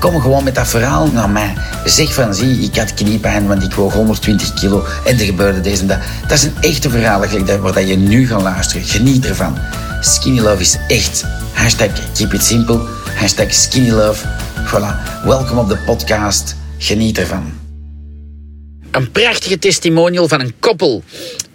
[0.00, 1.54] Kom gewoon met dat verhaal naar mij.
[1.84, 5.80] Zeg van, zie, ik had kniepijn, want ik woog 120 kilo en er gebeurde deze
[5.80, 5.98] en dat.
[6.22, 7.20] Dat is een echte verhaal
[7.60, 8.86] waar je nu gaat luisteren.
[8.86, 9.58] Geniet ervan.
[10.00, 11.24] Skinny Love is echt.
[11.52, 12.80] Hashtag keep it simple.
[13.14, 14.26] Hashtag skinny love.
[14.66, 15.24] Voilà.
[15.24, 16.56] Welkom op de podcast.
[16.78, 17.52] Geniet ervan.
[18.90, 21.02] Een prachtige testimonial van een koppel.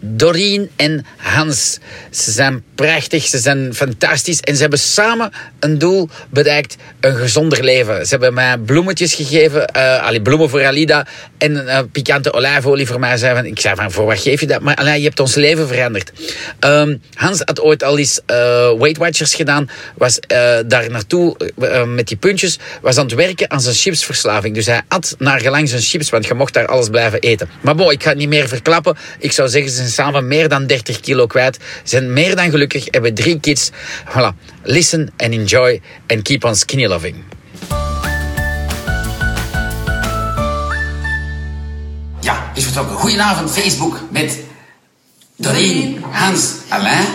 [0.08, 1.80] Doreen en Hans.
[2.10, 7.64] Ze zijn prachtig, ze zijn fantastisch en ze hebben samen een doel bereikt: een gezonder
[7.64, 8.06] leven.
[8.06, 13.18] Ze hebben mij bloemetjes gegeven, uh, bloemen voor Alida en uh, pikante olijfolie voor mij.
[13.18, 14.62] Zei van, ik zei van, voor wat geef je dat?
[14.62, 16.12] Maar allee, je hebt ons leven veranderd.
[16.60, 18.36] Um, Hans had ooit al eens uh,
[18.78, 20.20] Weight Watchers gedaan, was
[20.68, 21.38] daar naartoe
[21.86, 24.56] met die puntjes, was aan het werken aan zijn chipsverslaving.
[24.56, 27.50] Dus hij at naar gelang zijn chips, want je mocht daar alles blijven eten.
[27.62, 28.98] Maar bon, ik ga het niet meer verklappen.
[29.20, 33.40] Ik zou zeggen, samen meer dan 30 kilo kwijt, zijn meer dan gelukkig, hebben drie
[33.40, 33.72] kids.
[34.10, 34.32] Voilà,
[34.64, 37.16] listen and enjoy and keep on skinny loving.
[42.20, 42.96] Ja, is vertrokken.
[42.96, 44.40] Goedenavond Facebook met
[45.36, 47.06] Doreen, Hans, Alain.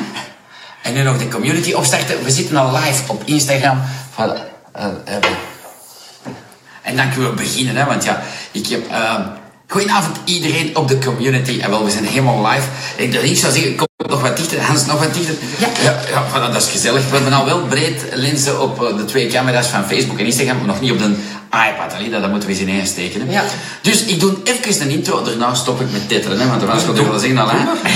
[0.83, 2.25] En nu nog de community opstarten.
[2.25, 3.83] We zitten al live op Instagram.
[4.11, 4.49] Voilà.
[4.77, 5.15] Uh, uh,
[6.83, 8.23] en dan kunnen we beginnen, hè, want ja,
[8.53, 8.91] ik heb...
[8.91, 9.27] Uh,
[9.71, 11.61] Goedenavond iedereen op de community.
[11.61, 12.67] En wel, we zijn helemaal live.
[12.97, 14.63] Ik denk zou zeggen, kom nog wat dichter.
[14.63, 15.35] Hans, nog wat dichter.
[15.59, 15.69] Ja.
[15.83, 17.09] Ja, ja dat is gezellig.
[17.11, 20.57] We hebben al wel breed lenzen op eh, de twee camera's van Facebook en Instagram,
[20.57, 21.15] maar nog niet op de
[21.51, 21.95] iPad.
[21.95, 23.31] Allee, dat, moeten we eens in steken.
[23.31, 23.45] Ja.
[23.83, 26.41] Dus ik doe even een intro, daarna stop ik met titteren.
[26.41, 27.51] Hè, want dan was ik wel zeggen, al,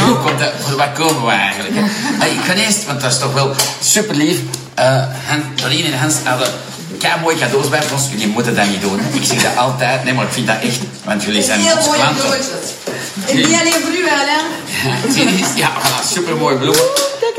[0.07, 1.75] hoe komt dat, voor wat komen we eigenlijk?
[1.75, 2.27] Hè?
[2.37, 4.39] Ik ga eerst, want dat is toch wel super lief.
[4.79, 5.05] Uh,
[5.55, 6.49] Doreen en Hans hadden
[6.99, 8.09] kei mooi cadeaus bij ons.
[8.11, 9.01] Jullie moeten dat niet doen.
[9.13, 10.05] Ik zeg dat altijd.
[10.05, 10.81] Nee, maar ik vind dat echt.
[11.05, 12.47] Want jullie zijn Heel mooie cadeautjes.
[13.27, 14.47] En niet alleen voor u, Alain.
[15.63, 16.85] Ja, voilà, super mooi bloemen.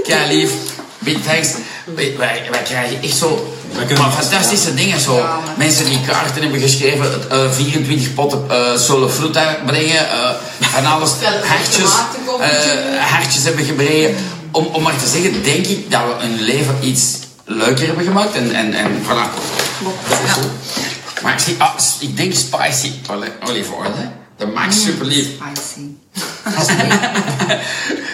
[0.04, 0.52] Kei lief.
[1.00, 1.50] Big thanks.
[1.96, 3.56] Wij, wij, krijgen echt zo
[3.98, 5.00] maar fantastische dingen.
[5.00, 5.26] Zo.
[5.58, 10.30] Mensen die kaarten hebben geschreven, uh, eh, 24 potten uh, solo fruta brengen, uh,
[10.60, 11.12] van alles,
[11.44, 11.92] hartjes,
[13.00, 14.16] hartjes hebben gebreken.
[14.52, 18.36] Om, om maar te zeggen, denk ik dat we een leven iets leuker hebben gemaakt.
[18.36, 19.30] En, en, en voilà.
[19.84, 20.42] Ja.
[21.24, 22.92] Maar ik, zie, ah, ik denk spicy
[23.48, 23.94] olive oil.
[23.96, 24.10] Hè?
[24.38, 25.28] Dat maakt mm, super lief.
[25.36, 25.88] Spicy.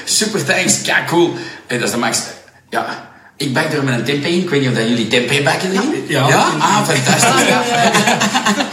[0.20, 1.36] super thanks, kijk cool.
[1.68, 2.22] En dat is de max.
[2.70, 3.11] Ja,
[3.42, 4.40] ik bak er met een tempeh in.
[4.40, 5.82] Ik weet niet of dat jullie tempeh bakken Ja.
[6.08, 6.28] ja.
[6.28, 6.46] ja?
[6.60, 7.48] Ah, fantastisch.
[7.48, 7.62] Ja,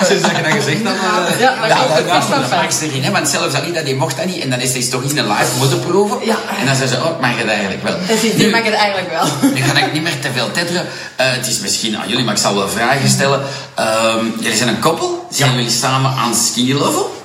[0.09, 0.95] Sinds dat je dat gezegd had.
[0.95, 3.03] Uh, ja, dat, ja, ze erin.
[3.05, 3.11] Hè?
[3.11, 4.41] Want zelfs Alida die mocht dat niet.
[4.43, 6.19] En dan is hij toch in een live moeten proeven.
[6.25, 6.37] Ja.
[6.61, 7.97] En dan zei ze, oh, mag het eigenlijk wel.
[8.37, 9.27] Nu mag het eigenlijk wel.
[9.55, 10.83] Nu ga ik niet meer te veel tetteren.
[10.83, 10.87] Uh,
[11.17, 13.41] het is misschien aan jullie, maar ik zal wel vragen stellen.
[13.79, 15.27] Um, jullie zijn een koppel.
[15.31, 17.17] Zijn jullie samen aan ski level?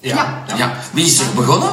[0.00, 0.42] Ja.
[0.56, 0.72] ja.
[0.92, 1.72] Wie is er begonnen?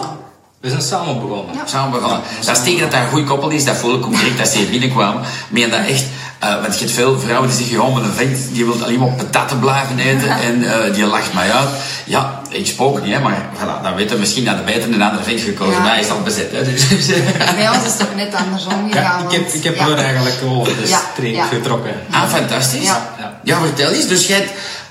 [0.64, 1.56] We zijn samen begonnen.
[1.56, 1.66] Ja.
[1.66, 2.22] Samen begonnen.
[2.46, 3.66] dat is tegen dat dat een goed koppel is.
[3.66, 5.22] Dat voel ik ook direct als ze hier binnenkwamen.
[5.50, 6.06] Maar dat echt...
[6.44, 9.00] Uh, want je hebt veel vrouwen die zeggen, oh, met een vent die wil alleen
[9.00, 11.70] maar patatten blijven eten en uh, die lacht mij uit.
[12.06, 15.02] Ja, ik spook niet, hè, maar voilà, dan weten we misschien dat de beter een
[15.02, 15.84] andere vent gekozen.
[15.84, 15.88] Ja.
[15.88, 16.52] hij is al bezet.
[16.52, 17.08] Hè, dus,
[17.56, 19.22] Bij ons is het toch net andersom gegaan.
[19.22, 19.96] Ja, ik heb, ik heb ja.
[19.96, 21.94] eigenlijk over de streep getrokken.
[22.12, 22.84] Ah, fantastisch.
[22.84, 23.14] Ja.
[23.44, 23.60] Ja.
[23.60, 24.08] vertel eens.
[24.08, 24.48] Dus jij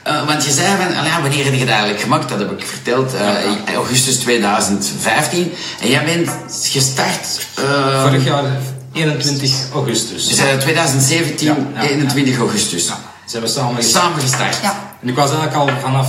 [0.07, 2.29] uh, want je zei van, ja, wanneer heb je het eigenlijk gemaakt?
[2.29, 3.21] Dat heb ik verteld, uh,
[3.67, 5.53] in augustus 2015.
[5.81, 6.31] En jij bent
[6.71, 7.47] gestart...
[7.59, 8.45] Uh, Vorig jaar
[8.93, 10.29] 21 augustus.
[10.29, 12.87] Dus 2017, ja, ja, 21 augustus.
[12.87, 12.99] Ja.
[13.27, 14.05] Zijn we samen gestart.
[14.05, 14.59] Samen gestart.
[14.63, 14.97] Ja.
[15.03, 16.09] En ik was eigenlijk al vanaf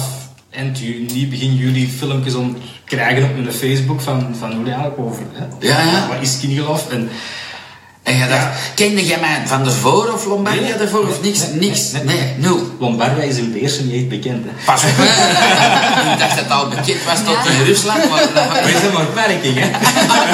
[0.50, 5.22] eind juni, begin juli filmpjes om krijgen op mijn Facebook van, van hoe eigenlijk over...
[5.34, 6.08] Hè, ja, ja.
[6.08, 6.90] Wat is kingeloof?
[6.90, 7.10] En
[8.04, 11.40] en je dacht, kende jij mij van tevoren of Lombardia ervoor of niks?
[11.52, 11.92] niks?
[11.92, 12.76] Nee, nul.
[12.80, 14.46] Lombardia is in Beersen niet echt bekend.
[14.46, 14.52] Hè?
[14.66, 14.90] Pas op.
[16.14, 18.10] ik dacht dat het al bekend was tot in Rusland.
[18.10, 19.70] Maar dat is een beperking, hè?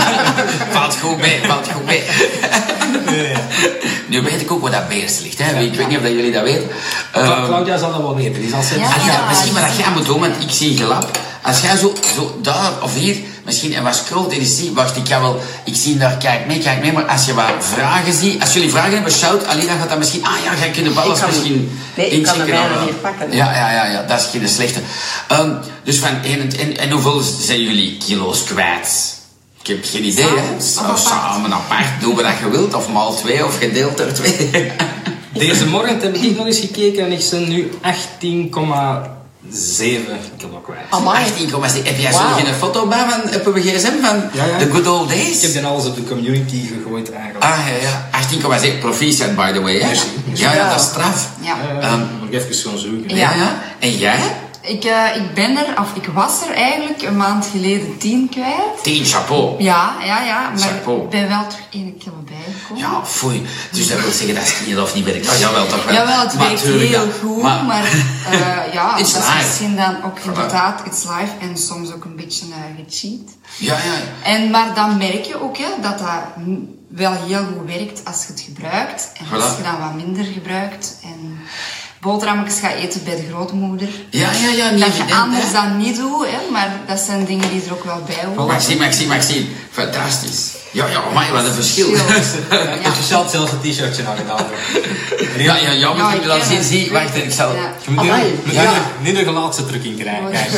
[0.79, 2.03] valt goed mee, valt goed mee.
[4.07, 5.37] Nu weet ik ook waar dat Beers ligt.
[5.37, 5.59] Hè?
[5.59, 6.69] Ik weet niet of dat jullie dat weten.
[7.45, 8.41] Claudia zal dat wel weten.
[8.41, 9.05] Die zal zeggen.
[9.05, 11.19] Ja, ja, misschien wat jij moet doen, want ik zie gelap.
[11.41, 14.95] Als jij zo, zo daar of hier misschien en wat scrolt en je ziet, wacht,
[14.95, 18.13] ik ga wel, ik zie daar, kijk mee, kijk mee, maar als je wat vragen
[18.13, 20.89] ziet, als jullie vragen hebben, shout, Alina gaat dat misschien, ah ja, ga ik de
[20.89, 23.31] ballen misschien Nee, ik kan de niet pakken.
[23.31, 24.79] Ja, ja, ja, ja, dat is geen slechte.
[25.31, 29.17] Um, dus van, en, en, en hoeveel zijn jullie kilo's kwijt?
[29.61, 30.61] Ik heb geen idee, hè.
[30.61, 34.71] Samen, samen apart, doen we dat je wilt, of maal twee, of gedeeld door twee.
[35.33, 37.71] Deze morgen heb ik nog eens gekeken en ik ben nu
[39.49, 40.05] 7
[40.37, 40.79] kilo kwijt.
[40.89, 41.25] Amai.
[41.25, 41.83] 18,6.
[41.83, 42.37] Heb jij Wauw.
[42.37, 44.57] zo geen foto bij van, op een gsm van Ja, ja.
[44.57, 45.41] de good old Ik days?
[45.41, 47.43] heb dan alles op de community gegooid eigenlijk.
[47.45, 48.59] Ah ja, ja.
[48.73, 48.79] 18,6.
[48.79, 49.79] Proficiat, by the way.
[49.79, 49.91] Hè?
[50.33, 51.29] Ja, ja, dat is straf.
[51.41, 51.55] Ja.
[52.19, 53.15] Moet ik even gaan zoeken.
[53.15, 53.33] Ja.
[53.35, 53.61] ja.
[53.79, 54.19] En jij?
[54.69, 58.83] Ik, eh, ik ben er, of ik was er eigenlijk een maand geleden 10 kwijt.
[58.83, 59.63] Tien chapeau.
[59.63, 60.49] Ja, ja, ja.
[60.49, 61.03] Maar Chapeau.
[61.03, 62.83] ik ben wel terug 1 kilo bijgekomen.
[62.83, 63.45] Ja, foei.
[63.71, 65.25] Dus dat wil zeggen dat het niet of niet werkt.
[65.25, 65.93] Ja, jawel, toch wel.
[65.93, 67.11] Jawel, het Maar werkt heel ja.
[67.21, 67.83] goed, maar,
[68.31, 72.15] eh, ja, It's dat is misschien dan ook inderdaad iets live en soms ook een
[72.15, 72.55] beetje uh,
[72.85, 73.29] gecheat.
[73.57, 74.29] Ja, ja.
[74.31, 76.11] En, maar dan merk je ook hè, dat dat
[76.89, 79.11] wel heel goed werkt als je het gebruikt.
[79.13, 81.39] En als je dan wat minder gebruikt en
[82.01, 83.87] boterhammetjes gaat eten bij de grootmoeder.
[84.09, 85.51] Ja, ja, ja, niet Dat je evident, anders hè.
[85.51, 88.47] dan niet doet, hè, maar dat zijn dingen die er ook wel bij horen.
[88.47, 89.45] Maxime, Maxime, Maxime.
[89.71, 90.51] Fantastisch.
[90.71, 91.87] Ja, ja, maar wat een verschil.
[91.89, 94.45] Ik heb zelf zelfs een t-shirtje aan gedaan.
[95.37, 96.63] Ja, ja, ja, moet ik je dat ken zien?
[96.63, 97.55] Zie, wacht, ik zal...
[97.55, 97.73] Ja.
[97.85, 98.39] Je moet Amai.
[98.45, 98.73] Ja.
[99.01, 100.25] nu de gelaatste drukking krijgen.
[100.25, 100.49] Oh, kijk.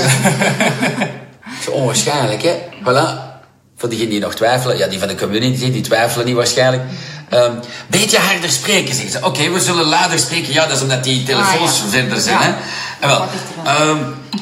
[1.41, 2.55] Het is onwaarschijnlijk, hè?
[2.83, 3.29] Voilà.
[3.77, 6.83] Voor diegenen die nog twijfelen, ja, die van de community, die twijfelen niet waarschijnlijk.
[7.31, 7.51] Ehm
[7.87, 9.25] beetje harder spreken, zeggen ze.
[9.25, 10.53] Oké, we zullen luider spreken.
[10.53, 11.89] Ja, dat is omdat die telefoons Ah, ja.
[11.89, 12.43] verder zijn, Ja.
[12.43, 12.53] hè?
[12.99, 13.27] En wel,
[13.63, 13.75] dan?
[13.75, 13.97] ehm,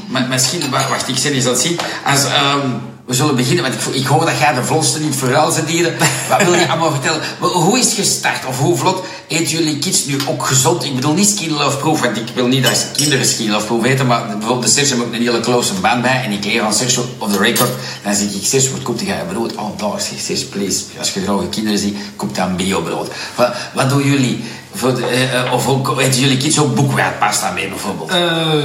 [0.08, 1.80] maar misschien, wacht, ik zit eens het zien.
[2.06, 2.68] Als, ehm,
[3.10, 5.98] we zullen beginnen, want ik, ik hoor dat jij de vlotste niet vooral zijn dieren.
[6.30, 7.22] Wat wil je allemaal vertellen?
[7.40, 8.46] Hoe is het gestart?
[8.46, 10.84] Of hoe vlot eten jullie kids nu ook gezond?
[10.84, 13.84] Ik bedoel niet skin love proof, want ik wil niet dat kinderen skin love proof
[13.84, 16.62] eten, maar bijvoorbeeld de Serge heb ik een hele close band bij en ik leer
[16.62, 17.70] aan Serge op de record.
[18.04, 19.56] Dan zeg ik, Serge, wat koopt jij brood?
[19.56, 20.84] Oh, daar Serge, please.
[21.00, 23.08] Als je graag kinderen ziet, koop dan biobrood.
[23.36, 24.44] Wat, wat doen jullie?
[24.74, 28.10] Voor eh, eh, of ook, eten jullie kids ook boekwijdpasta mee bijvoorbeeld?
[28.10, 28.64] Eh,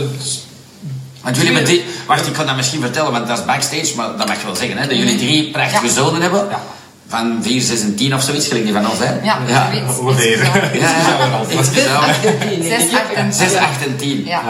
[1.24, 4.16] Want jullie met die, wacht, ik kan dat misschien vertellen, want dat is backstage, maar
[4.16, 5.92] dat mag je wel zeggen, hè, dat jullie drie prachtige Ja.
[5.92, 6.46] zonen hebben.
[6.50, 6.60] Ja.
[7.08, 9.14] Van 4, 6 en 10 of zoiets, gelijk die van ons, hè?
[9.22, 9.70] Ja, ja.
[10.00, 10.42] ongeveer.
[10.44, 10.50] Ja.
[10.54, 10.80] Ja,
[11.18, 11.40] ja.
[11.48, 11.60] Ja.
[11.60, 12.14] Iets gedaan.
[12.62, 14.24] 6, 8 en 6, 8 en 10.
[14.24, 14.42] Ja.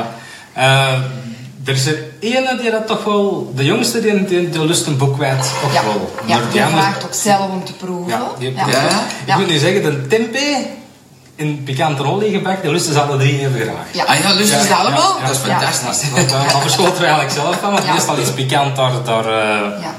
[0.52, 0.92] Eh,
[1.64, 3.52] er is er ene die dat toch wel...
[3.56, 5.50] De jongste die, die, die lust een boek kwijt.
[5.62, 6.14] Toch Ja, wel.
[6.26, 8.08] ja Maar die vraagt ook zelf om te proeven.
[8.08, 8.66] Ja, die, ja.
[9.26, 9.34] Ja.
[9.34, 10.56] Ik moet nu zeggen, de tempeh
[11.36, 13.86] in pikante olie gebakken, die lusten ze alle drie even graag.
[13.92, 14.04] Ja.
[14.04, 15.16] Ah ja, lusten ze Ja, allemaal?
[15.20, 15.58] ja, dat is ja.
[15.58, 16.10] fantastisch.
[16.10, 17.92] Want, eh, Daar verschoten we eigenlijk zelf van, want Ja.
[17.92, 19.94] meestal is pikant daar, daar, eh, Ja.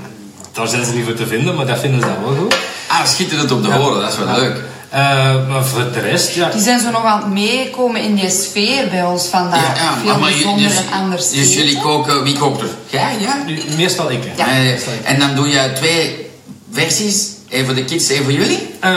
[0.51, 2.55] daar zijn ze niet voor te vinden, maar dat vinden ze dan wel goed.
[2.87, 4.35] Ah, schitterend om te horen, dat is wel Ja.
[4.37, 4.61] leuk.
[4.89, 6.49] Eh, maar voor de rest, ja.
[6.49, 9.77] Die zijn zo nog aan het meekomen in die sfeer bij ons vandaag.
[9.77, 12.67] Ja, ja, Veel maar je- bijzonder dus, en anders dus jullie koken, wie kookt er?
[12.89, 13.35] Jij, ja?
[13.45, 14.23] Nu, Meestal ik.
[14.35, 14.47] Ja.
[14.47, 14.69] Eh,
[15.11, 16.29] en dan doe je twee
[16.71, 18.69] versies, één voor de kids, één voor jullie?
[18.79, 18.91] Eh,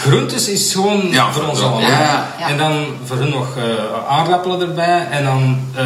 [0.00, 1.80] groentes is gewoon Ja, voor ons allemaal.
[1.80, 2.34] ja.
[2.38, 2.48] Ja.
[2.48, 5.06] En dan voor hun nog eh, aardappelen erbij.
[5.10, 5.84] En dan eh,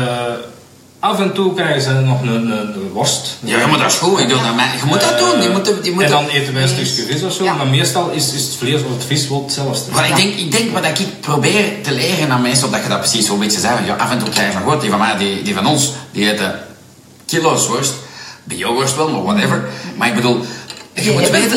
[1.00, 3.36] af en toe krijgen ze nog een, een, een worst.
[3.40, 4.18] Ja, maar dat is goed.
[4.18, 5.42] Ik doe dat, je moet dat doen.
[5.42, 7.44] Je moet, je moet en dan eten wij een stukje vis of zo.
[7.44, 7.54] Ja.
[7.54, 9.90] Maar meestal is, is het vlees of het vis wel hetzelfde.
[9.92, 12.98] Maar ik denk, ik denk wat ik probeer te leren aan mensen, omdat je dat
[13.00, 13.84] precies zo'n beetje zei.
[13.86, 15.92] Ja, af en toe krijg je van goed, die van mij, die, die van ons,
[16.12, 16.58] die eten
[17.26, 17.92] kilo's worst.
[18.44, 19.68] Bio-worst wel, maar whatever.
[19.96, 20.40] Maar ik bedoel,
[21.04, 21.56] je moet weten...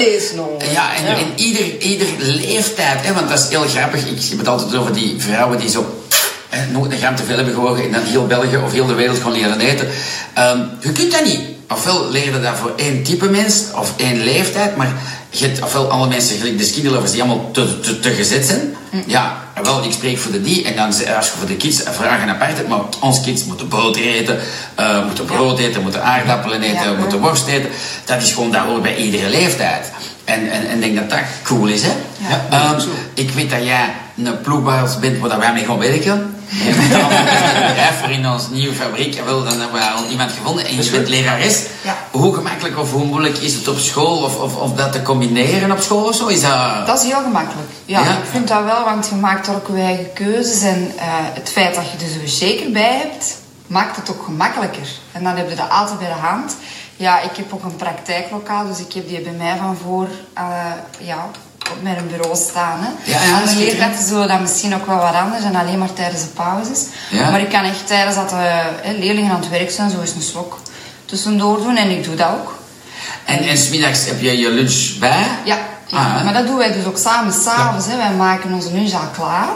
[0.71, 4.05] Ja, en, en ieder, ieder leeftijd, hè, want dat is heel grappig.
[4.05, 6.03] Ik heb het altijd over die vrouwen die zo
[6.49, 8.93] hè, nooit een gram te veel hebben gewogen en dan heel België of heel de
[8.93, 9.87] wereld gewoon leren eten.
[10.33, 11.39] Ehm, je kunt dat niet.
[11.69, 14.93] Ofwel leer je dat voor één type mens of één leeftijd, maar
[15.29, 18.75] je hebt ofwel alle mensen, gelijk de skinnylovers, die allemaal te, te, te gezet zijn.
[19.05, 22.29] Ja, wel, ik spreek voor de die en dan als je voor de kids vragen
[22.29, 24.39] apart hebt, maar onze kids moeten brood eten,
[24.75, 26.97] eh, moeten brood eten, moeten aardappelen eten, Ja.
[26.97, 27.69] moeten worst eten.
[28.05, 29.91] Dat is gewoon, dat hoort bij iedere leeftijd.
[30.25, 31.91] En, en, en ik denk dat dat cool is, hè?
[32.29, 32.81] Ja, Ehm,
[33.13, 36.30] ik weet dat jij een ploegbaas bent waar wij mee gaan werken.
[36.51, 39.21] Bedrijf voor in onze nieuwe fabriek.
[39.25, 40.65] Wel, dan hebben we al iemand gevonden.
[40.65, 41.65] En je bent lerares.
[41.81, 41.97] Ja.
[42.11, 44.23] Hoe gemakkelijk of hoe moeilijk is het op school?
[44.23, 46.27] Of, of, of dat te combineren op school of zo?
[46.27, 46.87] Is dat...
[46.87, 47.69] Dat is heel gemakkelijk.
[47.85, 48.11] Ja, Ja?
[48.11, 50.61] ik vind dat wel, want je maakt ook je eigen keuzes.
[50.61, 54.87] En eh, het feit dat je er zo zeker bij hebt, maakt het ook gemakkelijker.
[55.11, 56.55] En dan heb je dat altijd bij de hand.
[56.95, 60.43] Ja, ik heb ook een praktijklokaal, dus ik heb die bij mij van voor eh,
[60.99, 61.29] ja,
[61.71, 62.79] op mijn bureau staan.
[62.79, 63.11] Hè.
[63.11, 63.57] Ja, ja, schitterend.
[63.57, 66.85] leerkrachten zullen dat misschien ook wel wat anders en alleen maar tijdens de pauzes.
[67.09, 67.29] Ja.
[67.29, 68.35] Maar ik kan echt tijdens dat de
[68.83, 70.59] eh, leerlingen aan het werk zijn, zo eens een slok
[71.05, 71.77] tussendoor doen.
[71.77, 72.59] En ik doe dat ook.
[73.25, 75.25] En, en smiddags heb je je lunch bij?
[75.43, 75.57] Ja.
[75.91, 77.87] Ah, maar dat doen wij dus ook samen s'avonds.
[77.87, 77.97] hè.
[77.97, 79.47] Wij maken onze lunch al klaar.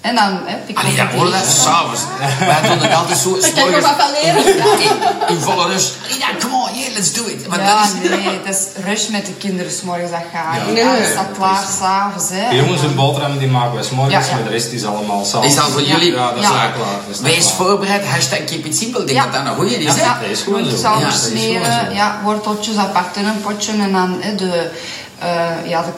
[0.00, 2.00] En dan hè, pikken Allee, we dat hoor dat s'avonds.
[2.38, 3.30] Wij doen het altijd zo.
[3.40, 4.46] Daar kan ik nog wat van leren.
[4.80, 5.94] In, in volle rust.
[6.18, 7.46] Ja, come on, yeah, let's do it.
[7.46, 8.08] Want Ja, dat is...
[8.10, 10.54] nee, het is rush met de kinderen s'morgens dat gaat.
[10.56, 10.72] Ja.
[10.82, 10.98] Ja, Nee.
[11.00, 12.28] dat staat klaar s'avonds.
[12.30, 12.48] hè.
[12.50, 14.34] De jongens hun boterhammen die maken wij s'morgens, Ja, ja.
[14.34, 15.54] maar de rest is allemaal s'avonds.
[15.54, 15.86] Is al voor Ja.
[15.94, 16.12] jullie...
[16.12, 16.48] Ja, dat is Ja.
[16.48, 16.72] klaar.
[17.06, 17.54] Dat is Wees klaar.
[17.56, 19.00] voorbereid, hashtag keep it simple.
[19.00, 19.24] Ik denk Ja.
[19.24, 20.00] dat dat een goeie is, hè?
[20.00, 24.34] Ja, dat is al Ja, dat ja, worteltjes apart in een potje en dan hè,
[24.34, 24.70] de,
[25.18, 25.90] eh, ja, de,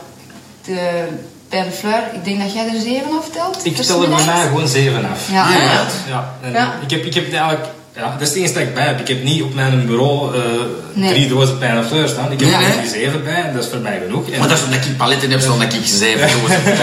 [0.72, 1.08] de
[1.50, 2.02] perle fleur.
[2.12, 3.64] Ik denk dat jij er zeven aftelt.
[3.66, 5.30] Ik stel er bij mij gewoon 7 af.
[5.30, 5.48] Ja.
[5.50, 5.86] Ja.
[6.08, 6.74] Ja, en Ja.
[6.82, 7.66] Ik, heb, ik heb het eigenlijk
[7.96, 9.00] ja, dat is het enige dat ik bij heb.
[9.00, 10.42] Ik heb niet op mijn bureau eh,
[10.92, 11.10] Nee.
[11.12, 12.32] drie dozen pijn fleur staan.
[12.32, 12.88] Ik heb er nee.
[12.88, 14.28] zeven bij, dat is voor mij genoeg.
[14.30, 16.76] En- Maar dat is omdat ik paletten heb, zodat ik zeven dozen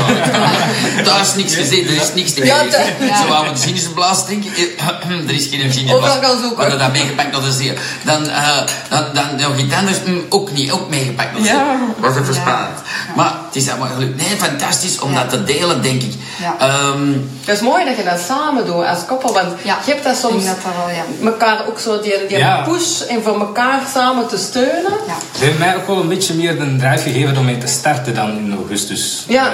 [1.06, 3.06] Daar is niks gezien, er is niks te geven.
[3.08, 3.22] ja.
[3.22, 4.52] Zo wou we de Ginnersblaas drinken.
[5.28, 5.92] er is geen Ginnersblaas.
[5.94, 6.56] Overal gaan zoeken.
[6.58, 7.74] We hadden dat meegepakt naar de zee.
[8.04, 8.58] Dan, eh,
[8.90, 9.98] dan, dan nog iets anders,
[10.30, 11.56] ook niet, ook meegepakt naar de zee.
[11.58, 11.80] Ja.
[12.00, 12.80] Was even spannend.
[13.16, 14.16] Maar het is allemaal gelukt.
[14.16, 15.20] Nee, fantastisch om Ja.
[15.22, 16.14] dat te delen, denk ik.
[16.40, 16.56] Ja.
[16.60, 17.12] Ehm,
[17.46, 20.14] Het is mooi dat je dat samen doet als koppel, want Ja, je hebt dat
[20.14, 21.30] ik soms denk dat dat wel, ja.
[21.32, 22.62] elkaar ook zo die, die Ja.
[22.62, 24.94] push en voor elkaar samen te steunen.
[25.08, 25.16] Ja.
[25.38, 28.16] Ze hebben mij ook wel een beetje meer de drive gegeven om mee te starten
[28.16, 29.24] dan in augustus.
[29.28, 29.46] Ja.
[29.46, 29.52] Eh,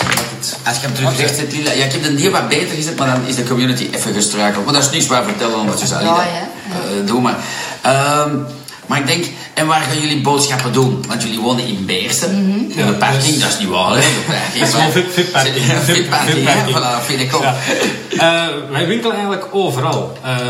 [0.00, 1.70] omdat het- Als je hem terug zet, Lila.
[1.72, 4.64] Ja, ik heb de die wat beter gezet, maar dan is de community even gestruikeld.
[4.64, 5.66] Maar dat is niets waar vertellen.
[5.66, 6.22] Ja, Alida.
[6.22, 6.48] ja.
[6.72, 7.36] Eh, doe maar.
[7.82, 8.30] Ehm,
[8.88, 11.04] maar ik denk, en waar gaan jullie boodschappen doen?
[11.08, 12.30] Want jullie wonen in Beersen.
[12.44, 12.58] Mhm.
[12.58, 14.00] In de Ja, parking, dus- dat is niet waar, hè?
[14.52, 15.66] De is wel fit- fit parking.
[15.66, 16.52] Ja, fit Fit- parking, fit ja.
[16.54, 16.76] parking.
[16.76, 17.42] Voilà, vind ik ook.
[17.42, 17.54] Ja.
[18.18, 20.18] Eh, wij winkelen eigenlijk overal.
[20.24, 20.42] Eh, eh,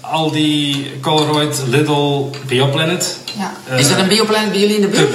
[0.00, 3.16] Aldi, Colruyt, Lidl, Bioplanet.
[3.38, 3.76] Ja.
[3.76, 5.14] Is dat een bioplanet bij jullie in de buurt?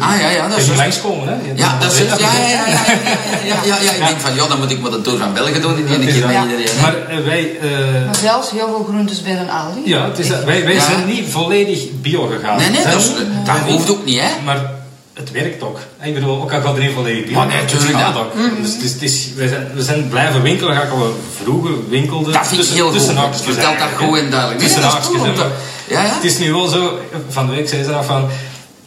[0.00, 1.34] Ah ja, ja, dat Je is langskomen, hè?
[1.54, 1.98] Ja, dat is.
[1.98, 2.74] Ja, ja, ja, ja, ja,
[3.44, 5.60] ja, ja, ja, Ik denk van, ja, dan moet ik maar de Tour van België
[5.60, 6.30] doen in die keer dat.
[6.30, 6.80] iedereen.
[6.80, 7.68] Maar eh, wij, eh,
[8.06, 9.80] Maar zelfs heel veel groentes bij een Aldi.
[9.84, 10.44] ja, het is dat.
[10.44, 10.80] wij, wij Ja.
[10.84, 12.56] zijn niet volledig bio gegaan.
[12.56, 13.12] Nee, nee, dat,
[13.44, 14.28] dat hoeft ook niet, hè?
[14.44, 14.70] Maar
[15.14, 15.78] het werkt ook.
[16.02, 17.34] Ik bedoel, ook al gaat er niet volledig bio.
[17.34, 18.20] Maar nee, het tuurlijk, gaat ja.
[18.20, 18.32] ook.
[18.62, 21.72] Dus het is, het is, we, zijn, we zijn blijven winkelen, ga ik al vroeger
[21.88, 22.32] winkelden.
[22.32, 23.02] Dat vind ik heel goed.
[23.42, 24.60] vertelt dat goed en duidelijk.
[24.60, 25.20] Tussen dat haakjes,
[25.88, 26.14] Ja, ja.
[26.14, 28.28] Het is nu wel zo, van de week zei ze dat van...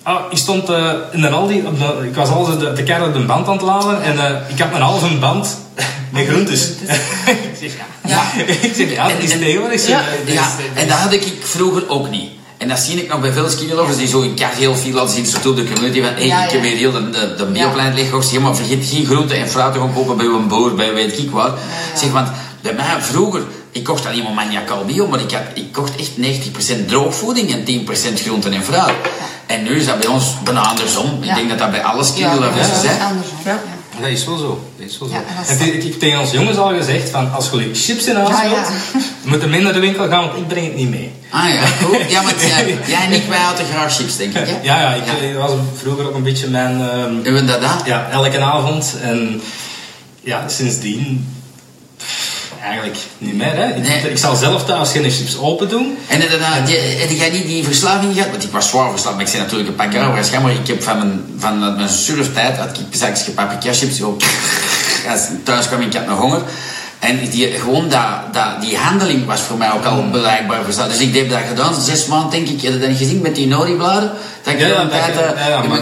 [0.04, 3.14] Ah, ik stond eh, in een Aldi, op de, ik was al de, de op
[3.14, 5.58] de band aan het laden en eh, ik had een halve band
[6.14, 6.62] met groentes.
[7.26, 7.72] ik zeg
[8.06, 8.10] ja.
[8.10, 8.44] Ja.
[8.68, 9.80] ik zeg ja, dat is En- en- tegenwoordig.
[9.80, 9.90] zo.
[10.26, 10.48] Ja.
[10.74, 12.30] En dat had ik vroeger ook niet.
[12.58, 15.16] En dat zie ik nog bij veel skilovers die zo in kar heel veel laten
[15.16, 16.70] zien, surtout de community, van hey, Ja, ik heb ja.
[16.70, 19.80] hier heel de, de, de bioplein liggen, zeg maar vergeet geen groenten en fruit te
[19.80, 21.52] gaan kopen bij een boer, bij weet ik wat.
[21.96, 22.28] Zeg, want
[22.62, 23.42] bij mij vroeger,
[23.72, 27.86] ik kocht alleen maar maniacal bio, maar ik, had, ik kocht echt 90% droogvoeding en
[27.88, 28.94] 10% groenten en fruit.
[29.46, 31.18] En nu is dat bij ons bijna andersom.
[31.20, 31.36] Ik Ja.
[31.36, 32.96] denk dat dat bij alle Ja, skilovers dat is, hè.
[32.98, 33.12] Ja.
[33.46, 33.60] Ja.
[34.00, 34.62] Dat is wel zo.
[34.78, 35.16] Dat is wel zo.
[35.16, 38.30] Ja, is ik heb tegen ons jongens al gezegd van als je chips in huis
[38.30, 38.54] Ja, wilt,
[38.94, 39.00] ja.
[39.30, 41.12] moet je mee naar de winkel gaan, want ik breng het niet mee.
[41.30, 41.98] Ah ja, goed.
[42.12, 44.58] Ja, maar jij, jij en ik, wij hadden graag chips, denk ik, hè.
[44.62, 45.52] Ja, ja, ik, ik was
[45.82, 46.82] vroeger ook een beetje mijn...
[46.90, 47.72] ehm, Doen we dat dan?
[47.86, 48.96] ja, elke avond.
[49.02, 49.42] En
[50.22, 51.28] ja, sindsdien
[52.62, 53.56] eigenlijk niet meer.
[53.56, 53.68] Hè.
[53.68, 54.10] Ik, Nee.
[54.12, 55.98] ik zal zelf thuis geen chips open doen.
[56.08, 56.20] En
[56.66, 58.30] die- heb jij niet die verslaving gehad?
[58.30, 60.84] Want ik was zwaar verslaafd, maar ik zei natuurlijk een pak was maar ik heb
[60.84, 63.98] van mijn, van mijn surftijd had ik zakje paprika chips.
[63.98, 64.18] Zo,
[65.12, 66.42] als ik thuis kwam, ik had nog honger.
[67.02, 70.90] En die, gewoon dat, dat, die handeling was voor mij ook al blijkbaar verslaafd.
[70.90, 72.62] Dus ik heb dat gedaan, zes maanden denk ik.
[72.62, 74.12] Heb je dat niet gezien met die nori-bladen?
[74.44, 75.80] Dat ik Ja, dat- tijd, ja, ja, maar-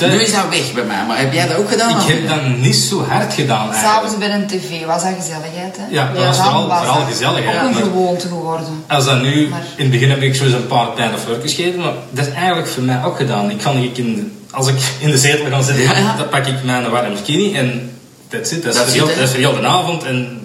[0.00, 1.90] ja, nu is dat weg bij mij, maar heb jij dat ook gedaan?
[1.90, 2.28] Ik of heb niet?
[2.28, 4.18] dat niet zo hard gedaan S'avonds eigenlijk.
[4.18, 5.76] bij een tv was dat gezelligheid.
[5.76, 5.82] Hè?
[5.90, 7.62] Ja, dat Ja, was vooral, was vooral dat gezelligheid.
[7.62, 8.66] Ook een gewoonte geworden.
[8.88, 11.52] Als dat nu, Maar- in het begin heb ik zo eens een paar kleine vleukjes
[11.54, 13.50] gegeten, maar dat is eigenlijk voor mij ook gedaan.
[13.50, 16.14] Ik kan ik in, als ik in de zetel ga zitten, Ja, ja.
[16.16, 17.96] dan pak ik mijn warme skinny en
[18.28, 18.62] that's it.
[18.62, 19.14] Dat is, Dat heel, hè?
[19.14, 20.40] dat is voor heel de avond en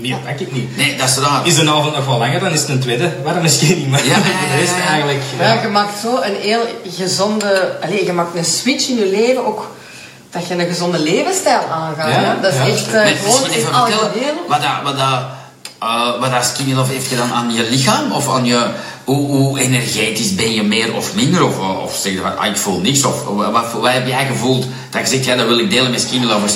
[0.00, 0.76] meer pak ik niet.
[0.76, 1.46] Nee, dat is raar.
[1.46, 4.10] Is de avond nog wel langer, dan is het een tweede warme skinny, maar Ja,
[4.10, 4.88] ja, ja, de rest ja, ja.
[4.88, 5.20] eigenlijk...
[5.38, 6.60] Ja, je maakt zo een heel
[6.96, 7.78] gezonde...
[7.82, 9.70] Allez, je maakt een switch in je leven ook...
[10.30, 12.08] Dat je een gezonde levensstijl aangaat.
[12.08, 12.40] Ja, hè.
[12.40, 12.66] Dat is ja.
[12.66, 14.34] echt eh, Met gewoon misschien in algeheel.
[14.48, 15.22] wat dat, wat dat,
[15.78, 18.12] eh, wat dat skinny love heeft gedaan aan je lichaam?
[18.12, 18.66] Of aan je,
[19.04, 21.44] hoe, hoe energetisch ben je meer of minder?
[21.44, 23.04] Of, of zeg je van, ah, ik voel niks?
[23.04, 25.90] Of wat, wat, wat heb jij gevoeld dat je zegt, ja, dat wil ik delen
[25.90, 26.54] met skinny lovers?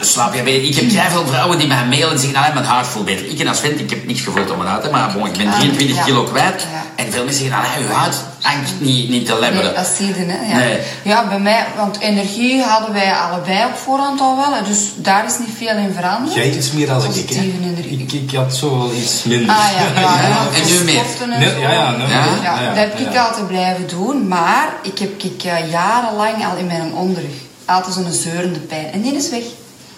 [0.00, 0.68] Slaap je beter?
[0.68, 3.26] Ik heb vrij veel vrouwen die mij mailen en zeggen, ah, mijn hart voelt beter.
[3.30, 5.46] Ik en als vent, ik heb niks gevoeld om mijn hè, maar bon, ik ben
[5.46, 6.02] Ah, 23 ja.
[6.02, 6.66] kilo kwijt.
[6.72, 6.82] Ja.
[7.04, 9.64] En veel mensen zeggen, ah, uw huid hangt niet, niet te lebberen.
[9.64, 10.52] Nee, dat zie je, hè.
[10.52, 10.58] Ja.
[10.58, 10.78] Nee.
[11.04, 14.64] ja, bij mij, want energie hadden wij allebei op voorhand al wel.
[14.64, 16.34] Dus daar is niet veel in veranderd.
[16.34, 17.42] Jij iets meer als ik, hè?
[17.88, 19.54] Ik, ik had zo wel iets minder.
[19.56, 20.46] Ah ja, ja, ja.
[20.54, 21.02] En nu meer?
[21.38, 21.96] Nee, ja, ja, Ja?
[21.96, 22.06] nee,
[22.42, 23.24] Ja, ja, dat heb ik ja.
[23.26, 27.30] altijd blijven doen, maar ik heb ik, eh, jarenlang al in mijn onderrug
[27.64, 28.92] altijd zo'n zeurende pijn.
[28.92, 29.42] En die is weg.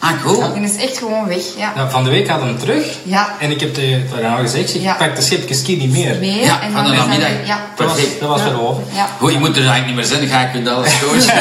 [0.03, 0.53] Ah, cool.
[0.55, 1.73] Die is echt gewoon weg, ja.
[1.77, 2.87] Ja, van de week hadden we hem terug.
[3.03, 3.35] Ja.
[3.39, 4.95] En ik heb tegen haar gezegd, ik Ja.
[4.95, 6.19] pak de schipje skinny meer.
[6.19, 6.45] Meer.
[6.45, 7.31] Ja, en van de namiddag.
[7.45, 7.61] Ja.
[7.77, 8.83] Dat was, dat was weer over.
[8.93, 9.09] Ja.
[9.19, 11.37] Goed, je moet er eigenlijk niet meer zijn, dan ga ik je alles coachen.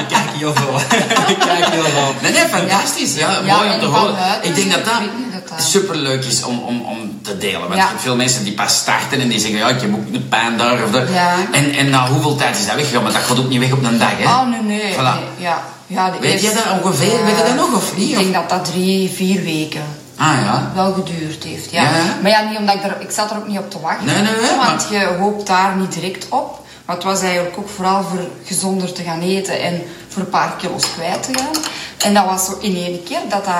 [0.00, 0.80] Ik kijk heel veel.
[1.34, 2.14] ik kijk heel veel.
[2.22, 3.14] Nee, nee, fantastisch.
[3.14, 4.14] Ja, Ja, mooi om te horen.
[4.42, 7.60] Ik denk dat dat, niet dat superleuk is om, om, om te delen.
[7.60, 10.14] Want je hebt veel mensen die pas starten en die zeggen, ja, ik heb ook
[10.14, 11.12] een pijn daar of daar.
[11.12, 11.34] Ja.
[11.52, 13.02] En, en na hoeveel tijd is dat weggegaan?
[13.02, 14.24] Maar dat gaat ook niet weg op een dag, hè?
[14.24, 14.92] Oh, nee, nee.
[14.94, 14.96] Voilà.
[14.96, 15.62] nee, Ja.
[15.88, 17.24] Ja, de Weet je eerste- dat ongeveer?
[17.24, 18.08] Weet je dat nog of niet?
[18.08, 19.82] Ik denk dat dat drie, vier weken
[20.16, 20.70] Ah, ja.
[20.74, 21.70] wel geduurd heeft.
[21.70, 21.82] Ja.
[21.82, 21.90] Ja.
[22.22, 22.96] Maar ja, niet omdat ik er...
[23.00, 24.06] Ik zat er ook niet op te wachten.
[24.06, 26.60] Nee, nee, nee, Want je hoopt daar niet direct op.
[26.84, 30.52] Maar het was eigenlijk ook vooral voor gezonder te gaan eten en voor een paar
[30.58, 31.62] kilo's kwijt te gaan.
[32.04, 33.54] En dat was zo in één keer dat dat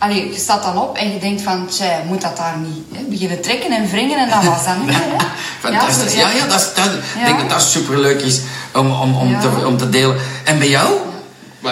[0.00, 3.02] Allee, je staat dan op en je denkt van, tja, moet dat daar niet hè?
[3.08, 4.98] beginnen trekken en wringen en dat was dan niet meer.
[5.16, 5.24] Hè?
[5.60, 6.14] Fantastisch.
[6.14, 7.24] Ja, ja, dat is, dat, ik Ja.
[7.24, 8.40] denk dat dat superleuk is
[8.74, 10.16] om, om, om, te, om te delen.
[10.44, 10.88] En bij jou?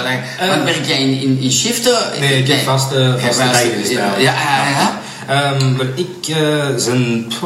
[0.02, 1.98] Wat, dan- Eh, want werk jij in, in, in shiften?
[2.20, 3.42] Nee, ik heb vaste, vaste
[3.80, 3.98] gesteld.
[4.18, 4.98] Ja, ja, ja.
[5.28, 7.38] Ehm, maar ik eh zijn pff,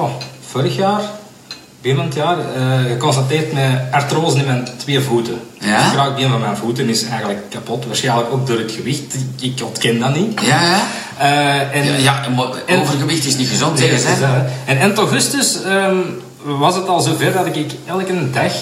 [0.51, 1.01] vorig jaar,
[1.83, 5.41] begin het jaar, eh, geconstateerd met artrose in mijn twee voeten.
[5.61, 5.83] Ja?
[5.83, 7.87] Het kraakbeen van mijn voeten is eigenlijk kapot.
[7.87, 9.15] Waarschijnlijk ook door het gewicht.
[9.41, 10.41] Ik, ontken dat niet.
[10.41, 10.79] Ja, ja.
[11.19, 12.27] Eh, en, Ja, ja,
[12.67, 14.25] en- overgewicht is niet gezond, Nee, zeggen ze.
[14.65, 15.97] En eind augustus ehm,
[16.43, 18.53] was het al zover dat ik elke dag,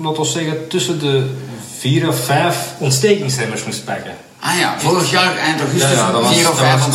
[0.00, 1.30] laten we zeggen, tussen de
[1.78, 4.16] vier of vijf ontstekingsremmers moest pakken.
[4.40, 6.88] Ah ja, vorig jaar eind augustus dat was, vier of vijf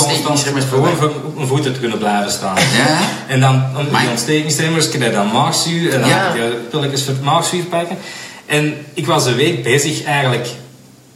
[0.54, 2.56] per Gewoon voor op mijn voeten te kunnen blijven staan.
[2.56, 3.00] Ja.
[3.28, 6.36] En dan om die ontstekingsremmers krijg je dan maagzuur en dan Ja.
[6.36, 6.50] ja.
[6.70, 7.98] pilletjes voor het maagzuur pakken.
[8.46, 10.48] En ik was een week bezig eigenlijk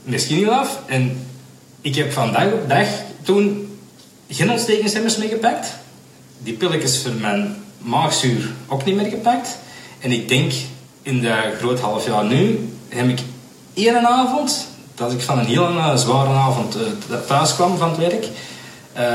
[0.03, 0.69] met Love.
[0.85, 1.27] En
[1.81, 2.87] ik heb van dag op dag
[3.23, 3.77] toen
[4.29, 5.67] geen ontstekingsremmers meegepakt.
[6.43, 9.57] Die pilletjes voor mijn maagzuur ook niet meer gepakt.
[9.99, 10.51] En ik denk
[11.07, 13.19] in dat groot half jaar nu heb ik
[13.73, 17.89] één avond, dat ik van een heel eh, zware avond eh, th- thuis kwam van
[17.89, 18.25] het werk,
[18.93, 19.05] eh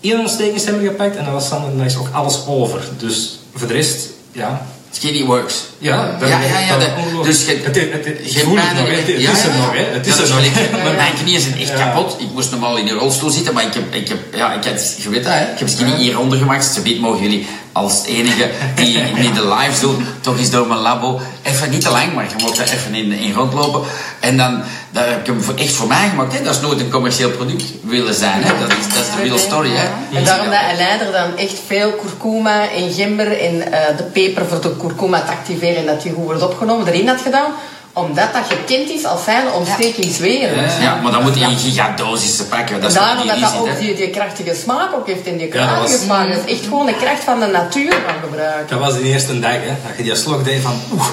[0.00, 2.80] één ontstekingsremmer gepakt en dat was dan is ook alles over.
[2.98, 4.66] Dus voor de rest, ja.
[4.90, 5.62] Skinny works.
[5.78, 8.64] Ja, dat- ja, ja, ja, dat- de- dus je, Het- het- het- geen voel nog,
[8.64, 9.84] Het- het ja, is er nog, hè.
[9.84, 10.40] Het is er nog.
[10.82, 12.16] Maar- Mijn knieën zijn echt kapot.
[12.20, 14.78] Ik moest normaal in de rolstoel zitten, maar ik heb, ik heb, ja, ik heb,
[15.02, 15.52] je weet dat, hè?
[15.52, 16.64] Ik heb skinny hieronder gemaakt.
[16.64, 20.80] Ze biedt mogen jullie als enige die niet de lives doen, toch eens door mijn
[20.80, 21.20] labo.
[21.42, 23.82] Even niet te lang, maar je mag daar even in, in rondlopen.
[24.20, 26.32] En dan, daar heb ik hem voor- echt voor mij gemaakt.
[26.38, 26.42] Hè?
[26.42, 28.42] Dat is nooit een commercieel product willen zijn.
[28.42, 28.58] Hè?
[28.58, 29.70] Dat, is, dat is de real story.
[29.70, 30.16] Hè?
[30.16, 34.46] En daarom dat Alain er dan echt veel kurkuma en gember en eh, de peper
[34.46, 37.52] voor de kurkuma te activeren en dat die goed wordt opgenomen erin had gedaan.
[37.94, 40.64] Omdat dat gekend is als fijne ontstekingsweren.
[40.80, 42.80] Ja, maar dan moet je in gigadosissen pakken.
[42.80, 45.52] Dat is daarom dat dat ook die, die krachtige smaak ook heeft en die Ja,
[45.52, 46.28] dat krachtige was- smaak.
[46.28, 48.66] Dat is echt gewoon de kracht van de natuur van gebruiken.
[48.68, 49.74] Dat was de eerste dag, hè.
[49.86, 50.80] Dat je die slok deed van...
[50.92, 51.06] Oeh,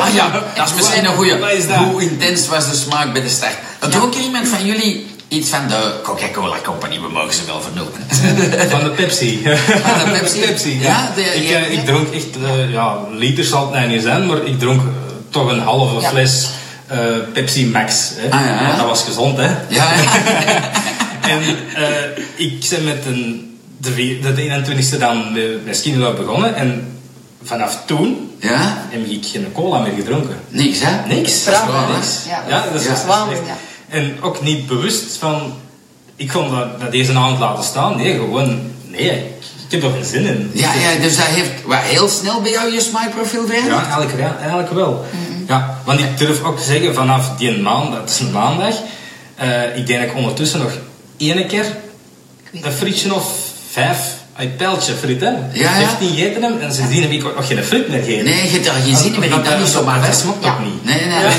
[0.00, 1.38] Ah ja, dat is misschien een goeie.
[1.38, 1.76] Dat?
[1.76, 3.56] Hoe intens was de smaak bij de start?
[3.90, 7.00] Dronk er iemand van jullie iets van de Coca-Cola Company?
[7.00, 8.70] We mogen ze wel vernoemen.
[8.70, 9.42] Van de Pepsi.
[9.82, 10.78] Van de Pepsi?
[10.80, 10.88] ja.
[10.88, 11.78] Ja, de- ik, ja, eh, ja.
[11.80, 14.82] ik dronk echt, eh, ja, liters zal het niet zijn, maar ik dronk
[15.32, 16.08] toch een halve Ja.
[16.08, 16.48] fles
[16.86, 16.98] eh,
[17.32, 18.10] Pepsi Max.
[18.16, 18.30] Hè.
[18.30, 18.64] Ah, ja.
[18.66, 19.50] Want dat was gezond, hè.
[19.68, 19.92] Ja,
[21.22, 21.40] En
[21.74, 26.98] eh, ik ben met een, de, de 21ste dan met, met Skinny begonnen en
[27.42, 28.86] vanaf toen ja?
[28.88, 30.36] heb ik geen cola meer gedronken.
[30.48, 31.06] Niks, hè?
[31.14, 31.44] Niks.
[31.44, 31.94] Dat is?
[31.94, 32.24] Niks.
[32.28, 32.44] Ja.
[32.48, 33.56] Ja, dat is, Ja.
[33.88, 35.54] En ook niet bewust van,
[36.16, 37.96] ik kon dat, dat deze avond laten staan.
[37.96, 39.34] Nee, gewoon, nee,
[39.72, 40.50] heb er geen zin in.
[40.54, 43.74] Ja, ja, dus dat heeft wat, heel snel bij jou je smaakprofiel veranderd?
[43.74, 45.04] Ja, eigenlijk, ja, eigenlijk wel.
[45.48, 48.74] Ja, want ik durf ook te zeggen, vanaf die maand, dat is een maandag,
[49.36, 50.72] eh, ik denk dat ik ondertussen nog
[51.16, 51.66] één keer
[52.62, 53.26] een frietje of
[53.70, 53.98] vijf
[54.36, 55.34] uit pijltje friet heb.
[55.52, 55.78] Ja, ja.
[55.80, 58.24] Ik heb niet gegeten hem en sindsdien heb ik ook nog geen friet meer gegeten.
[58.24, 59.20] Nee, je hebt daar geen zin in.
[59.20, 60.52] Dat- Ik dat niet dat- zomaar Dat smaakt Ja.
[60.52, 60.84] ook niet.
[60.84, 61.22] Nee, nee, nee.
[61.22, 61.30] nee.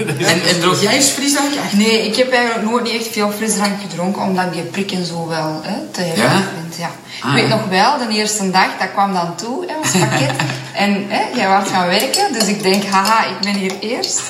[0.32, 1.52] En, en droog jij eens frisdrank?
[1.72, 5.28] Nee, ik heb eigenlijk nooit niet echt veel frisdrank gedronken, omdat ik die prikken zo
[5.28, 6.42] wel hè, te heftig Ja?
[6.60, 6.76] vind.
[6.76, 6.90] Ja.
[7.20, 7.56] Ah, ik weet ja.
[7.56, 10.30] nog wel, de eerste dag, dat kwam dan toe, hè, ons pakket.
[10.84, 14.20] en hè, jij was gaan werken, dus ik denk, haha, ik ben hier eerst.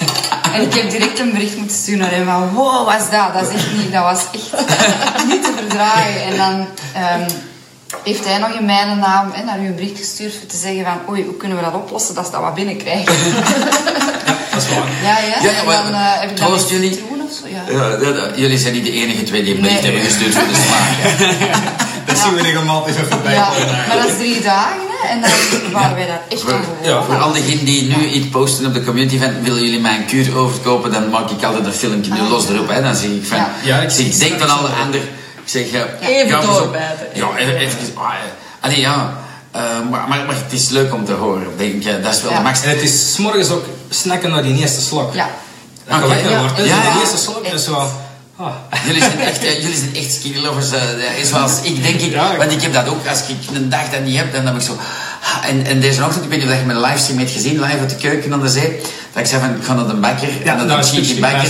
[0.52, 3.34] En ik heb direct een bericht moeten sturen naar hem van, wow, wat is dat?
[3.34, 4.66] Dat is echt niet, dat was echt
[5.30, 6.22] niet te verdragen.
[6.22, 7.30] En dan ehm,
[8.04, 10.84] heeft hij nog in mijn naam hè, naar u een bericht gestuurd voor te zeggen
[10.84, 13.14] van, oei, hoe kunnen we dat oplossen, dat ze dat wat binnenkrijgen.
[14.60, 14.88] Dat is waar.
[15.02, 15.50] ja, ja.
[15.50, 18.32] Ja, maar dan eh, heb ik dat troost met jullie- citroen of zo, ja.
[18.36, 19.90] Jullie zijn niet de enige twee die een bericht Nee.
[19.92, 20.88] hebben gestuurd voor de smaak.
[22.06, 23.48] Dat zien we regelmatig even voorbij Ja,
[23.88, 25.30] maar dat is drie dagen hè, en dan
[25.72, 28.74] waren wij daar echt Voor, aan ja, voor al diegenen die nu iets posten op
[28.74, 32.20] de community van willen jullie mijn kuur overkopen, dan maak ik altijd een filmpje nu
[32.20, 32.68] Ah, los erop.
[32.68, 32.82] Hè.
[32.82, 33.50] Dan zeg ik van, Ja.
[33.62, 37.06] Ja, ik ik, zie- denk dan al de ander, ik zeg, eh, Even doorbijten.
[37.14, 38.10] Ja, even, even ah,
[38.60, 39.19] allee, ja.
[39.50, 42.02] Eh, maar, maar, maar het is leuk om te horen, denk ik.
[42.02, 42.36] Dat is wel Ja.
[42.36, 42.62] de max.
[42.62, 45.14] En het is 's morgens ook snakken naar die eerste slok.
[45.14, 45.30] Ja.
[45.86, 46.38] Dat je Oké, lekker ja.
[46.40, 46.56] wordt.
[46.56, 47.90] Ja, De eerste slok is zo...
[48.36, 48.52] Ah.
[48.86, 50.70] Jullie zijn echt, eh, jullie zijn echt skinny lovers.
[50.70, 50.80] eh,
[51.24, 52.12] zoals ik denk ik.
[52.12, 53.06] Ja, ik- Want ik heb dat ook.
[53.06, 54.76] Als ik een dag dat niet heb, dan heb ik zo...
[55.48, 57.90] En, en deze ochtend, ik weet niet of je mijn livestream hebt gezien, live uit
[57.90, 58.80] de keuken aan de zee.
[59.12, 60.28] Dat ik zei van, ik ga naar de bakker.
[60.44, 61.48] Ja, en dan nou, stukje- bakker.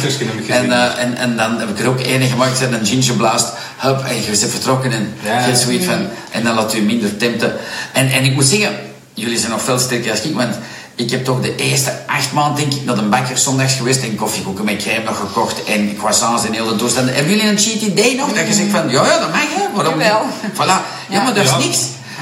[0.49, 2.63] En, eh, en, en dan heb ik er ook ene gemaakt.
[2.63, 3.49] En een ginger blast.
[3.77, 4.93] Hup, en je bent vertrokken.
[4.93, 5.47] En Ja.
[5.47, 6.07] je van...
[6.31, 7.53] En dan laat u minder tempten.
[7.93, 8.71] En, en ik moet zeggen,
[9.15, 10.35] jullie zijn nog veel sterker als ik.
[10.35, 10.55] Want
[10.95, 14.15] ik heb toch de eerste acht maanden denk ik, naar de bakker zondags geweest en
[14.15, 17.11] koffiekoeken met crème nog gekocht en croissants en hele toestand.
[17.11, 18.33] Hebben jullie een cheat day nog?
[18.33, 20.07] Dat je zegt van, ja, ja, dat mag hè, waarom niet?
[20.07, 20.27] Jawel.
[20.55, 20.81] Voilà.
[21.09, 21.59] Ja, maar dat is Ja.
[21.59, 21.79] niks.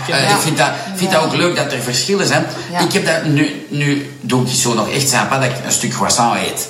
[0.08, 2.46] Eh, Ik vind dat, vind dat ook leuk dat er verschillen zijn.
[2.86, 5.90] Ik heb dat nu, nu doe ik zo nog echt sympa dat ik een stuk
[5.90, 6.68] croissant eet.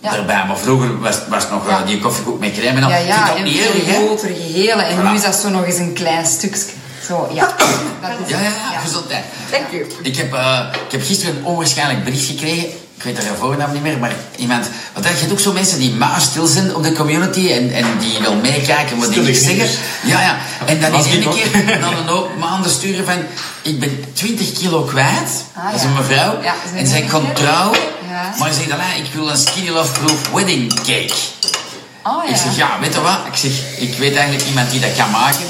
[0.00, 0.16] Ja.
[0.16, 0.44] erbij.
[0.46, 1.78] Maar vroeger was, was het nog Ja.
[1.80, 2.90] eh, die koffiekoek met crème en al.
[2.90, 4.28] Ja, ja, dat en niet erg, groter.
[4.30, 5.02] En Voilà.
[5.10, 6.62] nu is dat zo nog eens een klein stukje.
[7.06, 7.46] Zo, ja.
[8.02, 9.24] Dat is Ja, ja, gezondheid.
[9.50, 9.86] Dank u.
[10.02, 12.68] Ik heb, eh, ik heb gisteren een onwaarschijnlijk bericht gekregen.
[12.98, 14.66] Ik weet haar voornaam niet meer, maar iemand...
[14.92, 18.18] Want je hebt ook zo mensen die muisstil zijn op de community en, en die
[18.20, 19.68] wil meekijken wat die niks zeggen.
[20.04, 20.36] Ja, ja.
[20.66, 23.16] En dan is één keer dan een hoop maanden sturen van...
[23.62, 25.44] Ik ben 20 kilo kwijt.
[25.54, 26.42] Ah, dat is een mevrouw.
[26.42, 27.20] Ja, is een en zij mevrouw.
[27.20, 27.72] komt trouw.
[28.10, 28.34] Ja.
[28.38, 31.14] Maar ze zegt, "Alain, ik wil een Skinny Love Proof wedding cake.
[32.02, 32.30] Oh ja.
[32.30, 33.18] Ik zeg, ja, weet je wat?
[33.32, 35.40] Ik zeg, ik weet eigenlijk iemand die dat kan maken.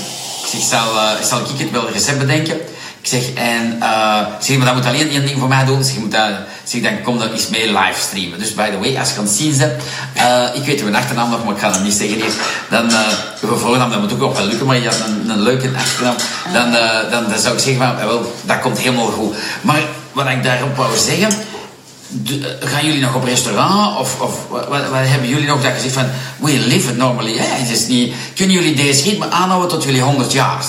[0.42, 2.60] Ik zeg, zal, eh, zal ik het wel een recept bedenken?
[3.00, 5.78] Ik zeg, en eh, zeg, maar dat moet alleen één ding voor mij doen.
[5.78, 6.34] Dus je moet dat, ik
[6.64, 8.38] zeg, dan kom dat eens mee livestreamen.
[8.38, 9.72] Dus by the way, als je het zien bent,
[10.14, 12.32] eh, ik weet uw achternaam nog, maar ik ga het niet zeggen hier.
[12.70, 16.16] Dan, eh uw voornaam, dat moet ook wel lukken, maar je had een, leuke achternaam.
[16.52, 19.36] Dan, eh, dan, dan zou ik zeggen, eh, wel, dat komt helemaal goed.
[19.60, 19.82] Maar
[20.12, 23.98] wat ik daarop wou zeggen, eh, gaan jullie nog op restaurant?
[23.98, 26.06] Of, of wat, hebben jullie nog dat je zegt van...
[26.36, 27.46] We live it normally, hè?
[27.46, 30.64] Het is niet, kunnen jullie deze rit maar aanhouden tot jullie 100 jaar?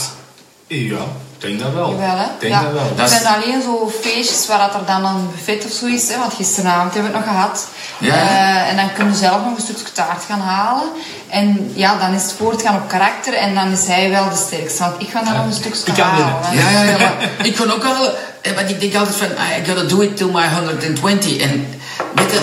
[0.67, 0.97] Ja,
[1.41, 1.89] denk dat wel.
[1.91, 2.23] Jawel, hè?
[2.23, 2.61] Ik denk ja.
[2.61, 2.95] dat wel.
[2.95, 6.09] Dat is- zijn alleen zo feestjes waar dat er dan een buffet of zo is.
[6.09, 7.67] Hè, want gisteravond hebben we het nog gehad.
[7.97, 8.13] Ja.
[8.13, 10.83] Eh, en dan kunnen we zelf nog een stukje taart gaan halen.
[11.29, 13.33] En ja, dan is het voortgaan op karakter.
[13.33, 14.83] En dan is hij wel de sterkste.
[14.83, 16.57] Want ik ga dan nog een stukje ik kan halen.
[16.57, 16.97] Ja, ja, ja.
[16.97, 18.07] Maar ik kan ook al...
[18.41, 19.27] eh, Want ik denk altijd van...
[19.27, 21.37] I gotta do it till my 120.
[21.37, 21.67] En,
[22.15, 22.39] weet je,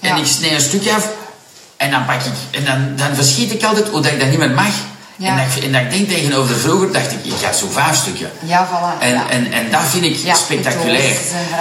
[0.00, 0.16] en Ja.
[0.16, 1.08] ik snij een stukje af.
[1.76, 2.32] En dan pak ik...
[2.50, 4.72] En dan, dan verschiet ik altijd hoe dat ik dat niet meer mag.
[5.18, 5.28] Ja.
[5.28, 7.66] En, dat, ik- en dat ik denk tegenover de vroeger, dacht ik, ik ga zo
[7.70, 8.26] vijf stukje.
[8.44, 9.02] Ja, voilà.
[9.02, 9.28] En, ja.
[9.30, 11.10] en, en dat vind ik Ja, spectaculair.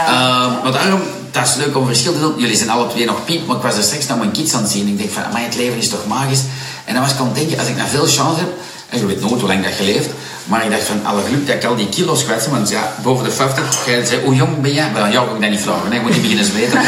[0.07, 2.33] Uh, maar daarom, dat is leuk om verschil te doen.
[2.37, 4.61] Jullie zijn alle twee nog piep, maar ik was er straks naar mijn kids aan
[4.61, 4.87] het zien.
[4.87, 6.41] Ik denk van, maar het leven is toch magisch.
[6.85, 8.49] En dan was ik aan het denken, als ik nou veel chance heb,
[8.89, 10.09] en je weet nooit hoe lang dat je leeft,
[10.45, 12.93] maar ik dacht van, alle geluk dat ik al die kilo's kwijt ben, want ja,
[13.03, 14.89] boven de 50, jij zei, hoe jong ben jij?
[14.93, 15.95] Maar aan jou kan ik dat niet vragen, hè.
[15.95, 16.79] ik moet niet beginnen zweten.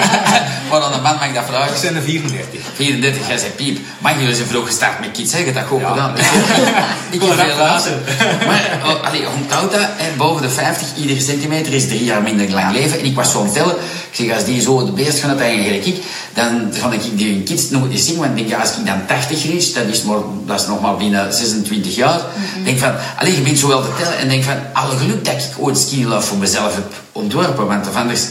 [0.70, 1.72] maar aan de man mag ik dat vragen.
[1.72, 2.60] Ik zijn er 34.
[2.74, 3.78] 34, jij zei piep.
[3.98, 5.88] Maar jullie zijn vroeg gestart met kids, zeg je dat goed Ja.
[5.88, 6.12] gedaan?
[7.10, 7.92] ik heb er veel later.
[8.48, 12.50] Maar oh, allee, onthoud dat, hè, boven de 50, iedere centimeter is drie jaar minder
[12.50, 12.98] lang leven.
[12.98, 13.74] En ik was zo aan tellen,
[14.10, 15.96] ik zeg, als die zo de beest gaan uiteigen gelijk ik,
[16.34, 18.16] dan ga ik die kids eens zien.
[18.18, 20.80] Want ik denk, ja, als ik dan 80 reach, dat is, maar, dat is nog
[20.80, 22.20] maar binnen 26 jaar.
[22.64, 22.87] denk van,
[23.18, 25.78] allee, je bent zo wel te tellen en denk van, alle geluk dat ik ooit
[25.78, 27.66] Ski Love voor mezelf heb ontworpen.
[27.66, 28.22] Want anders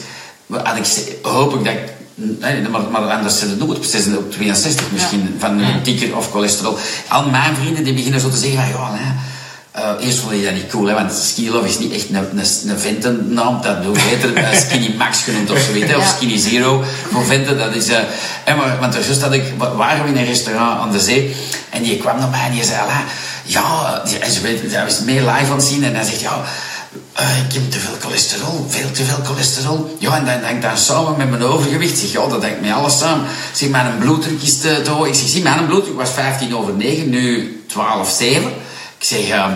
[0.63, 0.86] had ik,
[1.22, 4.86] hoop ik dat ik Nee, maar, maar anders zit het nooit op 66, op 62
[4.91, 6.78] misschien, van een dikker of cholesterol.
[7.08, 9.12] Al mijn vrienden die beginnen zo te zeggen van, ja, nee,
[9.72, 12.15] eh, eerst vond je dat niet cool, hè, want Skinny Love is niet echt een,
[12.15, 16.10] een, een ventennaam, dat doe beter eh, Skinny Max genoemd of zoiets, hè, of Ja.
[16.15, 17.88] Skinny Zero voor venten, dat is...
[17.88, 18.00] eh
[18.43, 21.36] hè, maar, want juist had ik, wa- waren we in een restaurant aan de zee,
[21.70, 22.80] en die kwam naar mij en die zei,
[23.47, 26.43] ja, ze weet, hij was meer live aan het zien, en hij zegt, ja,
[27.13, 29.97] eh, ik heb te veel cholesterol, veel te veel cholesterol.
[29.99, 31.91] Ja, en dat hangt dan samen met mijn overgewicht.
[31.91, 33.25] Ik zeg, ja, dat hangt met alles samen.
[33.25, 35.07] Ik zeg, mijn bloeddruk is te, te hoog.
[35.07, 38.43] Ik zeg, zie, mijn bloeddruk was 15 over 9, nu 12, 7.
[38.97, 39.51] Ik zeg, ehm,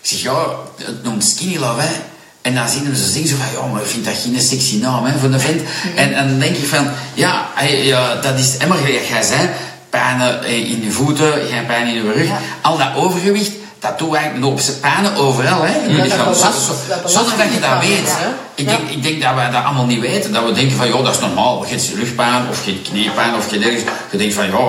[0.00, 1.94] ik zeg ja, het noemt skinny love, hè.
[2.42, 5.04] En dan zien ze zeggen zo van, ja, maar ik vind dat geen sexy naam,
[5.04, 5.62] hè, voor een vent.
[5.96, 7.48] En, en dan denk ik van, ja,
[7.82, 9.48] ja dat is immer gelijk jij zei.
[9.90, 12.26] Pijnen eh, in je voeten, geen pijn in je rug.
[12.26, 12.38] Ja.
[12.60, 15.78] Al dat overgewicht, dat doe eigenlijk op zijn pijnen overal, hè.
[15.88, 16.34] in je lichaam.
[16.34, 18.16] Zonder- dat je dat je weet.
[18.54, 20.32] Ik, denk, ik denk dat wij dat allemaal niet weten.
[20.32, 21.64] Dat we denken van, ja, dat is normaal.
[21.64, 23.82] Je hebt rugpijn of je hebt kniepijn of je ergens.
[24.10, 24.68] Je denkt van, ja,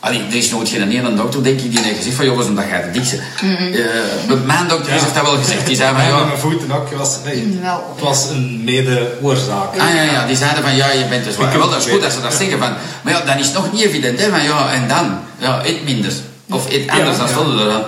[0.00, 2.64] allee, er is nooit geen ene dokter, denk ik, die heeft gezegd van, jongens, omdat
[2.68, 3.16] jij de dikste.
[3.16, 5.66] Eh, mijn dokter heeft dat wel gezegd.
[5.66, 6.88] Die zei van, Ja, ja, met mijn voeten ook.
[6.90, 9.78] Was, nee, Wel, het was een mede-oorzaak.
[9.78, 11.52] Ah ja, ja, die zeiden van ja, je bent te zwaar.
[11.52, 12.38] Ik Wel, dat is goed dat ze het, dat ja.
[12.38, 12.72] zeggen van.
[13.02, 14.28] Maar ja, dan is het nog niet evident, hè?
[14.28, 15.18] Van ja, en dan?
[15.38, 16.12] Ja, eet minder.
[16.50, 17.32] Of eet anders dan ja.
[17.32, 17.82] stond er dan.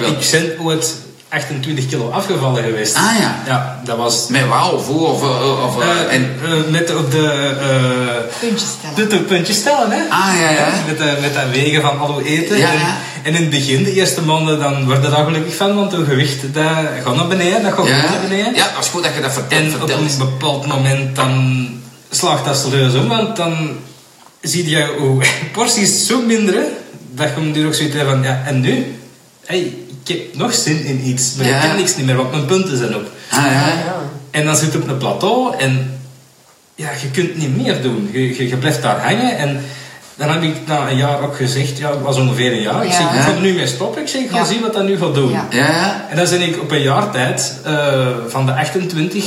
[0.00, 0.10] Wel.
[0.10, 0.94] Ik ben ooit
[1.28, 2.96] 28 kilo afgevallen geweest.
[2.96, 3.42] Ah ja.
[3.46, 4.28] Ja, dat was...
[4.28, 5.22] Met wauw, voor of.
[5.64, 7.54] of, eh, eh, en, eh, met op de...
[7.60, 8.94] eh Puntjes stellen.
[8.96, 10.02] Dit op puntjes stellen, hè?
[10.08, 10.68] Ah, ja, ja.
[10.86, 12.58] Met, de, met dat wegen van al uw eten.
[12.58, 12.96] Ja, En, ja.
[13.22, 16.06] en in het begin, de eerste maanden, dan word je daar gelukkig van, want het
[16.06, 16.64] gewicht dat
[17.04, 18.54] gaat naar beneden, dat gaat ja, goed naar beneden.
[18.54, 19.62] ja, dat is goed dat je dat vertelt.
[19.62, 21.66] En op een bepaald moment dan
[22.10, 23.68] slaagt dat serieus om, want dan
[24.40, 26.64] zie je hoe porties zo minderen,
[27.10, 28.96] dat je nu ook zoiets hebt van, ja, en nu?
[29.46, 29.76] Hey,
[30.08, 31.62] ik heb nog zin in iets, maar Ja.
[31.62, 33.06] ik kan niks niet meer, want mijn punten zijn op.
[33.30, 33.50] Ah ja.
[33.52, 33.96] Ja.
[34.30, 36.00] En dan zit je op een plateau en
[36.74, 38.08] ja, je kunt niet meer doen.
[38.12, 39.64] Je, je, je blijft daar hangen en
[40.16, 42.92] dan heb ik na een jaar ook gezegd, ja, het was ongeveer een jaar, ik
[42.92, 44.44] zeg, ik ga er nu mee stoppen, ik zeg, ik ga Ja.
[44.44, 45.30] zien wat dat nu gaat doen.
[45.30, 45.46] Ja.
[45.50, 46.06] Ja, ja.
[46.10, 49.24] En dan ben ik op een jaar tijd eh, van de 28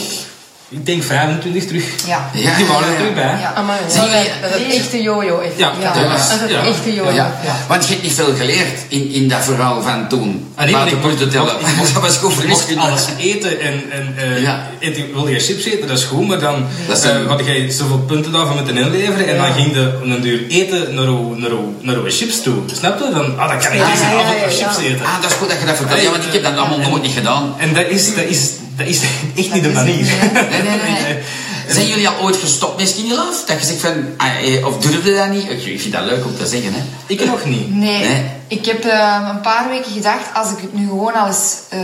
[0.71, 1.83] ik denk 25 terug.
[2.07, 2.29] Ja.
[2.33, 2.97] Ja, die waren er ja.
[2.97, 3.37] terug bij.
[3.39, 3.53] Ja.
[3.55, 5.39] Amai, Zie je- dat is een echte jojo.
[5.39, 5.53] Echt.
[5.57, 5.93] Ja, ja.
[5.93, 6.63] dat was- dat ja.
[6.65, 7.11] echte jojo.
[7.11, 7.31] Ja,
[7.67, 10.51] want je hebt niet veel geleerd in, in dat verhaal van toen.
[10.55, 11.59] Ah, nee, maar ik punten mocht- tellen.
[11.59, 14.67] ik mocht- Dat was goed mocht alles eten en, en eh, Ja.
[14.79, 17.99] eten, wil je chips eten, dat is goed, maar dan Dat een- had jij zoveel
[17.99, 21.75] punten daarvan moeten inleveren en dan ging de een duur eten naar uw, naar, uw,
[21.81, 22.55] naar uw chips toe.
[22.73, 23.09] Snap je?
[23.13, 24.83] Dan, ah, dan kan ik Ja, deze avond ja, nog chips ja.
[24.89, 25.05] eten.
[25.05, 26.01] Ah, dat is goed dat je dat vertelt.
[26.01, 27.55] Ja, want ik heb dat allemaal nooit niet gedaan.
[27.57, 28.49] En dat is, dat is,
[28.83, 29.01] dat is
[29.35, 30.05] echt niet de manier.
[30.33, 31.03] Nee, nee, nee.
[31.03, 31.23] nee.
[31.67, 33.45] Zijn jullie al ooit gestopt met Skinny Love?
[33.45, 35.49] Dat je zegt van, ah, eh, of durfde dat niet?
[35.49, 36.81] Ik vind dat leuk om te zeggen, hè.
[37.05, 37.75] Ik nog niet.
[37.75, 38.25] Nee, Nee.
[38.47, 41.79] ik heb eh, een paar weken gedacht, als ik het nu gewoon al eens eh,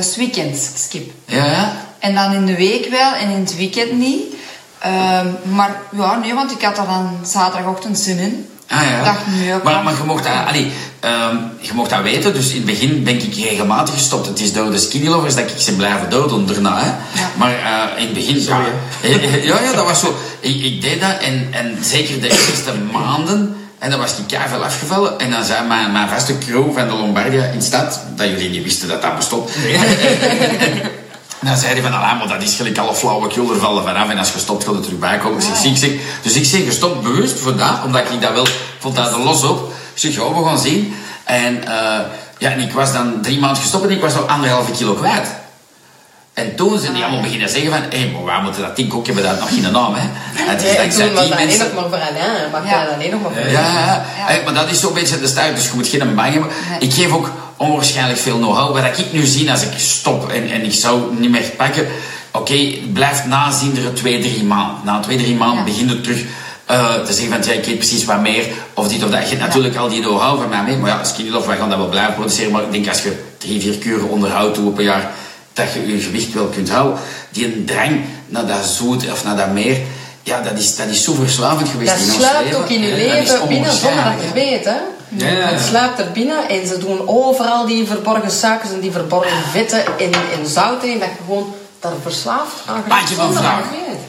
[0.76, 1.12] skip.
[1.26, 1.76] Ja, ja.
[2.00, 4.24] En dan in de week wel en in het weekend niet.
[4.80, 8.48] Ehm, maar ja, nee, want ik had er dan zaterdagochtend zin in.
[8.68, 9.18] Ah ja.
[9.48, 12.56] Ik ook maar, maar je mocht dat, allee, ehm, je mocht dat weten, dus in
[12.56, 14.28] het begin ben ik regelmatig gestopt.
[14.28, 16.80] Het is door de skinny lovers dat ik ze blijven doden daarna.
[16.80, 16.88] Hè.
[17.22, 17.30] Ja.
[17.36, 18.42] Maar eh, in het begin...
[18.42, 18.66] Sorry,
[19.02, 20.16] ja, eh, ja, ja, dat was zo.
[20.40, 23.56] Ik, ik deed dat en, en zeker de eerste maanden...
[23.78, 25.20] En dan was ik keihard afgevallen.
[25.20, 28.00] En dan zei mijn, mijn vaste crew van de Lombardia in stad...
[28.16, 29.50] Dat jullie niet wisten dat dat bestond.
[31.40, 34.10] En dan zei hij van, ah, maar dat is gelijk alle flauwekul, er vallen vanaf
[34.10, 35.40] en als je stopt, gaat het erbij komen.
[35.40, 38.32] Dus, ik zeg, ik zeg, dus ik zeg gestopt bewust voor dat, omdat ik dat
[38.34, 38.48] wel,
[38.80, 39.72] vond dat er los op.
[39.94, 40.96] Ik zeg, ja, we gaan zien.
[41.24, 42.00] En, eh,
[42.38, 45.28] ja, en ik was dan drie maanden gestopt en ik was al anderhalve kilo kwijt.
[46.34, 49.06] En toen zijn die allemaal beginnen zeggen van, hé, maar wij moeten dat ding ook
[49.06, 50.08] hebben, dat nog geen naam, hè.
[50.34, 52.52] Het is Nee, dankzij die dat alleen nog maar voor Alain.
[52.52, 52.84] Mag Ja.
[52.84, 54.28] dat alleen nog maar voor ja, ja, Ja.
[54.28, 56.52] Eh, maar dat is zo'n beetje de stijl, dus je moet geen bang hebben.
[56.80, 58.74] Ik geef ook onwaarschijnlijk veel know-how.
[58.76, 61.88] Wat ik nu zie als ik stop en, en ik zou niet meer pakken,
[62.32, 63.24] oké, het blijft
[63.94, 64.76] twee, drie maanden.
[64.84, 65.64] Na twee, drie maanden Ja.
[65.64, 66.24] begin je terug
[66.66, 69.22] eh, te zeggen van, ja, ik eet precies wat meer, of dit of dat.
[69.22, 71.70] Je hebt natuurlijk al die know-how van mij mee, maar ja, Skinny Love, wij gaan
[71.70, 74.78] dat wel blijven produceren, maar ik denk als je drie, vier kuren onderhoud doet op
[74.78, 75.12] een jaar,
[75.54, 77.00] dat je je gewicht wel kunt houden.
[77.30, 79.78] Die een drang naar dat zoet of naar dat meer,
[80.24, 82.60] ja, dat is, dat is zo verslavend geweest Dat in ons sluipt leven.
[82.60, 84.78] ook in je Dat leven binnen zonder dat je het weet, hè?
[85.10, 85.46] Ja, ja, ja.
[85.48, 89.86] Het sluipt er binnen en ze doen overal die verborgen suikers en die verborgen vetten
[89.86, 93.60] en, en zouten in dat je gewoon daar verslaafd aan Maar ik heb een vraag.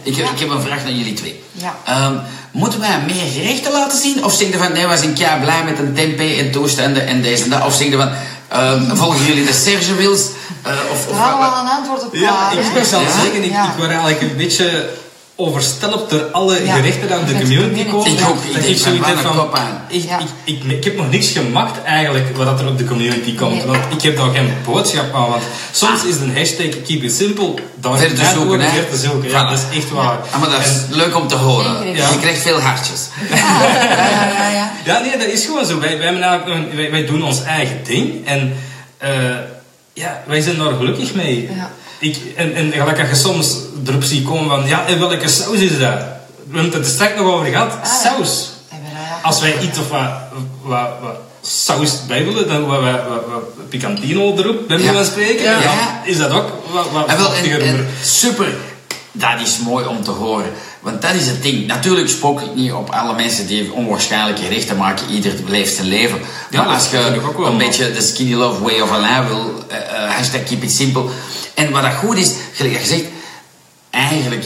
[0.03, 1.43] Ik heb, ik heb een vraag naar jullie twee.
[1.53, 1.75] Ja.
[1.85, 2.15] Ehm,
[2.51, 4.25] moeten wij meer gerechten laten zien?
[4.25, 7.45] Of zeggen van, nee, we zijn kei blij met een tempeh en toestanden en deze
[7.45, 7.65] en dat?
[7.67, 8.11] Of zeggen van,
[8.49, 10.21] ehm, volgen jullie de Serge Wils?
[10.63, 13.11] Eh, of, hadden we wat- al een antwoord op Ja, ik, ik zal Ja?
[13.23, 13.65] zeggen, ik, Ja.
[13.65, 14.89] ik word eigenlijk een beetje
[15.41, 16.75] overstelpt door alle Ja.
[16.75, 18.13] gerechten die aan de community komen.
[18.13, 18.37] Ik ook.
[18.45, 19.51] Ik Dat ik zoiets heb een van,
[19.89, 20.19] ik, Ja.
[20.19, 23.55] ik, ik, ik heb nog niks gemaakt eigenlijk wat er op de community komt.
[23.57, 23.67] Nee.
[23.67, 25.29] Want ik heb daar geen boodschap aan.
[25.31, 28.69] Want soms is een hashtag keep it simple daar Ver te zoeken, ook hè?
[28.69, 29.31] ver te zoeken.
[29.31, 30.19] Ja, dat is echt waar.
[30.41, 31.87] Maar dat is leuk om te horen.
[31.87, 33.01] Je krijgt veel hartjes.
[33.31, 34.73] Ja, ja, ja, ja.
[34.85, 35.79] Ja, nee, dat is gewoon zo.
[35.81, 38.27] Wij, wij, wij doen ons eigen ding.
[38.27, 38.57] En
[38.99, 39.11] eh,
[39.93, 41.49] ja, wij zijn daar gelukkig mee.
[41.57, 41.71] Ja.
[41.99, 43.57] Ik, en, en gelijk als je soms
[43.87, 44.67] erop ziet komen van...
[44.69, 45.99] Ja, en welke saus is dat?
[46.51, 47.73] We hebben het er straks nog over gehad.
[47.83, 47.89] ja.
[47.89, 48.51] Saus.
[48.71, 49.21] Ja.
[49.23, 50.11] Als wij iets of wat,
[50.63, 54.83] wat, wat saus bij willen, dan wat, wat, wat picantino erop, bij Ja.
[54.83, 55.45] wijze van spreken.
[55.45, 55.61] Ja.
[55.63, 56.03] Ja.
[56.05, 57.87] is dat ook wat, wat En wel, en, vochtiger en over.
[58.03, 58.49] super.
[59.13, 60.51] Dat is mooi om te horen.
[60.81, 61.67] Want dat is het ding.
[61.67, 65.11] Natuurlijk spook ik niet op alle mensen die onwaarschijnlijke gerechten maken.
[65.11, 66.21] Ieder leeft zijn leven.
[66.51, 67.47] Ja, maar als je wel.
[67.47, 71.05] een beetje de skinny love way of Alain wil, eh, eh, hashtag keep it simple.
[71.55, 73.05] En wat dat goed is, gelijk je zegt,
[73.91, 74.45] eigenlijk,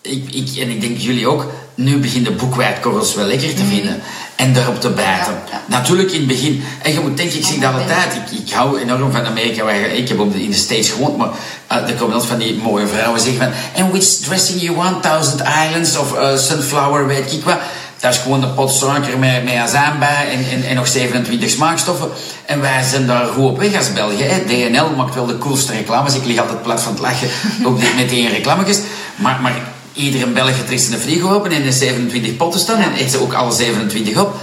[0.00, 1.46] ik, ik, en ik denk jullie ook,
[1.78, 4.00] nu begin de boekwijdkorrels wel lekker te vinden.
[4.36, 5.32] En daarop te bijten.
[5.32, 5.62] Ja, ja.
[5.66, 6.64] Natuurlijk in het begin.
[6.82, 8.14] En je moet denken, ik zeg dat altijd.
[8.14, 9.64] Ik, ik hou enorm van Amerika.
[9.64, 11.28] waar Ik heb op de, in de States gewoond, maar
[11.72, 13.82] uh, er komen altijd van die mooie vrouwen zeggen van...
[13.82, 15.02] And which dressing you want?
[15.02, 17.58] Thousand Islands of uh, Sunflower, weet ik wat.
[18.00, 21.50] Dat is gewoon een pot suiker met, met azijn bij en, en, en nog 27
[21.50, 22.08] smaakstoffen.
[22.46, 24.22] En wij zijn daar goed op weg als België.
[24.22, 24.44] Hè.
[24.44, 26.14] DNL maakt wel de coolste reclames.
[26.14, 27.28] Ik lig altijd plat van het lachen
[27.66, 28.80] ook dit met die reclametjes.
[29.16, 33.10] Maar, maar iedere Belg trekt een frigo open en er 27 potten staan en eet
[33.10, 34.34] ze ook alle 27 op.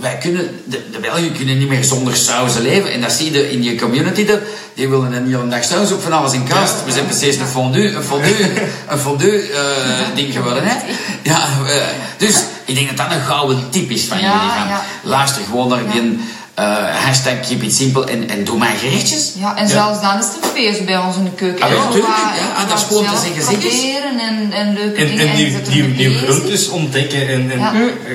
[0.00, 2.92] Wij kunnen, de, de Belgen kunnen niet meer zonder sauzen leven.
[2.92, 4.24] En dat zie je in je community.
[4.24, 4.42] De,
[4.74, 6.84] die willen een hele dag saus op van alles in kast.
[6.84, 8.50] We zijn precies een fondue, een fondue,
[8.88, 10.62] een fondue eh, ding geworden.
[10.64, 10.74] Hè?
[11.22, 11.82] Ja, eh,
[12.16, 14.32] dus ik denk dat dat een gouden tip is van jullie.
[14.32, 14.84] Ja.
[15.02, 16.18] Luister gewoon naar die
[16.60, 19.32] eh, hashtag keep it simple en, en doe maar gerechtjes.
[19.38, 21.64] Ja, en zelfs dan is het een feest bij ons in de keuken.
[21.64, 21.90] Ah, ja, hè.
[21.92, 22.62] tuurlijk, Wat- ja.
[22.62, 25.28] Ah, dat is gewoon te zeggen, proberen en, en leuke En, dingen.
[25.28, 25.46] en nieuw,
[25.84, 26.24] een nieuw feest.
[26.24, 27.28] groentes ontdekken.
[27.28, 27.72] En, en Ja.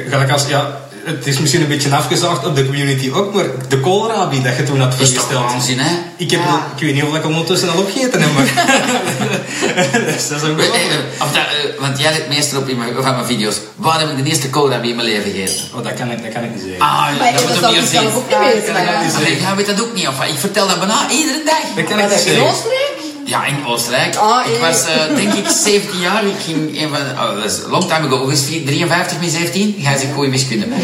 [0.10, 3.80] gelijk als, ja, het is misschien een beetje afgezaagd op de community ook, maar de
[3.80, 5.52] koolrabi dat je toen had Is toch voorgesteld.
[5.52, 5.92] waanzin, hè?
[6.18, 6.48] Ik, heb, Ja.
[6.52, 8.46] al- ik weet niet of ik ondertussen al opgegeten heb, maar...
[10.16, 10.66] dus dat is ook wel...
[10.74, 11.44] eh, of dat,
[11.80, 13.56] want jij let meestal op in mijn, van mijn video's.
[13.76, 15.78] Waar heb ik de eerste koolrabi in mijn leven gegeten?
[15.78, 16.80] Oh, dat kan ik, dat kan ik niet zeggen.
[16.82, 16.90] Ah,
[17.20, 18.76] Maar dat moet ik ik niet zelf ook niet weten.
[19.16, 20.24] Allee, jij weet dat ook niet, of?
[20.26, 21.64] Ik vertel dat bijna iedere dag.
[21.76, 22.95] Dat kan Maar ik dat niet zeggen.
[23.26, 24.16] Ja, in Oostenrijk.
[24.16, 26.26] Ah, ik was eh, denk ik 17 jaar.
[26.26, 28.18] Ik ging een van, oh, dat is long time ago.
[28.18, 28.66] Hoe is het?
[28.66, 29.76] 53 min 17?
[29.82, 30.66] Ga ze goede wiskunde.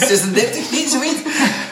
[0.00, 1.20] Eh, 36 niet, zoiets.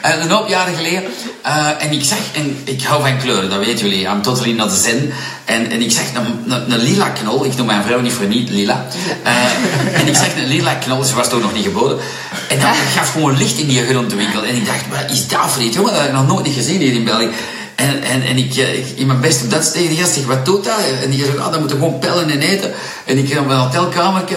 [0.01, 1.03] Eh, een hoop jaren geleden.
[1.41, 4.05] Eh, en ik zag, en ik hou van kleuren, dat weten jullie.
[4.05, 5.13] I'm totally not zen.
[5.45, 7.45] En, en ik zag een, een, een lila knol.
[7.45, 8.85] Ik noem mijn vrouw niet voor niet lila.
[9.93, 11.97] En ik zag een lila knol, ze was toch nog niet geboden.
[12.49, 14.43] En dat gaf gewoon licht in die grondwinkel.
[14.43, 15.75] En ik dacht, wat is dat voor iets?
[15.75, 17.29] Jongen, dat heb ik nog nooit niet gezien hier in België.
[17.81, 20.25] En, en, en ik, eh, ik in mijn best op dat tegen die gast zeg,
[20.25, 20.73] wat doet dat?
[21.03, 22.71] En die zegt, ah, dat moeten gewoon pellen en eten.
[23.05, 24.35] En ik ging op een hotelkamertje.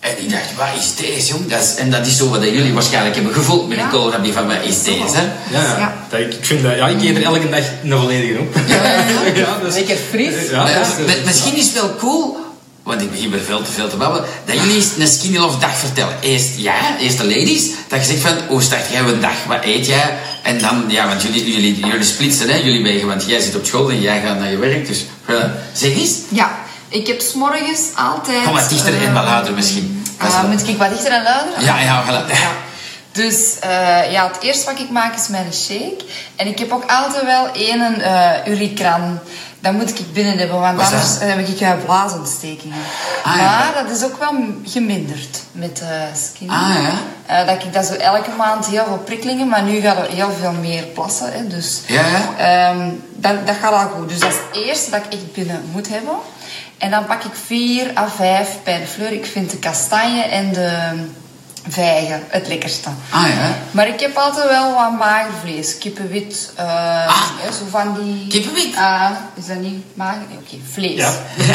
[0.00, 1.46] En ik dacht, wat is deze, jong?
[1.50, 4.46] Dat is, en dat is zo wat jullie waarschijnlijk hebben gevoeld met een koolrabi van,
[4.46, 5.00] wat is deze?
[5.16, 5.22] hè?
[5.56, 5.78] Ja, ja.
[5.78, 6.06] Ja.
[6.10, 8.54] Dat, ik, vind dat, ja, ik eet er elke dag een volledige op.
[8.66, 8.74] Ja,
[9.34, 10.34] ja, dus- Lekker fris.
[10.50, 12.36] Ja, Ja, dat is- mi- misschien is het wel cool,
[12.82, 15.58] want ik begin weer veel te veel te babbelen, dat jullie eens een skinny love
[15.58, 16.16] dag vertellen.
[16.20, 19.64] Eerst ja, eerst de ladies, dat je zegt van, hoe start jij een dag, wat
[19.64, 20.14] eet jij?
[20.42, 23.64] En dan, ja, want jullie, jullie, jullie splitsen, hè, jullie wegen, want jij zit op
[23.64, 26.12] school en jij gaat naar je werk, dus uh, zeg eens.
[26.28, 28.44] Ja, ik heb s'morgens altijd...
[28.44, 30.04] Kom wat dichter en eh, wat luider misschien.
[30.18, 31.64] Wel- moet ik wat dichter en luider?
[31.64, 32.30] Ja, ja, voilà.
[32.30, 32.50] Ja.
[33.12, 36.04] Dus eh, ja, het eerste wat ik maak is mijn shake.
[36.36, 39.18] En ik heb ook altijd wel één uh, urikran.
[39.62, 41.28] Dat moet ik binnen hebben, want anders dat?
[41.28, 42.78] heb ik uh, blaasontstekingen.
[43.24, 43.58] Ah, ja.
[43.58, 46.50] maar dat is ook wel geminderd met uh, skin.
[46.50, 46.92] Ah, ja.
[47.26, 50.32] Eh, dat ik dat zo elke maand heel veel prikkelingen, maar nu gaat er heel
[50.40, 51.32] veel meer plassen.
[51.32, 52.36] Hè, dus Ja, ja.
[52.38, 54.08] Ehm, dat, dat gaat al goed.
[54.08, 56.14] Dus dat is het eerste dat ik echt binnen moet hebben.
[56.78, 59.12] En dan pak ik vier à vijf bij de fleur.
[59.12, 60.92] Ik vind de kastanje en de
[61.68, 62.88] vijgen het lekkerste.
[63.10, 63.56] Ah, ja.
[63.70, 65.78] Maar ik heb altijd wel wat mager vlees.
[65.78, 66.52] Kippenwit.
[66.56, 66.64] eh,
[67.40, 68.22] hè, zo van die...
[68.24, 68.28] Ah.
[68.30, 68.76] Kippenwit?
[68.76, 70.18] Ah, is dat niet mager?
[70.28, 70.56] Nee, oké.
[70.72, 70.96] vlees.
[70.96, 71.12] Ja.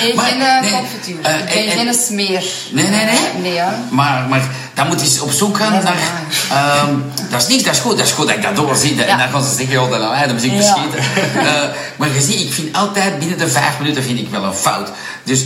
[0.00, 1.16] Nee, Maar, geen uh, nee, confituur.
[1.22, 2.44] eh, ik ben en- geen smeer.
[2.70, 3.18] Nee, nee, nee.
[3.42, 3.70] Nee, hè.
[3.90, 4.42] Maar, maar
[4.74, 6.78] dan moet je eens op zoek gaan Dat is naar...
[6.78, 6.94] ehm,
[7.30, 7.96] dat is niks, dat is goed.
[7.96, 9.02] Dat is goed dat ik dat doorzie.
[9.02, 9.16] En Ja.
[9.16, 10.56] dan gaan ze zeggen, oh, dat lawaai, dan moet ik Ja.
[10.62, 10.98] verschieten.
[11.40, 11.62] Eh,
[11.96, 14.88] maar je ziet, ik vind altijd binnen de vijf minuten vind ik wel een fout.
[15.24, 15.44] Dus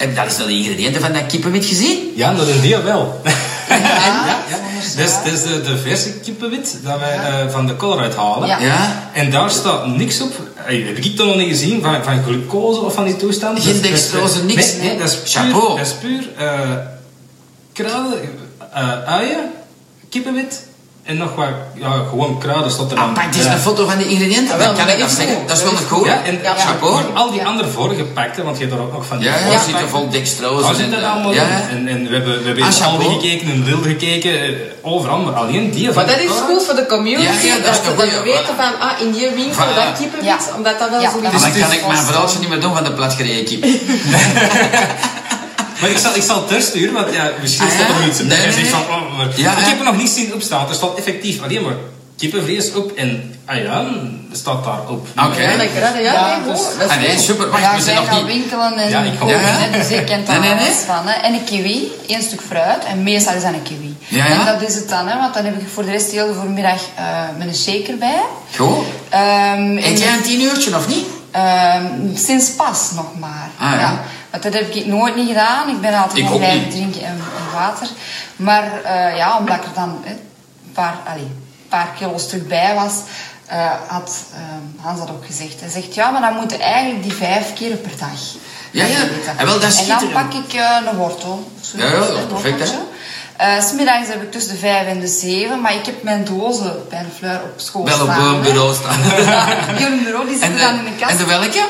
[0.00, 2.12] en dat is wel de ingrediënten van dat kippenwit gezien.
[2.16, 3.20] Ja, dat is die wel.
[3.68, 8.48] Ja, Dat is, de, de verse kippenwit dat wij eh, van de kool uithalen.
[8.48, 8.58] Ja.
[8.58, 9.10] Ja.
[9.12, 10.32] En daar staat niks op.
[10.66, 13.62] Eh, heb ik dat nog niet gezien van, van glucose of van die toestanden?
[13.62, 14.72] Geen dextrose, niks.
[14.72, 15.76] Nee, nee, dat is puur, Chapeau.
[15.76, 16.70] Dat is puur eh,
[17.72, 18.20] kruiden,
[18.72, 19.50] eh, uien,
[20.08, 20.62] kippenwit
[21.10, 23.14] en nog wat ja, gewoon kruiden staat er Ah, dan.
[23.14, 23.52] pak eens Ja.
[23.52, 24.52] een foto van de ingrediënten.
[24.54, 25.36] Ah, wel, dan kan ik dat dat is zeggen.
[25.36, 25.48] goed.
[25.48, 26.06] Dat is Dat wel is een goed.
[26.06, 26.92] Ja, en Ja, chapeau.
[26.94, 27.46] maar al die Ja.
[27.46, 29.32] andere voorgepakte, want je hebt er ook nog van die Ja.
[29.32, 29.70] Voorgepakte.
[29.70, 30.64] zitten vol dextrose.
[30.66, 31.48] Daar zit dat eh, allemaal ja, in.
[31.48, 31.60] ja.
[31.76, 33.20] En, en we hebben, we hebben Ah, in Aldi chapeau.
[33.20, 34.48] gekeken, in Wilde gekeken, eh,
[34.92, 36.38] overal, maar alleen die Maar van dat is kool.
[36.48, 37.46] goed voor de community.
[37.46, 39.74] Ja, ja, dat is dat een goeie, weten van, ah, in die winkel Voilà.
[39.80, 40.56] dat kippenwit, Ja.
[40.56, 41.42] omdat dat wel Ja, zo dat Maar is.
[41.42, 42.40] dan kan het ik is mijn verhaaltje wel.
[42.42, 43.62] niet meer doen van de platgereden kip.
[45.80, 47.98] Maar ik zal, ik zal het terugsturen, want ja, misschien Ah, staat er ja?
[47.98, 48.26] nog iets in.
[48.26, 48.70] Nee, nee, zegt nee.
[48.70, 49.64] van, oh, maar Ja, ik ja.
[49.68, 50.68] heb er nog niet zien opstaan.
[50.68, 51.74] Er staat effectief alleen maar
[52.16, 53.84] kippenvlees op en ah ja,
[54.32, 55.06] staat daar op.
[55.26, 55.40] Oké.
[55.42, 56.78] Ja, lekker, ja, Ja, nee, dus- goed.
[56.78, 57.50] Dat is Ah nee, super.
[57.50, 58.26] Wacht, ja, we zijn zij nog gaan niet...
[58.36, 59.40] winkelen en Ja, ik kopen, ook.
[59.44, 60.66] hè, dus ik ken daar Nee, nee, nee.
[60.68, 61.06] alles van.
[61.06, 61.12] Hè.
[61.12, 63.96] En een kiwi, één stuk fruit, en meestal is dat een kiwi.
[64.08, 64.38] Ja, ja.
[64.46, 66.34] En dat is het dan, hè, want dan heb ik voor de rest heel de
[66.34, 67.04] voormiddag eh,
[67.38, 68.22] met een shaker bij.
[68.56, 68.84] Goed.
[69.08, 71.06] Ehm, Eet en- jij een tien uurtje of niet?
[71.30, 73.50] Ehm, sinds pas nog maar.
[73.58, 74.00] Ah, ja.
[74.30, 75.68] Want dat heb ik nooit niet gedaan.
[75.68, 77.88] Ik ben altijd ook blijven drinken en, en water.
[78.36, 80.20] Maar eh, ja, omdat ik er dan een
[80.72, 82.94] paar, allee, een paar kilo's terug bij was,
[83.46, 85.60] eh, had ehm, Hans dat ook gezegd.
[85.60, 88.20] Hij zegt, ja, maar dan moeten eigenlijk die vijf keer per dag.
[88.70, 88.98] Ja, ja.
[89.36, 91.50] En wel, dat En dan pak ik een wortel.
[91.60, 92.78] zo, Ja, ja, dat is een perfect, hè.
[93.62, 96.98] Smiddags heb ik tussen de vijf en de zeven, maar ik heb mijn dozen bij
[97.02, 98.98] de fleur op school Wel op staan, een bureau staan.
[99.24, 101.10] Ja, die op een bureau, die En zitten dan in de kast.
[101.10, 101.68] en de welke?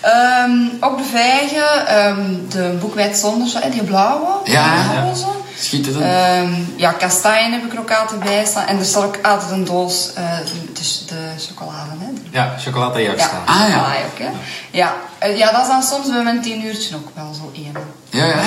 [0.00, 4.26] Ehm, ook de vijgen, ehm, de boekwijd zonder, die blauwe.
[4.44, 4.74] Ja.
[4.92, 5.26] die roze.
[5.58, 6.02] Schitterend.
[6.04, 8.66] Ehm, ja, kastanje heb ik er ook altijd bij staan.
[8.66, 10.24] En er staat ook altijd een doos, eh
[10.72, 11.90] de, de chocolade.
[11.98, 12.12] Hè.
[12.14, 13.46] De- Ja, chocolade Ja, staan.
[13.46, 13.76] Ah, ja.
[13.78, 14.28] ook, hè.
[14.70, 14.94] Ja.
[15.18, 17.72] Eh, ja, dat is dan soms bij mijn tien uurtje ook wel zo één.
[18.10, 18.34] Ja, ja.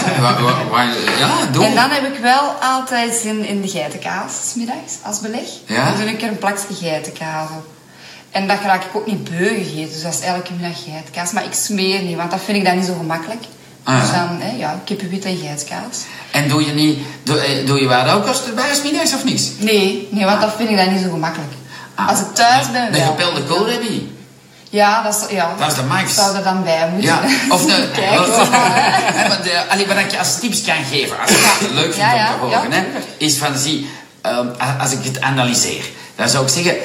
[1.19, 1.65] Ja, doe.
[1.65, 5.47] En dan heb ik wel altijd zin in de geitenkaas, smiddags, als beleg.
[5.65, 5.85] Ja?
[5.85, 7.65] Dan doe ik er een plakje geitenkaas op.
[8.33, 11.31] En dat raak ik ook niet beu gegeten, dus dat is elke middag geitenkaas.
[11.31, 13.43] Maar ik smeer niet, want dat vind ik dan niet zo gemakkelijk.
[13.83, 15.97] Ah, dus dan, hè, ja, kippenwit en geitenkaas.
[16.31, 16.99] En doe je niet...
[17.23, 19.43] Doe, eh, doe je waar rauwkost erbij, smiddags of niks?
[19.57, 21.51] Nee, nee, want dat vind ik dan niet zo gemakkelijk.
[21.95, 22.07] Ah.
[22.09, 24.15] Als ik thuis ben, De gepelde koolrabi.
[24.69, 26.15] Ja, dat is, ja, Dat is de max.
[26.15, 27.09] zou er dan bij moeten.
[27.09, 27.87] Ja, of de...
[28.19, 28.49] Of-
[29.71, 32.49] allee, wat ik je als tips kan geven, als je het leuk vindt Ja, om
[32.49, 32.83] te horen, hè,
[33.17, 33.89] is van, zie,
[34.21, 34.47] ehm,
[34.79, 35.83] als ik het analyseer,
[36.15, 36.75] dan zou ik zeggen...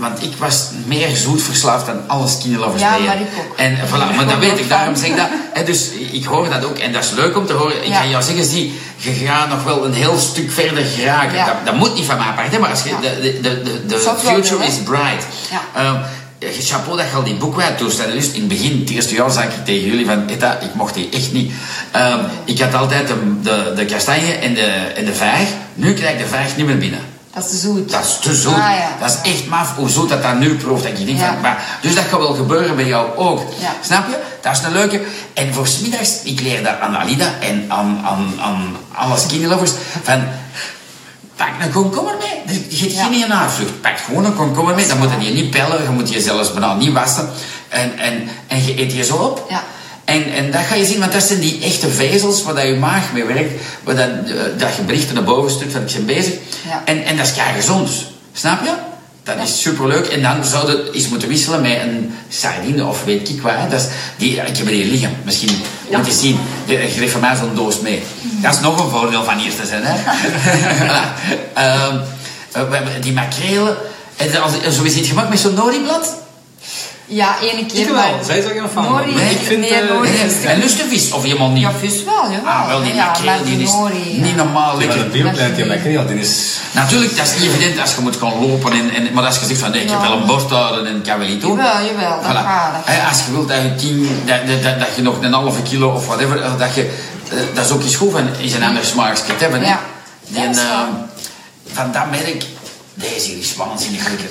[0.00, 3.56] Want ik was meer zoet verslaafd dan alle skinny lovers Ja, maar ik ook.
[3.56, 5.28] En voilà, maar dat weet ik, daarom zeg ik dat.
[5.54, 7.82] Hè, dus ik hoor dat ook en dat is leuk om te horen.
[7.82, 8.00] Ik Ja.
[8.00, 11.36] ga jou zeggen, zie, je gaat nog wel een heel stuk verder geraken.
[11.36, 11.46] Ja.
[11.46, 14.02] Dat, dat moet niet van mijn part, hè, maar als je, de, de, de, de
[14.04, 15.24] wel future is bright.
[15.50, 15.60] Ja.
[15.74, 18.14] Eh, chapeau dat je al die boekwijd toestellen.
[18.14, 20.30] Dus in het begin, het eerste jaar, zei ik tegen jullie van,
[20.60, 21.52] ik mocht die echt niet.
[21.90, 25.48] Ehm, ik had altijd de, de, de kastanje en de, en de vijg.
[25.74, 27.00] Nu krijg ik de vijg niet meer binnen.
[27.34, 27.90] Dat is te zoet.
[27.90, 28.52] Dat is te zoet.
[28.54, 28.96] Ah, ja.
[29.00, 30.82] Dat is echt maf hoe zoet dat dat nu proeft.
[30.84, 31.26] Dat je denkt Ja.
[31.26, 33.42] van, maar, dus dat gaat wel gebeuren bij jou ook.
[33.58, 33.72] Ja.
[33.84, 34.18] Snap je?
[34.40, 35.02] Dat is een leuke.
[35.34, 39.46] En voor 's middags, ik leer dat aan Alida en aan, aan, aan alle skinny
[39.46, 39.70] lovers.
[40.02, 40.22] Van,
[41.36, 42.58] pak een komkommer mee.
[42.68, 43.80] Je hebt geen navlucht.
[43.80, 44.86] Pak gewoon een komkommer mee.
[44.86, 45.82] Dan moet je niet pellen.
[45.82, 47.30] Je moet je zelfs bijna niet wassen.
[47.68, 49.46] En, en, en je eet je zo op.
[49.48, 49.62] Ja.
[50.10, 52.74] En, en dat ga je zien, want dat zijn die echte vezels waar dat je
[52.74, 53.52] maag mee werkt,
[53.84, 56.34] waar dat, eh, dat je berichten naar boven stuurt van ik ben bezig.
[56.68, 56.82] Ja.
[56.84, 57.90] En, en dat is kei gezond.
[58.32, 58.72] Snap je?
[59.22, 60.06] Dat is superleuk.
[60.06, 63.52] En dan zou je eens moeten wisselen met een sardine of weet ik wat.
[63.54, 63.68] hè.
[63.68, 63.86] Dat is
[64.16, 65.16] die, ik heb er hier liggen.
[65.24, 66.38] Misschien moet je zien.
[66.64, 68.02] Je geeft van mij zo'n doos mee.
[68.42, 69.82] Dat is nog een voordeel van hier te zijn.
[69.84, 69.96] Hè?
[70.78, 71.02] Voilà.
[71.54, 71.96] Ehm,
[72.52, 73.76] eh, die makrelen.
[74.16, 76.14] En als, zo is het gemaakt met zo'n noriblad.
[77.12, 77.80] Ja, ene keer.
[77.80, 77.94] Ik wel.
[77.96, 78.92] maar- Zij is ook een fan van.
[78.92, 81.62] Nori, Nee, ik vind, nee, eh, nori is- en lust de vis of helemaal niet?
[81.62, 82.38] Ja, vis wel, ja.
[82.44, 84.22] Ah, wel, die ja, makreel, maar die is nori, ja.
[84.22, 84.98] niet normaal Ja, lekker.
[85.04, 86.58] de bioplantie makreel, die is...
[86.72, 88.72] Natuurlijk, dat is niet evident als je moet gaan lopen.
[88.72, 90.96] En, en, maar als je zegt van nee, ik heb wel een borst houden en
[90.96, 91.56] ik kan wel niet doen.
[91.56, 92.44] Jawel, jawel, dat Voilà.
[92.46, 95.32] gaat, dat Als je wilt dat je, tien, dat, dat, dat, dat je nog een
[95.32, 96.82] halve kilo of whatever, eh, dat, je,
[97.30, 99.60] eh, dat is ook eens goed van is een ander smaakje te hebben.
[99.62, 99.66] hè.
[99.68, 99.80] Ja.
[100.26, 100.86] Die, Ja, dat is eh, waar.
[101.72, 102.44] van dat merk,
[102.94, 104.28] deze is waanzinnig lekker.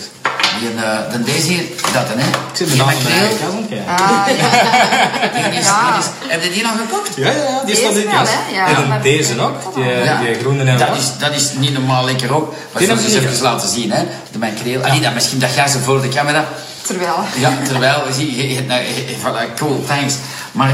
[0.59, 2.27] Die, eh, dan deze hier, dat hè.
[2.27, 3.87] Ik zit Die me aan makreel, de kast aan het kijken.
[3.87, 4.27] Ah,
[5.33, 5.49] ja.
[5.49, 5.91] die is, Ja.
[5.91, 7.09] die is, heb je die nog gekocht?
[7.15, 8.31] Ja, ja, ja, die Deze staat in de kast.
[8.53, 10.19] Ja, en dan deze ook, die, Ja.
[10.21, 12.47] die groene en Dat is, dat is niet normaal lekker ook.
[12.71, 14.03] Maar dat heb is ik even laten zien, hè.
[14.31, 14.81] De makreel.
[14.83, 16.45] Ah, dat, misschien dat jij ze voor de camera...
[16.81, 17.15] Terwijl.
[17.35, 18.63] Ja, terwijl, zie je, je, je-
[19.07, 20.13] je- voilà, cool, thanks.
[20.51, 20.69] Maar,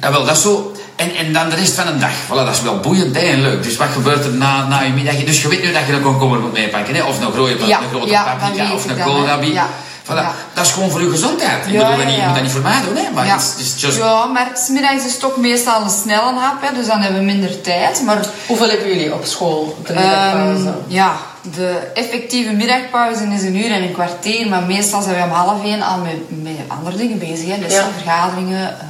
[0.00, 0.72] ja, wel, dat is zo.
[0.98, 2.10] En, en dan de rest van de dag.
[2.26, 3.62] Voilà, dat is wel boeiend hè, en leuk.
[3.62, 5.14] Dus wat gebeurt er na, na je middag?
[5.24, 7.02] Dus je weet nu dat je een komkommer moet meepakken, hè?
[7.02, 9.52] Of een grote, Ja, een grote ja, paprika, of een koolrabi.
[9.52, 9.66] Ja,
[10.04, 10.10] Voilà.
[10.10, 10.32] ja.
[10.54, 11.66] Dat is gewoon voor je gezondheid.
[11.66, 13.10] Ik Ja, bedoel, ja, je moet dat niet voor mij doen, hè?
[13.14, 13.32] Maar Ja.
[13.36, 13.96] het is just...
[13.98, 17.26] ja, maar smiddags is het toch meestal een snelle hap, hè, dus dan hebben we
[17.26, 18.02] minder tijd.
[18.04, 19.74] Maar Hoeveel hebben jullie op school?
[19.78, 20.74] Op de ehm, middagpauze?
[20.86, 21.12] ja,
[21.54, 25.64] de effectieve middagpauze is een uur en een kwartier, maar meestal zijn we om half
[25.64, 27.46] één al met, met andere dingen bezig.
[27.48, 27.54] Hè.
[27.68, 27.88] Ja.
[27.96, 28.86] vergaderingen, eh,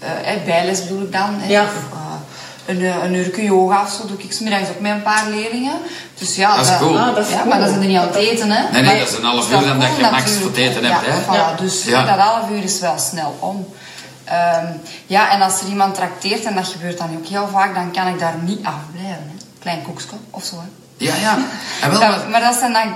[0.00, 1.34] eh, eh, bijles bedoel ik dan.
[1.38, 1.48] Hè.
[1.48, 1.62] Ja.
[1.62, 1.98] Of, eh,
[2.66, 5.72] een, een uurtje yoga of zo doe ik smiddags ook met een paar leerlingen.
[6.18, 6.98] Dus ja, Dat is cool.
[6.98, 7.48] Ah, dat is ja, cool.
[7.48, 8.70] maar dan zijn er niet aan het eten, hè.
[8.72, 10.88] Nee, nee, dat is een half uur dan dat je max voor het eten ja,
[10.88, 11.22] hebt, hè.
[11.22, 11.54] Voilà, Ja.
[11.54, 12.04] dus Ja.
[12.04, 13.68] dat half uur is wel snel om.
[14.24, 14.66] Ehm,
[15.06, 18.06] ja, en als er iemand trakteert, en dat gebeurt dan ook heel vaak, dan kan
[18.06, 19.30] ik daar niet afblijven.
[19.30, 19.44] Hè.
[19.58, 20.54] Klein koekje of zo.
[20.56, 20.79] Hè.
[21.00, 21.38] Ja, ja.
[21.80, 22.94] En wel, Ja, maar- dat zijn dan...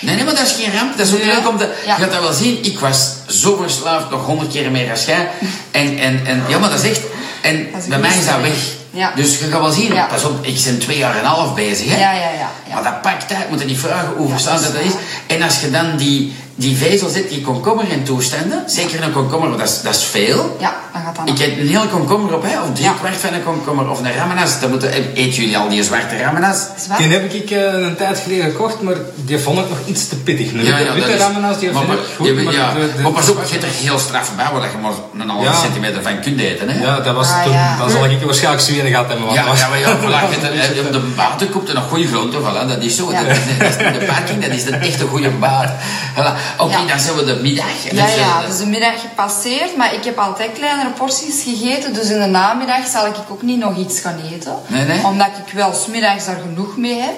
[0.00, 0.96] Nee, nee, maar dat is geen ramp.
[0.96, 1.74] Dat is ook leuk om te...
[1.86, 1.96] Ja.
[1.96, 2.64] Je gaat dat wel zien.
[2.64, 5.28] Ik was zo verslaafd, nog honderd keer meer als jij.
[5.70, 7.00] En, en, en ja, maar dat is echt...
[7.42, 8.58] En Dat is bij mij is dat weg.
[8.94, 9.12] Ja.
[9.14, 9.94] Dus je gaat wel zien.
[9.94, 10.06] Ja.
[10.06, 11.96] Pas op, ik ben twee jaar en een half bezig, hè.
[12.00, 12.50] Ja, ja, ja.
[12.68, 12.74] ja.
[12.74, 13.50] Maar dat pakt tijd.
[13.50, 15.36] Moet je niet vragen hoe verstaan dat dat is dat is.
[15.36, 18.62] En als je dan die, die vezel zet, die komkommer in toestanden.
[18.66, 20.56] Zeker een komkommer, dat is, dat is veel.
[20.60, 22.92] Ja, dan gaat dat Ik eet een hele komkommer op, hè, of drie Ja.
[22.92, 24.60] kwart van een komkommer, of een ramenas.
[24.60, 26.58] Dan moeten, eten jullie al die zwarte ramenas?
[26.98, 30.16] Die heb ik eh, een tijd geleden gekocht, maar die vond ik nog iets te
[30.16, 30.52] pittig.
[30.52, 32.72] Nu, Ja, de ja, witte dat is- ramenas, die maar, ik goed, die- maar ja.
[32.72, 35.28] de- de- maar pas op, je zit er heel straf bij, waar je maar een
[35.28, 35.54] halve Ja.
[35.54, 36.68] centimeter van kunt eten.
[36.68, 36.82] Hè?
[36.84, 37.76] Ja, dat was Ah, toen, ja.
[37.78, 38.62] dan zal ik waarschijnlijk
[38.92, 39.32] hebben.
[39.32, 42.40] Ja, ja, maar ja, voilà, je hebt op de baten koopt er nog goede groenten,
[42.40, 43.12] voilà, dat is zo.
[43.12, 43.22] Ja.
[43.22, 45.70] Dat, is, dat is de parking, dat is een echte goede baat.
[46.14, 46.58] Voilà.
[46.58, 46.86] Oké, Ja.
[46.86, 47.66] dan zijn we de middag.
[47.84, 51.42] Ja, dan ja, zijn we- dus de middag gepasseerd, maar ik heb altijd kleinere porties
[51.42, 54.54] gegeten, dus in de namiddag zal ik ook niet nog iets gaan eten.
[54.66, 55.04] Nee, nee.
[55.04, 57.14] Omdat ik wel smiddags daar genoeg mee heb.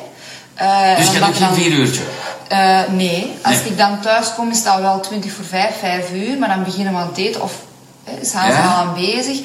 [0.55, 2.03] Eh, Dus je doet ik geen vier uurtje.
[2.49, 3.65] Eh, nee, als Nee.
[3.71, 6.93] ik dan thuis kom is dat wel 20 voor 5, 5 uur, maar dan beginnen
[6.93, 7.53] we aan het eten of
[8.05, 8.63] eh, is Hans Ja.
[8.63, 9.39] al aan bezig.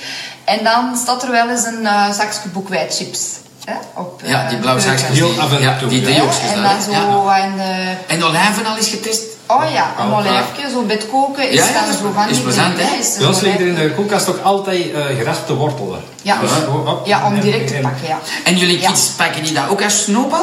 [0.45, 3.19] En dan staat er wel eens een eh zakje boekwijdchips.
[3.65, 4.99] Hè, op, Ja, eh, die blauwe keuken.
[4.99, 5.17] zakjes.
[5.17, 6.91] Heel die- af en ja, toe, Die jongstjes En dan, zo
[7.29, 7.93] in de...
[8.07, 9.21] En olijven al eens getest?
[9.47, 12.29] Oh ja, een Oh, olijfje, zo bedkoken is Ja, ja, dan dat is- zo van
[12.29, 12.97] is die plezant, hè?
[12.99, 16.03] Is Bij ons liggen er in de koelkast toch altijd eh geraspte wortelen.
[16.21, 16.37] Ja.
[16.39, 16.55] Dus Ja.
[16.55, 18.19] gewoon op Ja, om en- direct te en- pakken, ja.
[18.43, 18.87] En jullie Ja.
[18.89, 20.33] kids pakken die dat ook als snoep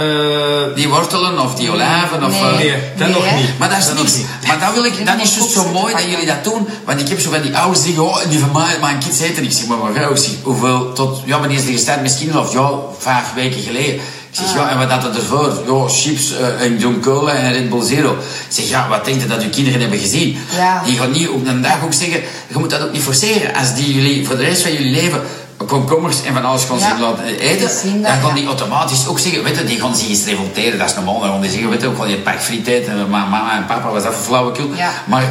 [0.00, 2.24] Eh, Die wortelen of die olijven?
[2.24, 2.54] Of, Nee.
[2.54, 3.36] nee, dat Nee, nog hè?
[3.36, 3.58] niet.
[3.58, 4.16] Maar dat is niks.
[4.16, 4.26] niet.
[4.46, 6.68] Maar dat, wil ik, dat is dus zo mooi dat jullie dat doen.
[6.84, 9.20] Want ik heb zo van die ouders die zeggen, oh, die van mij, mijn kids
[9.20, 9.44] eten.
[9.44, 12.02] Ik zeg, maar mevrouw, hoeveel, tot, ja, wanneer is die gestart?
[12.02, 13.94] Misschien al, ja, vijf weken geleden.
[13.94, 15.52] Ik zeg, ja, en wat had het ervoor?
[15.66, 18.10] Ja, chips eh, en John Cola en Red Bull Zero.
[18.12, 20.38] Ik zeg, ja, wat denkt je dat uw kinderen hebben gezien?
[20.56, 20.82] Ja.
[20.84, 23.54] Die gaan niet op een dag ook zeggen, je moet dat ook niet forceren.
[23.54, 25.20] Als die jullie, voor de rest van jullie leven,
[25.66, 26.88] komkommers en van alles gaan Ja.
[26.88, 28.34] zich laten eten, dat, dan gaan ja.
[28.34, 31.20] die automatisch ook zeggen, weet je, die gaan zich eens revolteren, dat is normaal.
[31.20, 33.56] Dan gaan die zeggen, weet je, ook van je pak friet eten, en ma- mama
[33.56, 34.70] en papa, was dat voor flauwekul?
[34.76, 34.90] Ja.
[35.06, 35.24] Maar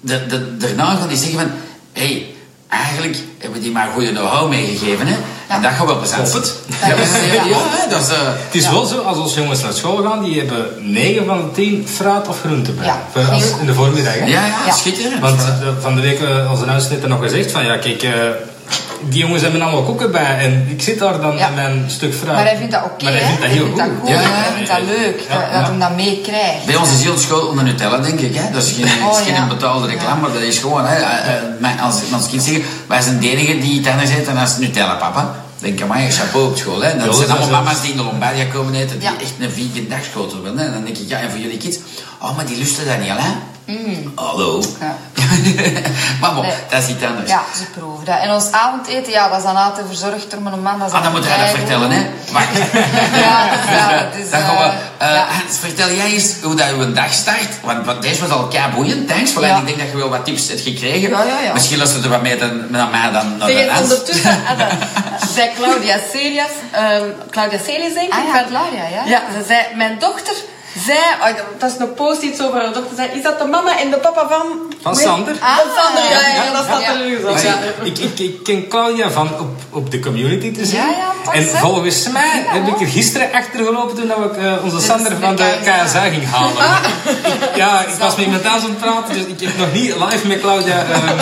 [0.00, 1.50] de, de, daarna gaan die zeggen van,
[1.92, 2.26] hé, hey,
[2.68, 5.14] eigenlijk hebben die maar goede know-how meegegeven, hè.
[5.48, 6.32] En dat gaat wel plezant.
[6.32, 6.54] Het.
[6.80, 6.94] Ja, ja,
[7.34, 8.08] ja, ja, hè, dat is...
[8.08, 11.36] eh, Het is wel zo, als onze jongens naar school gaan, die hebben 9 van
[11.44, 12.86] de 10 fruit of groente bij.
[12.86, 14.18] Ja, Voor als- heel in de voormiddag, hè?
[14.24, 14.72] ja, ja, Ja.
[14.72, 15.20] schitterend.
[15.20, 18.10] Want eh, van de week, eh, onze huis net nog gezegd van, ja kijk, eh,
[19.08, 21.46] die jongens hebben allemaal koeken bij en ik zit daar dan Ja.
[21.48, 22.34] met mijn stuk fruit.
[22.36, 23.80] Maar hij vindt dat oké, Maar hij vindt dat heel goed.
[24.00, 24.08] goed.
[24.08, 25.60] Ja, ja, hij vindt dat leuk, Ja, dat, ja.
[25.60, 26.64] dat hij dat meekrijgt.
[26.66, 28.34] Bij ons is heel school onder Nutella, denk ik.
[28.34, 28.50] Hè?
[28.52, 29.46] Dat is geen, Oh, het is geen ja.
[29.46, 30.86] betaalde reclame, maar dat is gewoon...
[30.86, 33.88] Hè, eh, eh, mijn- als ik ons kind zeggen, wij zijn de enige die het
[33.92, 35.34] anders eten als Nutella, papa.
[35.58, 36.80] Denk aan mij, chapeau op school.
[36.82, 36.88] Hè?
[36.88, 39.14] En Ja, zijn allemaal mama's die in de Lombardia komen eten, die Ja.
[39.20, 40.58] echt een vegan dagschotel willen.
[40.58, 40.64] Hè?
[40.66, 41.76] En dan denk ik, ja, en voor jullie kids...
[42.22, 43.30] Oh, maar die lusten dat niet, hè?
[44.14, 44.62] Hallo.
[44.80, 44.96] Ja.
[46.20, 46.52] maar bon, Nee.
[46.70, 47.30] dat is iets anders.
[47.30, 48.18] Ja, ze proeven dat.
[48.20, 50.78] En ons avondeten, ja, dat is dan altijd verzorgd door mijn man.
[50.78, 52.02] Dat is Ah, dan moet hij dat vertellen, hè?
[52.32, 52.48] Wacht.
[53.24, 53.60] Ja, dus,
[54.14, 54.62] het is, Dan gaan we,
[54.98, 55.26] eh, eh, ja.
[55.28, 57.48] Hans, vertel jij eens hoe dat uw dag start.
[57.62, 59.32] Want, want deze was al boeiend, thanks.
[59.32, 59.58] Ja.
[59.58, 61.10] Ik denk dat je wel wat tips hebt gekregen.
[61.10, 61.52] Ja, ja, ja.
[61.52, 63.82] Misschien luisteren er wat meer dan, naar mij dan naar de Hans.
[63.92, 64.68] ondertussen ah, dat-
[65.34, 68.12] zei Claudia Celias, ehm, Claudia Celias denk ik.
[68.12, 69.02] Ah ja, Claudia, ja.
[69.04, 70.34] Ja, ze zei, mijn dochter
[70.80, 73.80] zei, oh, dat is een post iets over haar dochter, zei, is dat de mama
[73.80, 74.46] en de papa van...
[74.82, 74.96] Van.
[74.96, 75.36] Sander?
[75.40, 76.92] Ah, Van Sander, ja, ja, ja, dat staat ja.
[76.92, 77.18] er nu.
[77.90, 80.76] Ik, ik, ik, ken Claudia van op, op de community te zien.
[80.76, 84.36] Ja, ja, pas, en volgens mij Ja, heb ik er gisteren achtergelopen toen dat ik
[84.36, 86.00] eh, onze Sander de van de KSA.
[86.00, 86.56] Ging halen.
[86.56, 86.78] Ah.
[87.04, 89.94] Ik- ja, ik was met iemand thuis aan het praten, dus ik heb nog niet
[89.94, 90.86] live met Claudia.
[90.86, 91.16] Voilà.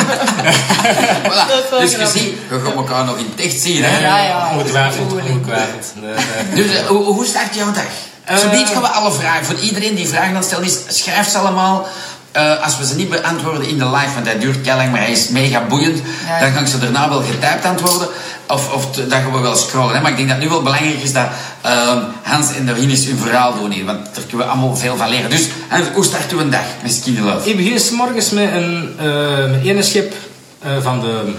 [1.48, 3.84] Dat is wel Dus je ziet, we gaan elkaar nog in het echt zien.
[3.84, 4.00] Hè?
[4.00, 4.50] Ja, ja.
[4.54, 5.92] Ongetwijfeld, ongetwijfeld.
[5.94, 6.64] Nee, nee.
[6.64, 8.10] Dus eh, hoe, hoe start jouw dag?
[8.24, 8.36] Eh.
[8.36, 9.44] Zo niet gaan we alle vragen.
[9.44, 11.86] Voor iedereen die vragen stellen is, schrijf ze allemaal.
[12.32, 15.00] Eh, als we ze niet beantwoorden in de live, want dat duurt kei lang, maar
[15.00, 16.40] hij is mega boeiend, Ja.
[16.40, 18.08] dan kan ik ze daarna wel getypt antwoorden.
[18.48, 19.94] Of, of te- dan gaan we wel scrollen.
[19.94, 20.00] Hè?
[20.00, 21.26] Maar ik denk dat het nu wel belangrijk is dat
[21.60, 23.84] ehm, Hans en Dorines hun verhaal doen hier.
[23.84, 25.30] Want daar kunnen we allemaal veel van leren.
[25.30, 27.50] Dus Hans, hoe start uw een dag met Skinny Love?
[27.50, 30.14] Ik begin 's morgens met een eh, met ene schip
[30.58, 31.32] eh, van de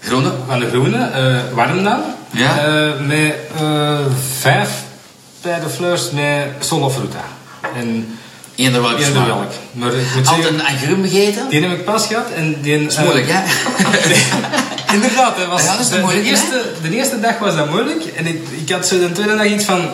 [0.00, 0.30] Groene?
[0.48, 2.00] van de groene, eh warm dan.
[2.30, 2.58] Ja.
[2.58, 3.98] Eh, met eh,
[4.40, 4.68] vijf
[5.54, 7.24] de fleurs met solo fruta.
[7.76, 8.18] En
[8.54, 9.50] Eender welke eender welk.
[9.72, 11.48] Maar ik moet Altijd zeggen, een agrum gegeten?
[11.48, 12.82] die heb ik pas gehad en die...
[12.82, 13.40] Dat is moeilijk, hè?
[14.94, 16.30] Inderdaad, was, Ja, dat is de, de moeilijk, hè?
[16.30, 18.04] eerste, de eerste dag was dat moeilijk.
[18.16, 19.88] En ik, ik had zo de tweede dag iets van...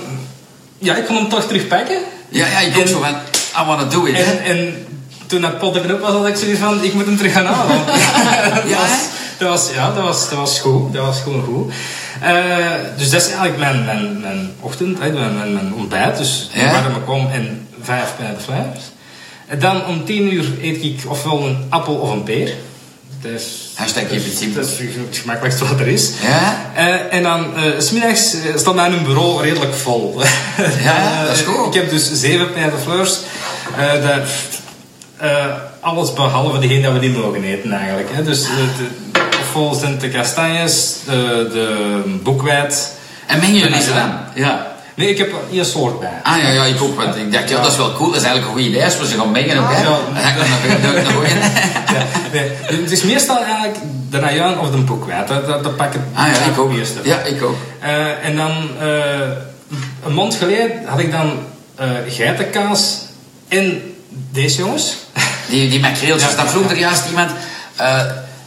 [0.78, 1.96] Ja, ik kon hem toch terugpakken.
[2.28, 3.14] Ja, ja, ik ook En- zo van,
[3.62, 4.14] I wanna do it?
[4.16, 4.86] En, en
[5.26, 7.46] toen dat pot er op was, had ik zoiets van, ik moet hem terug gaan
[7.46, 7.76] halen.
[8.68, 8.90] Ja, was?
[9.42, 10.92] Dat, was, ja, dat, was, dat was goed.
[10.92, 11.72] Dat was gewoon goed.
[12.20, 12.66] Eh,
[12.96, 16.16] dus dat is eigenlijk mijn, mijn, mijn ochtend, hè, mijn, mijn, mijn ontbijt.
[16.16, 16.70] Dus Ja?
[16.72, 18.84] warme kom en vijf bij de flyers.
[19.46, 22.54] En dan om tien uur eet ik ofwel een appel of een peer.
[23.22, 24.02] Dat is, Hashtag
[24.34, 24.60] simple.
[24.60, 26.10] dat is het gemakkelijkste wat er is.
[26.22, 26.70] Ja?
[26.74, 27.46] Eh, en dan,
[27.78, 30.20] s smiddags staat mijn bureau redelijk vol.
[30.84, 31.66] Ja, dat is goed.
[31.66, 32.48] Ik heb dus zeven
[32.84, 33.18] fleurs.
[34.02, 34.28] Dat,
[35.22, 35.46] eh,
[35.80, 38.08] alles behalve degene dat we niet mogen eten eigenlijk.
[38.12, 38.22] Hè.
[38.22, 39.20] Dus de, de,
[39.52, 42.92] vol zijn de kastanjes, de, de boekwijd.
[43.26, 44.10] En mengen jullie ze dan?
[44.34, 44.66] Ja.
[44.94, 46.20] Nee, ik heb hier een soort bij.
[46.22, 46.96] Ah ja, ja, ik ook.
[46.96, 48.10] Want ik dacht, ja, dat is wel cool.
[48.10, 49.82] Dat is eigenlijk een goed idee als we ze gaan mengen ook, hè?
[49.82, 49.88] Ja.
[50.82, 51.28] Dan nog een.
[51.92, 52.50] Ja, nee,
[52.80, 53.76] het is meestal eigenlijk
[54.10, 55.28] de najuin of de boekwijd.
[55.28, 56.72] Dat, dat, dat pak ik Ah ja, ik ook.
[56.72, 56.92] eerst.
[57.02, 57.56] Ja, ik ook.
[57.80, 59.20] Eh, en dan eh,
[60.06, 61.38] een maand geleden had ik dan
[61.76, 62.96] eh geitenkaas
[63.48, 63.94] en
[64.30, 64.96] deze jongens.
[65.48, 66.36] Die, die makreeltjes, Ja.
[66.36, 67.30] dat vroeg er juist iemand...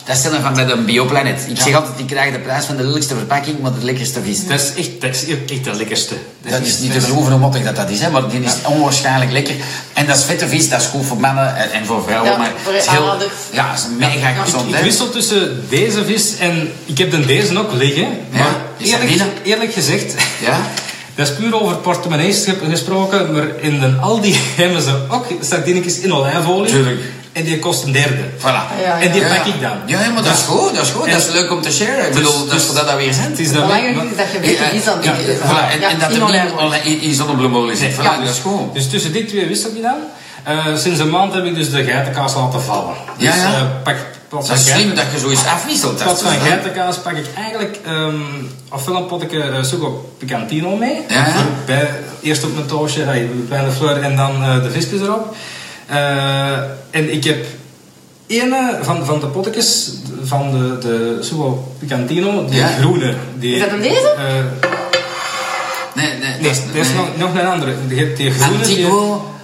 [0.06, 1.46] dat is dan van bij de Bioplanet.
[1.50, 4.48] Ik zeg altijd, die krijgen de prijs van de lelijkste verpakking, maar de lekkerste vis.
[4.48, 6.16] Dat is echt, dat is echt het lekkerste.
[6.50, 9.32] Dat is niet te geloven hoe mottig dat dat is, hè, maar die is onwaarschijnlijk
[9.32, 9.56] lekker.
[9.94, 12.32] En dat is vette vis, dat is goed voor mannen en, en voor vrouwen.
[12.32, 13.18] Ja, maar voor het is heel.
[13.52, 17.74] Ja, is mega gezond, Ik, wissel tussen deze vis en ik heb dan deze ook
[17.74, 18.08] liggen.
[18.32, 20.60] Ja, maar die eerlijk, eerlijk gezegd, Ja?
[21.16, 26.00] dat is puur over portemonnees ge- gesproken, maar in de Aldi hebben ze ook sardinetjes
[26.00, 26.72] in olijfolie.
[26.72, 27.02] Tuurlijk.
[27.36, 28.24] En die kost een derde.
[28.40, 28.64] Voilà.
[28.86, 29.54] Ja, En die Ja, pak ja.
[29.54, 29.78] ik dan.
[29.86, 31.12] Ja, ja, maar dat is goed, dat is goed.
[31.12, 32.08] Dat is leuk om te sharen.
[32.08, 33.30] Ik bedoel, dat is dus- voor dat dat weer zijn.
[33.30, 35.36] Het is dat belangrijke is dat je weet Ja, wie is ja, ja, eten.
[35.38, 37.94] voilà, en, Ja, en dat er niet in, zonnebloemolie zit.
[37.94, 38.18] Voilà, Ja.
[38.18, 38.74] dat is goed.
[38.74, 39.96] Dus tussen die twee wissel ik dan.
[40.44, 42.94] Eh, sinds een maand heb ik dus de geitenkaas laten vallen.
[43.18, 43.54] Ja, dus, ja.
[43.54, 43.96] eh, pak,
[44.30, 45.92] Dat is slim dat je zoiets afwisselt.
[45.92, 50.14] In Dat plaats is van geitenkaas pak ik eigenlijk um, ofwel een potje uh, sugo
[50.18, 51.02] picantino mee.
[51.08, 51.34] Ja, ja.
[51.66, 51.90] Bij,
[52.22, 55.36] eerst op mijn toosje, hey, de fleur en dan uh, de visjes erop.
[55.92, 56.52] Uh,
[56.92, 57.46] en ik heb
[58.28, 59.92] ene van, van de potjes
[60.24, 62.68] van de, de sugo picantino, die Ja.
[62.80, 63.14] groene.
[63.40, 64.14] Die, Is dat een deze?
[64.18, 64.24] Uh,
[65.96, 66.96] Nee, nee, nee, dat er is nee.
[66.96, 67.74] nog, nog een andere.
[67.88, 68.88] Die, die groene, die,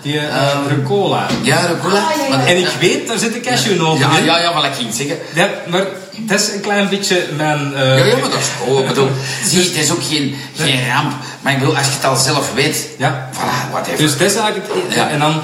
[0.02, 1.28] die uh, ehm, rucola.
[1.42, 1.96] Ja, rucola.
[2.00, 2.30] Ah, ja, ja.
[2.30, 4.24] Want- En ik weet, daar zit een cashewnoten Ja, in.
[4.26, 5.18] ja, ja, maar ik ging het zeggen.
[5.34, 5.86] Ja, maar
[6.18, 7.72] dat is een klein beetje mijn...
[7.74, 8.80] uh, Ja, ja, maar dat is goed.
[8.80, 9.10] Ik bedoel,
[9.50, 11.12] zie, het is ook geen, geen ramp.
[11.42, 13.30] Maar ik bedoel, als je het al zelf weet, Ja.
[13.34, 13.98] voilà, whatever.
[13.98, 15.10] Dus dat is eigenlijk het Ja.
[15.10, 15.42] En dan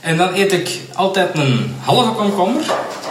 [0.00, 2.62] En dan eet ik altijd een halve komkommer,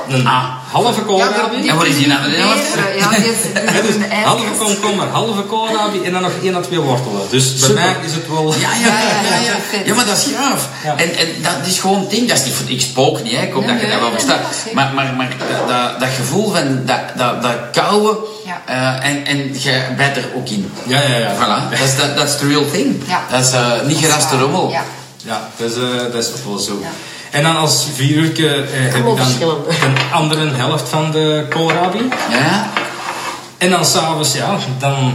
[0.09, 0.43] een Ah.
[0.71, 1.67] halve koolrabi.
[1.67, 2.75] En wat is die helft?
[2.75, 3.09] Meer, Ja,
[3.87, 7.21] dus halve komkommer, halve koolrabi en dan nog één à twee wortelen.
[7.29, 7.83] Dus bij Super.
[7.83, 8.53] mij is het wel...
[8.59, 9.79] Ja, ja, ja, ja, ja.
[9.85, 10.69] Ja, maar dat is gaaf.
[10.83, 10.95] Ja.
[10.97, 12.27] En, en dat is gewoon het ding.
[12.27, 13.41] Dat is niet ik spook niet, hè.
[13.45, 14.39] ik hoop dat je dat wel verstaat.
[14.73, 15.29] maar maar, maar
[15.67, 18.61] dat, dat, gevoel van dat, dat, dat kouwen Ja.
[19.01, 20.71] eh, en, en je bijt er ook in.
[20.87, 21.35] Ja, ja, ja.
[21.35, 23.03] Voilà, dat is dat dat is the real thing.
[23.07, 23.21] Ja.
[23.31, 24.69] Dat is eh, niet geraste rommel.
[24.71, 24.83] Ja.
[25.23, 26.77] Ja, dat is, eh, dat is ook wel zo.
[26.81, 26.89] Ja.
[27.31, 29.17] En dan als vier uur eh, heb ik dan
[29.67, 32.09] een andere helft van de koolrabi.
[32.29, 32.69] Ja?
[33.57, 35.13] En dan s'avonds, ja, dan...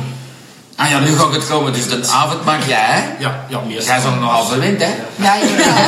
[0.76, 1.72] Ah ja, nu gaat het komen.
[1.72, 3.02] Dus de avond maak jij, hè?
[3.18, 3.94] Ja, ja meestal.
[3.94, 4.90] Jij zal nog half verwend, hè?
[5.16, 5.74] Ja, jawel.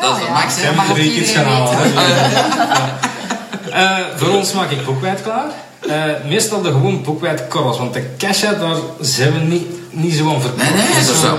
[0.00, 0.74] Dat is de max, hè?
[0.74, 0.86] Mag
[1.34, 1.92] gaan halen.
[1.92, 2.98] Ja.
[3.72, 5.44] Eh, voor ons maak ik boekwijd klaar.
[5.88, 10.40] Eh, meestal de gewoon boekwijdkorrels, want de cashew, daar zijn we niet, niet zo aan
[10.40, 10.62] verkocht.
[10.62, 11.38] Nee, nee, dat is wel-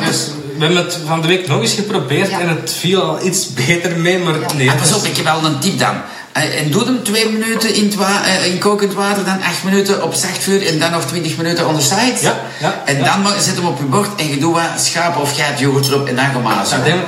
[0.57, 2.39] we hebben het van de week nog eens geprobeerd Ja.
[2.39, 4.67] en het viel al iets beter mee, maar nee.
[4.69, 5.95] Ah, het pas op, ik heb wel een tip dan.
[6.31, 7.93] Eh, En doe hem twee minuten in,
[8.25, 11.67] eh, in kokend water, dan acht minuten op zacht vuur en dan nog twintig minuten
[11.67, 12.13] on the side.
[12.21, 13.03] Ja, ja, En ja.
[13.03, 16.07] dan zet hem op je bord en je doet wat schaap of geit yoghurt erop
[16.07, 16.43] en dan ik nog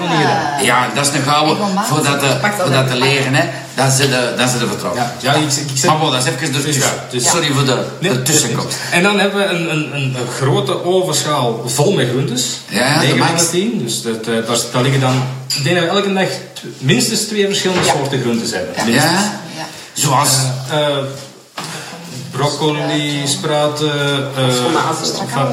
[0.10, 0.66] niet.
[0.66, 3.43] Ja, dat is een gouden voor dat, te, Pak dat voor dat te leren, hè.
[3.76, 5.02] Dan zit de, dan zit de vertrouwen.
[5.02, 5.90] Ja, ja, ik, ik zeg...
[5.90, 8.78] Maar bon, dat is even dus, Ja, dus- Sorry voor de, Nee, de tussenkomst.
[8.92, 12.60] En dan hebben we een, een, een, een grote ovenschaal vol met groentes.
[12.70, 13.30] Ja, de 9 max.
[13.32, 13.84] van de 10.
[13.84, 15.24] Dus dat, eh, daar, daar liggen dan...
[15.58, 16.28] Ik denk dat we elke dag
[16.78, 18.76] minstens twee verschillende soorten groentes hebben.
[18.86, 19.12] Minstens.
[19.12, 19.40] Ja?
[19.58, 19.66] Ja.
[19.94, 20.30] Zoals...
[20.72, 20.98] Eh,
[22.38, 23.92] broccoli, spruiten,
[24.36, 24.48] eh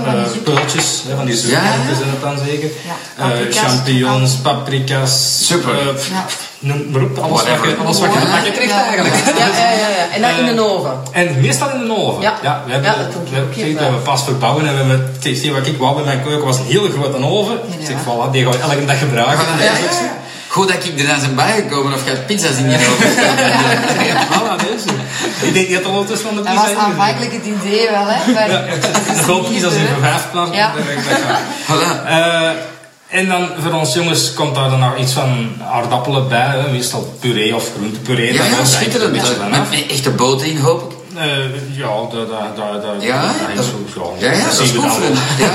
[0.06, 1.72] eh, peultjes, hè, van die zoete Ja.
[1.72, 2.70] groenten zijn het dan zeker.
[3.18, 3.24] Ja.
[3.24, 5.46] Eh, champignons, paprika's.
[5.46, 5.74] Super.
[5.76, 6.26] Ja.
[6.58, 8.10] noem maar op, alles wat je, alles wat
[8.44, 9.14] je krijgt eigenlijk.
[9.38, 10.04] Ja, ja, ja, ja.
[10.14, 10.92] En dan in de oven.
[11.12, 12.22] En meestal in de oven.
[12.22, 12.62] Ja.
[12.66, 12.96] we hebben, Ja,
[13.30, 16.04] we, heel we, hebben pas verbouwen en we hebben, kijk, zie wat ik wou bij
[16.04, 17.58] mijn keuken was een hele grote oven.
[17.78, 19.44] Ik zeg, voilà, die gaan we elke dag gebruiken.
[20.52, 22.78] Goed dat ik er dan zijn bijgekomen of gaat pizza's in je.
[24.32, 24.88] Voilà, deze.
[25.46, 26.84] Ik denk dat er ondertussen van de Dat pizza was in zit.
[26.84, 28.32] aanvankelijk het idee wel, hè.
[28.32, 28.60] Maar Ja,
[29.48, 30.56] pizza's in voor vijf plaatsen.
[30.56, 30.72] Ja.
[31.68, 32.04] dat dat.
[32.06, 32.50] Eh,
[33.08, 36.70] en dan voor ons jongens komt daar dan nog iets van aardappelen bij, hè.
[36.70, 38.32] meestal puree of groentepuree.
[38.32, 39.14] Ja, dat ja, hangt er schitterend.
[39.14, 39.34] een beetje.
[39.50, 41.18] Met, met echte boter in, hoop ik.
[41.18, 41.26] Eh,
[41.76, 44.16] ja, dat, dat, dat, dat, Ja, dat dat- is ook zo.
[44.18, 45.18] Ja, ja, dat is goed.
[45.38, 45.52] Ja.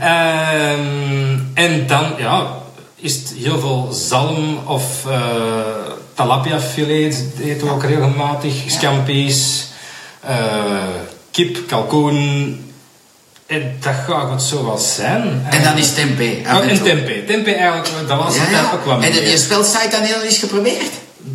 [0.00, 2.46] Ehm, en dan, ja,
[3.04, 5.18] is het heel veel zalm of eh
[6.14, 9.66] tilapia filet eten we ook regelmatig, scampi's,
[10.20, 10.34] eh,
[11.30, 12.18] kip, kalkoen.
[13.46, 15.46] En dat gaat het zo wel zijn.
[15.50, 16.38] En dan is tempeh.
[16.46, 17.26] Oh, en tempeh.
[17.26, 18.78] Tempeh eigenlijk, dat was Ja, het ja.
[18.84, 19.30] wel En meer.
[19.30, 20.90] je spelsite dan heel eens geprobeerd?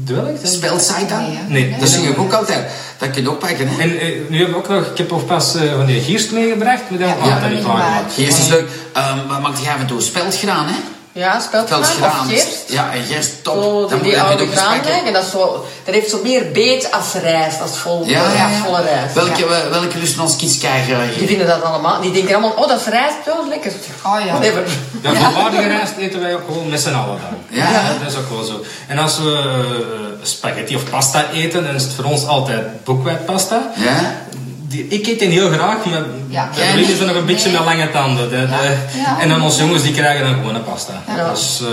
[0.05, 0.37] Welk?
[0.43, 1.37] Spelsite dan?
[1.47, 1.75] Nee.
[1.79, 2.71] Dat zie ik ook altijd.
[2.97, 3.81] Dat kun je ook pakken, hè?
[3.81, 6.31] En eh, nu hebben we ook nog, ik heb ook pas eh, van die gierst
[6.31, 8.13] meegebracht, maar dat Ja, ja, niet.
[8.13, 8.69] Geerst is leuk.
[8.93, 10.75] Ehm maar maakt je af en toe speldgraan, hè?
[11.19, 12.63] Ja, speldgraan of gerst.
[12.67, 13.53] Ja, en gerst top.
[13.63, 17.61] Zo, die, Dan die oude graan dat, zo, dat heeft zo meer beet als rijst,
[17.61, 18.49] als vol, Ja, ja, ja.
[18.63, 19.13] volle rijst.
[19.13, 20.97] Welke, wel- welke lusten ons kies krijgen?
[21.17, 22.01] Die vinden dat allemaal.
[22.01, 23.71] Die denken allemaal, oh dat is rijst, oh dat is lekker.
[24.05, 24.31] Oh ja.
[24.31, 24.63] Whatever.
[25.01, 27.57] Ja, volwaardige rijst eten wij ook gewoon met z'n allen dan.
[27.59, 27.81] Ja, ja.
[28.03, 28.63] Dat is ook wel zo.
[28.87, 33.71] En als we eh, spaghetti of pasta eten, dan is het voor ons altijd boekwijdpasta.
[33.75, 34.21] Ja?
[34.69, 36.49] Die, ik eet die heel graag, maar Ja.
[36.55, 37.57] de vrienden zijn nog een beetje Nee.
[37.57, 38.29] met lange tanden.
[38.29, 39.19] De- de- Ja.
[39.19, 40.93] En dan onze jongens die krijgen dan gewoon een pasta.
[41.15, 41.29] Ja.
[41.29, 41.67] Dus eh,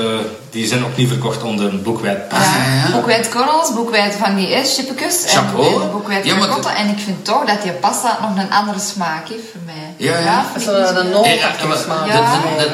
[0.50, 2.50] die zijn ook niet verkocht onder een boekwijdpasta.
[2.58, 2.92] Ja, ja.
[2.92, 5.82] Boekwijd korrels, boekwijd van die eh, chippenkus en, Chapeau.
[5.82, 6.76] en boekwijd Ja, maar- ricotta.
[6.76, 9.74] En ik vind toch dat die pasta nog een andere smaak heeft voor mij.
[9.96, 10.44] Ja, ja.
[10.52, 12.06] Dat is ik een, nootachtige eh, smaak.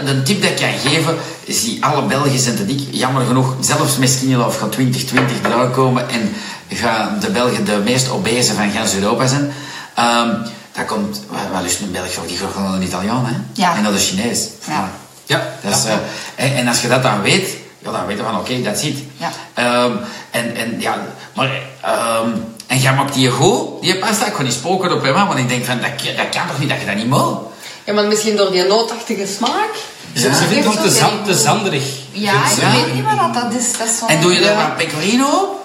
[0.06, 2.80] de, tip dat ik kan geven is die alle Belgen zijn te dik.
[2.90, 6.34] Jammer genoeg, zelfs met Skinny Love gaat 2020 eruit komen en
[6.76, 9.52] gaan de Belgen de meest obese van gans Europa zijn.
[9.94, 10.30] Ehm
[10.72, 11.20] dat komt,
[11.52, 12.26] wat lust een Belg voor?
[12.26, 13.32] Die gewoon naar een Italiaan, hè?
[13.52, 13.76] Ja.
[13.76, 14.48] En dat is Chinees.
[14.68, 14.90] Ja.
[15.26, 15.94] Ja, Dat is, eh,
[16.34, 18.98] en, en als je dat dan weet, ja, dan weet je van oké, dat zit.
[19.16, 19.30] Ja.
[19.54, 19.92] Ehm,
[20.30, 20.96] en, en ja,
[21.34, 22.30] maar ehm,
[22.66, 25.48] en jij maakt die goed, die pasta, ik ga niet spoken op hem, want ik
[25.48, 27.40] denk van dat, dat kan toch niet dat je dat niet mag?
[27.84, 29.70] Ja, maar misschien door die nootachtige smaak.
[30.14, 31.84] Ze, ze vindt hem te, zand, te zanderig.
[32.10, 33.78] Ja, ik weet niet wat dat is.
[33.78, 34.56] Dat is zo En doe je er Ja.
[34.56, 35.60] wat pecorino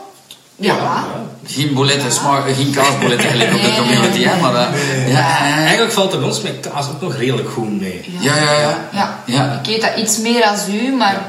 [0.59, 1.05] Ja.
[1.45, 6.11] Geen bouletten, smaak, geen kaasbouletten gelijk op de community, hè, maar eh, ja, Eigenlijk valt
[6.11, 8.17] bij ons met kaas ook nog redelijk goed mee.
[8.19, 8.89] ja, ja, ja.
[8.91, 9.23] Ja.
[9.25, 9.59] Ja.
[9.63, 11.21] Ik eet dat iets meer als u, maar...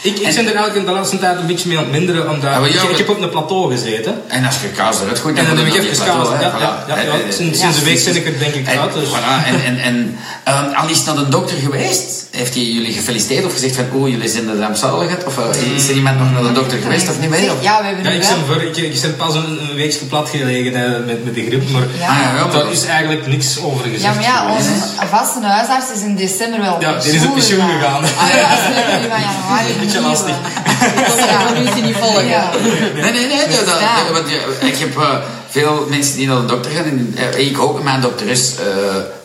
[0.00, 1.92] Ik, ik En- ben er eigenlijk in de laatste tijd een beetje mee aan het
[1.92, 4.14] minderen, omdat Ja, ik, ja, ik maar- heb op een plateau gezeten.
[4.26, 6.28] En als je kaas eruit gooit, En dan moet heb ik het even kaas.
[6.28, 6.88] Ja, ja, voilà.
[6.88, 7.12] ja, ja.
[7.30, 8.92] Sinds, een week ben ik er denk ik En, uit.
[8.92, 9.08] Dus.
[9.08, 12.92] voilà, en, en, en ehm, al is het naar de dokter geweest, heeft hij jullie
[12.92, 15.24] gefeliciteerd of gezegd van oeh, jullie zijn de rampzaligheid?
[15.24, 17.52] Of eh, is er iemand nog naar de dokter geweest of niet meer?
[17.52, 17.62] Of?
[17.62, 18.30] Ja, we hebben Ja, ik wel...
[18.36, 20.72] ben, voor, ik, ik ben pas een, een weekje plat gelegen
[21.06, 22.06] met, met de griep, maar Ja.
[22.08, 24.02] Ah, daar dat- is eigenlijk niks over gezegd.
[24.02, 24.70] Ja, maar ja, onze
[25.10, 28.02] vaste huisarts is in december wel Ja, die is op pensioen gegaan.
[28.04, 29.85] Ah ja, dat is nu van januari.
[29.86, 30.36] Beetje lastig.
[30.36, 32.26] Ik kon de evolutie niet volgen.
[32.26, 32.50] Ja.
[32.94, 33.38] Nee, nee, nee.
[33.48, 33.80] dat- dat-
[34.12, 35.14] want, ja, ik heb eh,
[35.48, 36.84] veel mensen die naar de dokter gaan.
[36.84, 37.82] En, eh, ik ook.
[37.82, 38.64] Mijn dokter is, eh,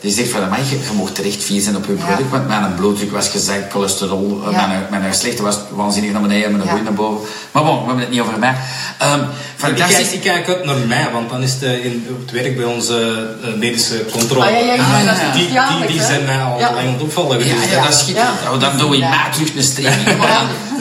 [0.01, 2.05] die zegt van, "Amai, je, je mocht terecht vies zijn op je Ja.
[2.05, 2.29] product.
[2.29, 4.41] Want mijn bloeddruk was gezakt, cholesterol.
[4.45, 4.67] eh, Ja.
[4.67, 6.81] Mijn, mijn slechte was waanzinnig naar beneden en mijn Ja.
[6.83, 7.27] naar boven.
[7.51, 8.55] Maar bon, we hebben het niet over mij.
[8.97, 10.11] Ehm Ik fantastisch.
[10.11, 13.27] ik kijk uit naar mij, want dan is het in, op het werk bij onze
[13.57, 14.45] medische controle.
[14.45, 15.03] Ah, ja, ja, ja, Ah,
[15.51, 15.77] ja.
[15.77, 16.73] Die, die, zijn mij al Ja.
[16.73, 17.39] lang aan het opvallen.
[17.47, 18.39] Ja, dus, ja, dat is schitterend.
[18.43, 18.51] Ja.
[18.51, 19.09] Oh, dan doen we Ja.
[19.09, 20.17] maar terug een streaming.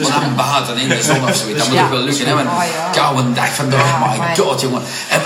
[0.01, 1.57] Maar dan, maar dan in de zon of zoiets.
[1.59, 1.83] Dat moet Ja.
[1.83, 2.25] ook wel lukken.
[2.27, 2.63] Hè, want Oh,
[2.93, 3.01] ja.
[3.01, 3.87] koude dag vandaag.
[3.87, 4.81] Ja, my maar- god, jongen.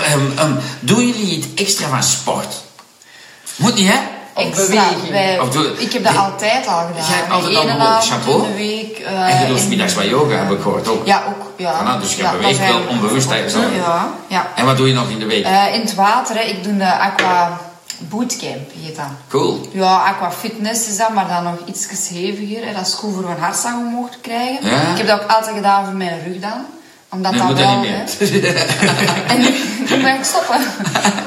[0.06, 2.54] Ehm, ehm, doen jullie iets extra van sport?
[3.56, 3.98] Moet niet, hè?
[4.34, 4.66] Of Extra.
[4.66, 5.10] beweging.
[5.10, 6.22] Wij- Of doe- ik heb dat Nee.
[6.22, 7.06] altijd al gedaan.
[7.08, 8.42] Jij hebt altijd al avond chapeau?
[8.44, 8.98] in de week.
[8.98, 11.06] eh, En je doet in- middags wat yoga, heb ik gehoord ook.
[11.06, 11.52] Ja, ook.
[11.56, 11.72] Ja.
[11.98, 13.74] Voilà, dus je ja, beweegt wel onbewust eigenlijk.
[13.76, 14.46] Ja, ja.
[14.54, 15.44] En wat doe je nog in de week?
[15.44, 16.42] Eh, in het water, hè.
[16.42, 17.60] ik doe de aqua
[17.98, 19.04] bootcamp, heet dat.
[19.28, 19.68] Cool.
[19.72, 22.66] Ja, aqua fitness is dat, maar dan nog iets heviger.
[22.66, 22.72] Hè.
[22.72, 24.70] Dat is goed voor een hartslag omhoog te krijgen.
[24.70, 24.80] Ja.
[24.90, 26.66] Ik heb dat ook altijd gedaan voor mijn rug dan.
[27.08, 27.84] Omdat dat wel.
[29.32, 29.48] En nu,
[29.88, 30.60] nu ben ik stoppen.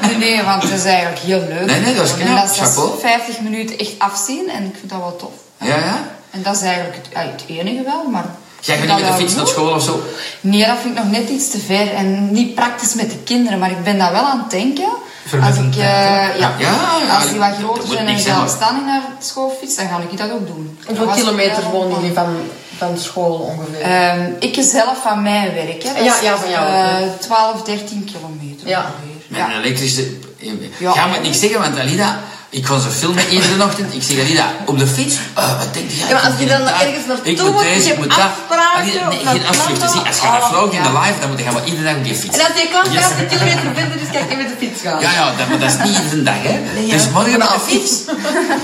[0.06, 1.66] Nee, nee, want het is eigenlijk heel leuk.
[1.66, 3.00] Nee, nee, dat is En dat is Chapeau.
[3.00, 5.32] 50 minuten echt afzien en ik vind dat wel tof.
[5.58, 6.08] Ja, ja?
[6.30, 8.24] En dat is eigenlijk het, ja, het enige wel, maar...
[8.60, 10.02] Jij gaat niet met de fiets naar school of zo?
[10.40, 13.58] Nee, dat vind ik nog net iets te ver en niet praktisch met de kinderen,
[13.58, 14.88] maar ik ben daar wel aan het denken.
[15.42, 18.48] Als ik, eh, ja, Ja, ja, als die wat groter zijn en niks zijn, hoor.
[18.48, 20.78] zelfstandig naar school fietsen, dan ga ik dat ook doen.
[20.86, 22.36] Hoeveel kilometer wonen jullie van,
[22.80, 23.80] van school ongeveer?
[23.80, 25.94] Ehm, ik zelf van mijn werk, hè.
[25.94, 27.12] Dat Ja, is, ja, van jou, eh, ja.
[27.20, 28.78] 12, 13 kilometer Ja.
[28.80, 29.24] ongeveer.
[29.28, 29.46] Met Ja.
[29.54, 30.04] een elektrische...
[30.78, 30.92] Ja.
[30.92, 32.18] Ga me het niet zeggen, want Alida...
[32.52, 33.94] Ik kon ze filmen iedere ochtend.
[33.94, 35.14] Ik zeg Alida, op de fiets.
[35.38, 36.08] Oh, wat denk jij?
[36.08, 38.08] Ja, maar als Ik je dan ergens naartoe Ik moet moet, deze, je ik moet
[38.08, 38.18] dat.
[38.30, 39.90] afspraken, nee, naar geen.
[39.94, 41.96] Zie, als je gaat Oh, vloggen in de live, dan moet je gewoon iedere dag
[42.00, 42.36] op die fiets.
[42.38, 43.04] En als je kan Yes.
[43.04, 45.00] 50 kilometer verder is, kan je met de fiets gaan.
[45.06, 46.54] Ja, ja, dat, maar dat is niet iedere dag, hè.
[46.94, 47.92] Dus morgen met de fiets.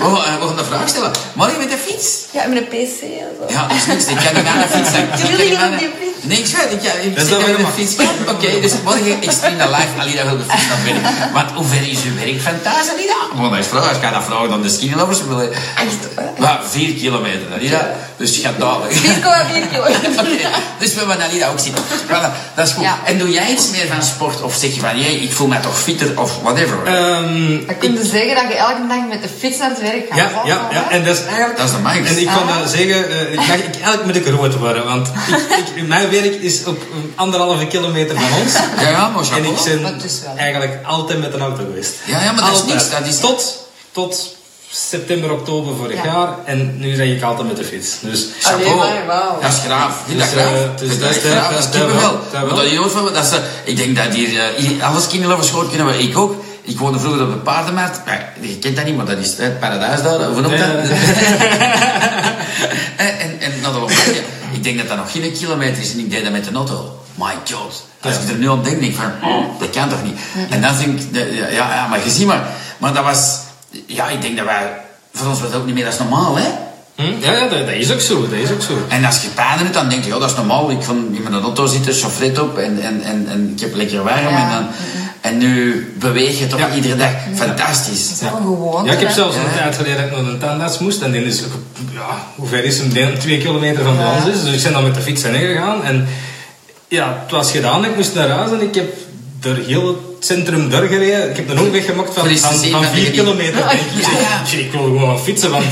[0.02, 1.12] We gaan, we gaan de vraag stellen.
[1.40, 2.06] Morgen met de fiets.
[2.36, 3.42] Ja, met een pc en zo.
[3.54, 4.04] Ja, dat is niks.
[4.14, 4.90] Ik kan niet aan de fiets.
[5.20, 6.14] Je wil niet op die fiets.
[6.30, 7.94] Nee, ik weet, ik, ik is zit met de fiets.
[8.34, 9.92] Oké, dus morgen, ik stream de live.
[10.02, 11.32] Alida wil de fiets naar werk.
[11.36, 13.18] Want hoe ver is uw werk van thuis, Alida?
[13.34, 13.88] Want dat is vraag.
[13.88, 15.52] Als ik ga dat vragen dan de skinnylovers willen.
[15.52, 16.38] Echt?
[16.38, 17.90] Maar vier kilometer, Alida.
[18.16, 18.92] Dus je gaat dadelijk.
[18.94, 18.98] 4,4
[19.72, 20.10] kilometer.
[20.20, 20.48] Oké,
[20.78, 21.74] dus we hebben Alida ook zien.
[22.08, 22.82] Voilà, dat is goed.
[22.82, 22.98] Ja.
[23.04, 24.42] En doe jij iets meer van sport?
[24.42, 26.76] Of zeg je van, jij, ik voel mij toch fitter of whatever?
[26.84, 30.06] Ehm, Dan kun je zeggen dat je elke dag met de fiets naar het werk
[30.08, 30.18] gaat.
[30.18, 31.56] ja, ja, dat ja, en dat is eigenlijk...
[31.58, 31.96] Dat is de max.
[32.08, 32.58] En ik kan Ah.
[32.58, 35.36] dat zeggen, eh, ik, mag, ik, eigenlijk moet ik rood worden, want ik,
[35.76, 38.52] ik, mijn werk is op een anderhalve kilometer van ons.
[38.80, 40.00] Ja, ja, maar En ik ben
[40.36, 41.92] eigenlijk altijd met een auto geweest.
[42.04, 43.65] Ja, ja, maar dat is niks, dat is- Tot,
[43.96, 44.36] tot
[44.70, 46.04] september, oktober vorig Ja.
[46.04, 46.28] jaar.
[46.44, 47.96] En nu zeg ik altijd met de fiets.
[48.00, 48.80] Dus Chapeau.
[48.80, 49.40] Allee, maar, wauw.
[49.40, 49.94] Dat is graaf.
[50.06, 50.52] Vind dat Dus, graaf?
[50.52, 51.42] eh, dus dat dat echt is- graaf?
[51.42, 52.82] dat Dat is- is dat wel, dat wel.
[52.82, 55.98] Dat van, dat ze, ik denk dat hier, eh, hier alle skinnylovers gewoon kunnen we,
[55.98, 56.44] ik ook.
[56.62, 58.00] Ik woonde vroeger op de paardenmarkt.
[58.06, 60.22] Ja, je kent dat niet, maar dat is het paradijs daar.
[60.24, 60.68] Hoe noemt dat?
[62.96, 64.22] en, en, Lombardije.
[64.52, 67.00] Ik denk dat dat nog geen kilometer is en ik deed dat met de auto.
[67.14, 67.84] My god.
[68.00, 70.18] Als ik er nu aan denk, denk ik van, oh, dat kan toch niet.
[70.50, 72.42] En dan denk ik, de- ja, ja, ja, maar je ziet maar.
[72.78, 73.38] Maar dat was,
[73.86, 74.72] ja, ik denk dat wij,
[75.12, 76.44] voor ons was dat ook niet meer, dat is normaal, hè.
[76.94, 77.02] hm?
[77.20, 78.20] ja, ja dat, dat is ook zo.
[78.28, 78.72] Dat is ook zo.
[78.88, 80.70] En als je pijn hebt, dan denk je, ja, dat is normaal.
[80.70, 84.02] Ik kan in mijn auto zitten, chauffret op en, en, en, en ik heb lekker
[84.02, 84.18] warm.
[84.28, 84.28] Ja.
[84.44, 84.66] En, dan,
[85.20, 86.74] en nu beweeg je toch Ja.
[86.74, 87.10] iedere dag.
[87.34, 88.08] Fantastisch.
[88.18, 88.86] Dat is.
[88.86, 89.42] Ja, ik heb zelfs Ja.
[89.42, 91.02] een tijd geleden dat ik naar een tandarts moest.
[91.02, 91.52] En die is, ook,
[91.92, 93.18] ja, hoe ver is hem?
[93.18, 94.12] Twee kilometer van Ja.
[94.16, 94.42] ons is.
[94.44, 95.84] Dus ik ben dan met de fiets heen gegaan.
[95.84, 96.08] En
[96.88, 97.84] ja, het was gedaan.
[97.84, 98.94] Ik moest naar huis en ik heb
[99.46, 101.30] door heel het centrum doorgereden.
[101.30, 103.54] Ik heb een omweg gemaakt van, van, zien van van vier die- kilometer.
[103.68, 104.02] denk ik.
[104.02, 104.10] Ja,
[104.58, 104.70] ja.
[104.70, 105.64] wil gewoon fietsen, want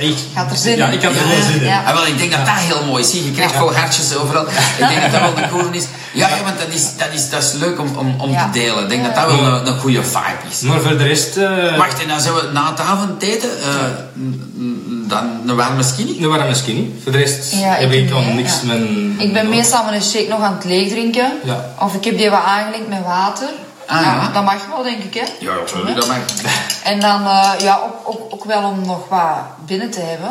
[0.00, 0.12] echt...
[0.34, 0.92] Gaat er zin Ja, in.
[0.92, 1.28] ik had er Ja.
[1.28, 1.66] wel zin in.
[1.66, 1.82] Ja.
[1.86, 3.10] Ah, wel, ik denk dat dat heel mooi is.
[3.10, 3.58] Zie, je krijgt Ja.
[3.58, 4.46] gewoon hartjes overal.
[4.78, 5.84] Ik denk dat dat wel de cool is.
[6.16, 8.44] Ja, ja want dat is, dat is, dat is leuk om, om, om Ja.
[8.44, 8.82] te delen.
[8.82, 10.60] Ik denk dat dat wel een, een goede vibe is.
[10.60, 11.36] Maar voor de rest...
[11.36, 13.74] eh Wacht, en dan zijn we na het avondeten, eh,
[14.18, 16.16] n- dan een warme skinny?
[16.22, 16.90] een warme skinny.
[17.02, 18.66] Voor de rest Ja, heb ik al niet, niks ja.
[18.66, 18.80] met...
[19.18, 21.32] Ik ben meestal met een shake nog aan het leeg drinken.
[21.44, 21.64] Ja.
[21.80, 23.48] Of ik heb die wat aangelengd met water.
[23.86, 24.30] Ah, ja.
[24.32, 25.24] Dat mag wel, denk ik, hè.
[25.40, 26.16] Ja, sorry, dat mag.
[26.92, 29.36] En dan, eh, ja, ook, ook, ook wel om nog wat
[29.66, 30.30] binnen te hebben.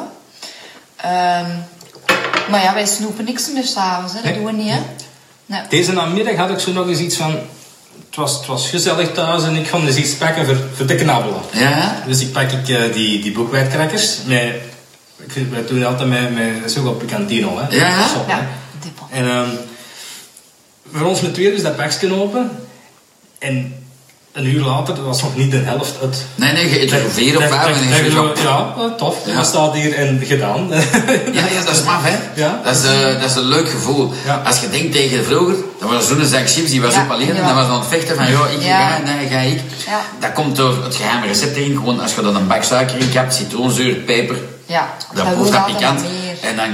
[0.96, 1.50] Ehm,
[2.50, 4.22] maar ja, wij snoepen niks meer s'avonds, hè.
[4.22, 4.34] Dat Nee.
[4.44, 4.80] doen we niet, hè.
[5.70, 7.32] Deze namiddag had ik zo nog eens iets van...
[8.06, 10.96] Het was, het was gezellig thuis en ik kon dus iets pakken voor, voor te
[10.96, 11.42] knabbelen.
[11.52, 12.04] Ja?
[12.08, 14.56] Dus ik pak ik, eh, die, die boekwijdkrakkers met...
[15.18, 17.76] Ik wij doen altijd met, met zo op picantino, hè.
[17.76, 18.08] Ja, ja.
[18.08, 18.28] Sop.
[18.28, 18.48] Ja.
[19.12, 19.50] En ehm,
[20.92, 22.52] voor ons met twee dus dat pakje open.
[23.40, 23.85] En
[24.36, 26.26] een uur later, dat was nog niet de helft uit.
[26.36, 28.12] Nee, nee, je eet er vier of Dat- vijf dat- en dan dat- is je
[28.12, 28.32] zo...
[28.44, 29.16] Ja, tof.
[29.26, 29.36] Ja.
[29.36, 30.68] Dat staat hier en gedaan.
[31.38, 32.18] Ja, ja, dat is maf, hè?
[32.42, 32.62] Ja.
[32.64, 34.14] Dat, is, eh, dat is een leuk gevoel.
[34.26, 34.42] Ja.
[34.46, 37.30] Als je denkt tegen vroeger, dat was zo'n zak chips, die was Ja, op alleen,
[37.30, 37.46] en ja.
[37.48, 38.90] dat was aan het vechten van, joh, ik Ja.
[38.90, 39.62] ga, nee, ga ik.
[39.86, 40.02] Ja.
[40.20, 43.10] Dat komt door het geheime recept erin, gewoon als je dan een bak suiker in
[43.14, 46.02] hebt, citroenzuur, peper, Ja, dan dat proeft dat pikant.
[46.42, 46.68] En dan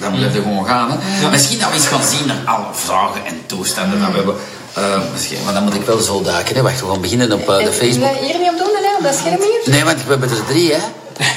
[0.00, 0.88] dan blijf je gewoon gaan.
[1.00, 1.30] Hè.
[1.30, 4.34] Misschien dat we eens gaan zien naar alle vragen en toestanden dat we hebben.
[4.76, 6.54] Eh, misschien, maar dan moet ik wel zo duiken.
[6.54, 6.62] Hè.
[6.62, 8.16] Wacht, we gaan beginnen op eh, de Facebook.
[8.20, 8.96] Hier niet op doen, hè?
[8.96, 9.60] op dat scherm hier?
[9.64, 10.80] Nee, want we hebben er drie, hè.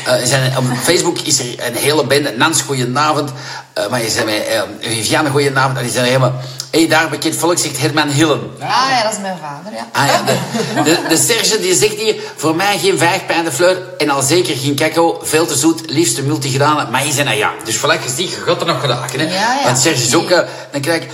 [0.06, 2.34] Eh, zijn, op Facebook is er een hele bende.
[2.38, 3.32] Nans, goedenavond.
[3.78, 5.78] Uh, maar je zei mij, uh, Viviane, goedenavond.
[5.78, 6.34] En die zijn helemaal...
[6.72, 8.52] Hé, hey, daar bekend volk zegt Herman Hillen.
[8.60, 9.88] Ah ja, dat is mijn vader, ja.
[9.92, 12.16] Ah ja, de, de, de Serge die zegt hier...
[12.36, 15.20] Voor mij geen vijgpijn de fleur en al zeker geen cacao.
[15.24, 16.92] Veel te zoet, liefst multigranen.
[16.92, 17.52] Maar je zei, nou ja.
[17.64, 19.20] Dus je ziet, je gaat er nog geraken.
[19.20, 19.26] Hè?
[19.26, 19.64] Ja, ja.
[19.64, 20.30] Want Serge is ook...
[20.72, 21.10] Dan krijg ik...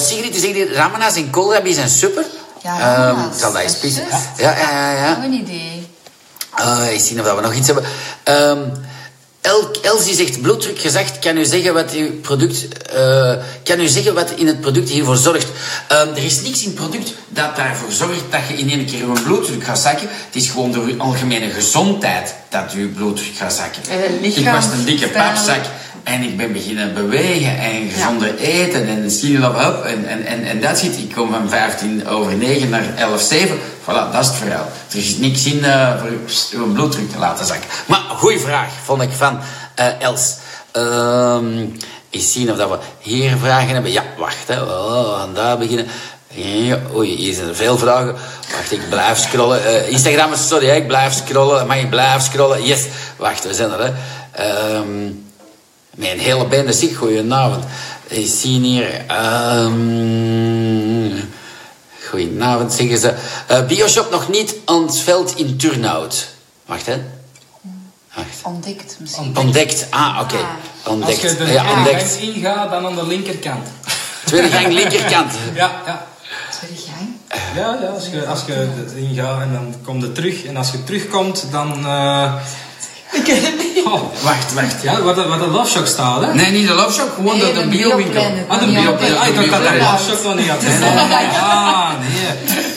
[0.00, 0.72] Sigrid die zegt hier...
[0.72, 2.24] Ramanas en koolrabi zijn super.
[2.62, 4.06] Ja, Ehm, zal dat eens pissen.
[4.06, 4.92] is Ja, ja, ja.
[4.92, 5.24] ja.
[5.24, 5.87] Een idee.
[6.60, 7.84] Uh, eens zien of dat we nog iets hebben.
[8.22, 8.58] Ehm
[9.40, 11.18] El Elsie zegt bloeddruk gezegd.
[11.18, 13.32] Kan u zeggen wat uw product, uh,
[13.64, 15.48] kan u zeggen wat in het product hiervoor zorgt?
[15.92, 18.98] Um, er is niks in het product dat daarvoor zorgt dat je in één keer
[18.98, 20.08] je bloeddruk gaat zakken.
[20.26, 23.82] Het is gewoon door je algemene gezondheid dat je bloeddruk gaat zakken.
[24.22, 25.64] Ik was een dikke papzak
[26.02, 29.02] en ik ben beginnen bewegen en gezonder eten en
[29.38, 30.98] love up en, en, en, en dat zit.
[30.98, 33.58] Ik kom van 15 over 9 naar 11, 7.
[33.82, 34.68] Voilà, dat is het verhaal.
[34.90, 37.68] Er is niks in uh, voor pst, uw bloeddruk te laten zakken.
[37.86, 39.40] Maar goeie vraag, vond ik van
[39.78, 40.36] uh, Els.
[40.72, 41.76] Um,
[42.10, 43.92] eens zien of dat we hier vragen hebben.
[43.92, 44.62] Ja, wacht, hè.
[44.62, 45.86] Oh, we gaan daar beginnen.
[46.28, 48.14] Ja, oei, hier zijn er veel vragen.
[48.56, 49.62] Wacht, ik blijf scrollen.
[49.62, 51.66] Uh, Instagram, sorry, hè, ik blijf scrollen.
[51.66, 52.64] Mag ik blijf scrollen?
[52.64, 52.86] Yes.
[53.16, 53.94] Wacht, we zijn er,
[54.32, 54.76] hè.
[54.76, 55.27] Um,
[55.98, 57.64] een hele bende, zeg, goedenavond.
[58.08, 59.04] Eens zien hier...
[59.62, 61.28] Um,
[62.08, 63.14] Goedenavond, zeggen ze.
[63.50, 66.28] Uh, Bioshop nog niet aan het veld in Turnhout.
[66.66, 67.02] Wacht, hè.
[68.14, 68.28] Wacht.
[68.42, 69.36] Ontdekt misschien.
[69.36, 69.86] Ontdekt.
[69.90, 70.34] Ah, oké.
[70.34, 70.46] Okay.
[70.84, 71.22] Ontdekt.
[71.22, 72.18] Als je er ja, ontdekt.
[72.20, 73.68] ingaat, dan aan de linkerkant.
[74.24, 75.32] Tweede gang, linkerkant.
[75.54, 76.06] ja, ja.
[76.58, 77.08] Tweede gang?
[77.54, 80.44] Ja, ja als, je, als je ingaat en dan kom je terug.
[80.44, 81.78] En als je terugkomt, dan...
[81.78, 82.34] Uh...
[83.12, 83.84] Ik ken het niet.
[83.84, 84.82] Oh, wacht, wacht.
[84.82, 86.34] Ja, de, waar de Love Shop staat, hè?
[86.34, 88.22] Nee, niet de Love Shop, gewoon Nee, de, de de bio-winkel.
[88.48, 89.78] Ah, de op- Ah, ik dacht dat de.
[89.78, 90.58] Love Shop dan niet had.
[91.40, 92.67] Ah, nee.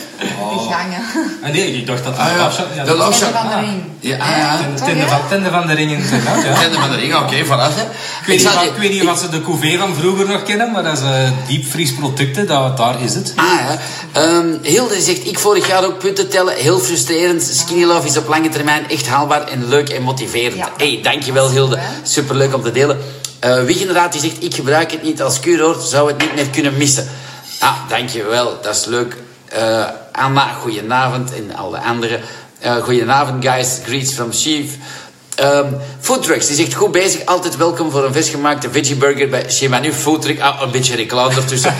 [0.59, 0.99] Gangen.
[1.43, 2.51] Ah, nee, ik dacht dat de Ah, ja.
[2.51, 2.65] Shop...
[2.75, 3.33] Ja, De Shop.
[3.33, 3.61] van de ah.
[3.61, 3.83] ring.
[3.99, 4.57] Ja, ah, ja.
[4.57, 6.59] Tende- Tende van, tende van de ringen, inderdaad, ja.
[6.59, 7.75] Tende van de ring, oké, voilà.
[7.75, 7.81] hè.
[7.81, 10.83] Ik weet, niet, ik weet niet wat ze de couvé van vroeger nog kennen, maar
[10.83, 13.33] dat is uh, diepvriesproducten, dat, daar is het.
[13.35, 13.79] Ah ja.
[14.21, 16.55] Um, Hilde zegt, ik vorig jaar ook punten tellen.
[16.55, 17.43] Heel frustrerend.
[17.43, 20.55] Skinny Love is op lange termijn echt haalbaar en leuk en motiverend.
[20.55, 20.69] Ja.
[20.77, 21.79] hey, dankjewel Hilde.
[22.03, 22.97] Superleuk om te delen.
[23.45, 25.83] Uh, Wiggenraad die zegt, ik gebruik het niet als kuuroord.
[25.83, 27.07] Zou het niet meer kunnen missen.
[27.59, 28.57] Ah, dankjewel.
[28.61, 29.17] Dat is leuk.
[29.57, 31.33] Uh, Anna, goedenavond.
[31.35, 32.21] En alle anderen.
[32.65, 33.79] Uh, goedenavond guys.
[33.85, 34.77] Greets from Chief.
[35.39, 39.93] Um, Foodtrucks, die zegt goed bezig, altijd welkom voor een versgemaakte veggie burger bij Shemanu
[39.93, 40.39] Foodtruck.
[40.39, 41.73] Ah, een beetje reclame ertussen.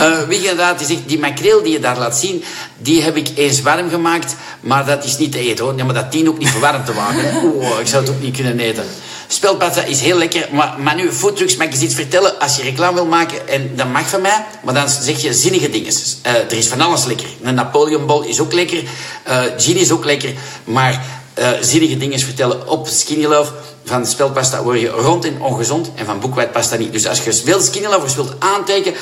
[0.00, 2.44] uh, wie inderdaad, die zegt, die makreel die je daar laat zien,
[2.78, 5.76] die heb ik eens warm gemaakt, maar dat is niet te eten hoor.
[5.76, 7.44] Ja, maar dat dient ook niet verwarmd te maken.
[7.44, 8.84] Oeh, ik zou het ook niet kunnen eten.
[9.32, 12.40] Speldpasta is heel lekker, maar, maar nu, Foodtrucks, mag ik eens iets vertellen?
[12.40, 15.70] Als je reclame wil maken, en dat mag van mij, maar dan zeg je zinnige
[15.70, 15.92] dingen.
[16.26, 17.26] Uh, er is van alles lekker.
[17.42, 18.82] Een Napoleonbol is ook lekker,
[19.28, 21.04] uh, gin is ook lekker, maar
[21.38, 23.52] uh, zinnige dingen vertellen op Skinny Love.
[23.84, 26.92] Van speldpasta word je rond en ongezond en van boekwijdpasta niet.
[26.92, 28.98] Dus als je veel Skinny Lovers wilt aantekenen,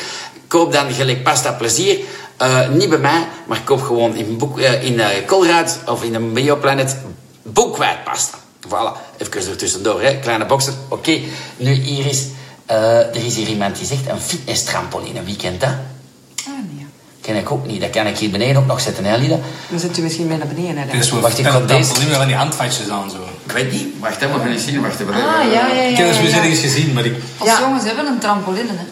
[0.48, 1.98] koop dan gelijk pasta plezier.
[2.70, 6.96] Niet bij mij, maar koop gewoon in, boek, uh, in Colruyt of in een Bioplanet
[7.42, 8.38] boekwijdpasta.
[8.68, 10.18] Voilà, even er tussendoor, hè.
[10.18, 10.72] kleine boxer.
[10.88, 11.24] Oké, okay.
[11.56, 12.26] nu hier is,
[12.66, 15.22] er is hier iemand die zegt een fitness trampoline.
[15.22, 15.68] Wie kent dat?
[15.68, 16.86] Ah, nee.
[17.20, 17.80] Ken ik ook niet.
[17.80, 19.38] Dat kan ik hier beneden ook nog zetten, hè, Lida?
[19.70, 20.78] Dan zit u misschien mee naar beneden.
[20.78, 20.98] Hè?
[20.98, 23.16] Dus we Wacht, ik ga deze- nu wel die handvatjes aan, zo.
[23.44, 23.86] Ik weet niet.
[24.00, 24.80] Wacht even, we gaan eens zien.
[24.80, 25.14] Wacht even.
[25.14, 25.82] Ah, ja, ja, ja.
[25.82, 26.42] Ik heb ja.
[26.42, 27.14] eens gezien, maar ik...
[27.38, 27.60] Als Ja.
[27.60, 28.84] jongens hebben een trampoline, hè.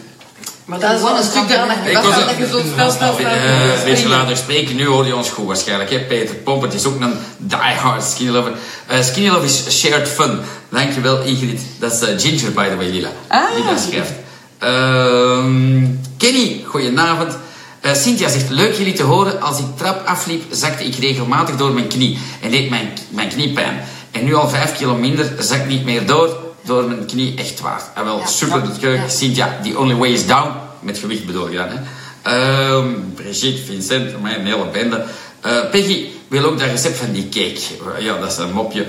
[0.67, 1.73] Maar dat is wel een stuk daarna.
[1.85, 5.29] Ik Dat je zo snel snel Uh, Weet je later spreken, nu hoor je ons
[5.29, 5.89] goed waarschijnlijk.
[5.89, 5.99] Hè?
[5.99, 8.51] Peter Pompert is ook een diehard Skinny Lover.
[8.91, 10.39] Uh, skinny Love is shared fun.
[10.69, 11.61] Dankjewel Ingrid.
[11.79, 13.09] Dat is uh, Ginger by the way, Lila.
[13.27, 13.55] Ah.
[13.55, 14.11] Die dat schrijft.
[14.57, 15.85] Ehm,
[16.17, 17.37] Kenny, goedenavond.
[17.81, 19.41] Uh, Cynthia zegt, leuk jullie te horen.
[19.41, 22.19] Als ik trap afliep, zakte ik regelmatig door mijn knie.
[22.41, 23.83] En deed mijn, mijn knie pijn.
[24.11, 26.46] En nu al vijf kilo minder, zak niet meer door.
[26.67, 27.81] Door mijn knie, echt waar.
[27.95, 28.25] En wel, Ja.
[28.25, 28.71] super Ja.
[28.81, 28.97] leuk.
[29.01, 29.07] Ja.
[29.09, 30.51] Cynthia, the only way is down.
[30.79, 31.77] Met gewicht bedoel je dan, hè.
[32.21, 35.05] Ehm, Brigitte, Vincent, mijn hele bende.
[35.41, 37.59] Eh, Peggy wil ook dat recept van die cake.
[38.03, 38.85] Ja, dat is een mopje.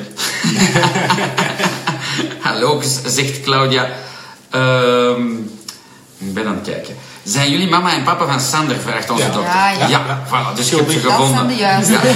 [2.41, 3.89] Hallo, zegt Claudia.
[4.51, 5.33] Ehm,
[6.19, 6.97] ik ben aan het kijken.
[7.23, 8.77] Zijn jullie mama en papa van Sander?
[8.77, 9.31] Vraagt onze Ja.
[9.33, 9.55] dokter.
[9.55, 9.89] Ja, ja.
[9.89, 11.03] ja voilà, dus je hebt ze Schuldig.
[11.03, 11.35] Dat gevonden.
[11.37, 11.99] zijn de juiste.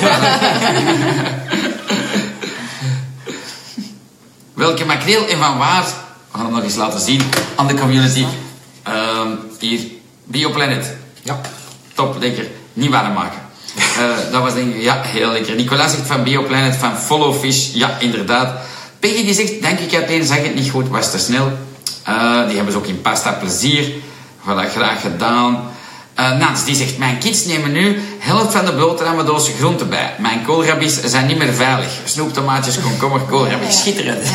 [4.51, 5.84] Ja, Welke makreel en van waar?
[5.84, 7.20] We gaan hem nog eens laten zien
[7.56, 8.26] aan de community.
[8.82, 9.80] Ehm, hier,
[10.24, 10.96] Bioplanet.
[11.22, 11.40] Ja.
[11.94, 12.46] Top, lekker.
[12.72, 13.40] Niet warm maken.
[13.98, 15.54] Eh, dat was denk ik, ja, heel lekker.
[15.54, 17.68] Nicolas zegt van Bioplanet, van Follow Fish.
[17.72, 18.60] Ja, inderdaad.
[19.00, 21.52] Peggy die zegt, denk ik uiteen, zag het niet goed, was te snel.
[22.02, 23.92] Eh, die hebben ze ook in pasta plezier.
[24.40, 25.71] Voilà, graag gedaan.
[26.14, 30.14] Eh, Nans, die zegt, mijn kids nemen nu helft van de boterhammendoos groenten bij.
[30.18, 31.90] Mijn koolrabi's zijn niet meer veilig.
[32.04, 33.64] Snoep, tomaatjes, komkommer, koolrabi.
[33.72, 34.26] Schitterend.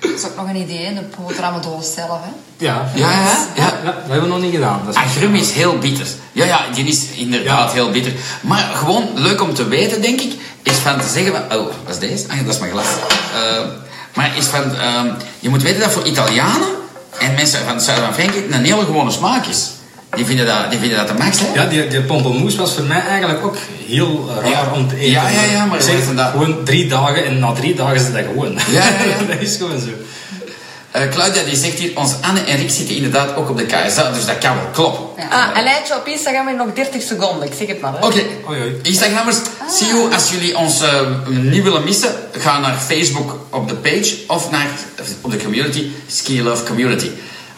[0.00, 2.18] Dat is ook nog een idee, een boterhammendoos zelf.
[2.22, 2.30] Hè?
[2.64, 2.90] Ja.
[2.94, 3.62] Ja, ja, ja.
[3.64, 4.80] Ja, dat hebben we nog niet gedaan.
[4.84, 6.06] Dat is Agrum is heel bitter.
[6.32, 7.72] Ja, ja, die is inderdaad Ja.
[7.74, 8.12] heel bitter.
[8.40, 10.32] Maar gewoon leuk om te weten, denk ik,
[10.62, 11.32] is van te zeggen...
[11.34, 12.24] Oh, wat is deze?
[12.28, 12.86] Ah, dat is mijn glas.
[13.34, 13.60] Eh,
[14.14, 14.76] maar is van...
[14.76, 15.08] ehm,
[15.40, 16.68] je moet weten dat voor Italianen
[17.18, 19.70] en mensen van het zuiden van Frankrijk een hele gewone smaak is.
[20.16, 21.46] Die vinden dat, die vinden dat de max, hè?
[21.54, 23.56] Ja, die, die pompelmoes was voor mij eigenlijk ook
[23.86, 24.70] heel raar Ja.
[24.74, 25.10] om te eten.
[25.10, 28.12] Ja, ja, ja, maar zeg dat- Gewoon drie dagen en na drie dagen is het
[28.14, 28.52] dat gewoon.
[28.54, 29.26] Ja, ja, ja.
[29.34, 29.86] dat is gewoon zo.
[30.90, 34.10] Eh, Claudia die zegt hier, ons Anne en Rick zitten inderdaad ook op de KSA,
[34.12, 35.24] dus dat kan wel kloppen.
[35.30, 37.46] Ah, een lijntje op Instagram in nog 30 seconden.
[37.48, 37.92] Ik zeg het maar.
[37.98, 38.06] Hè.
[38.06, 38.78] Oké, oei.
[38.82, 39.36] Instagrammers,
[39.70, 40.12] see you.
[40.12, 44.66] Als jullie ons eh, niet willen missen, ga naar Facebook op de page of naar
[45.20, 47.10] op de community, Ski Love Community.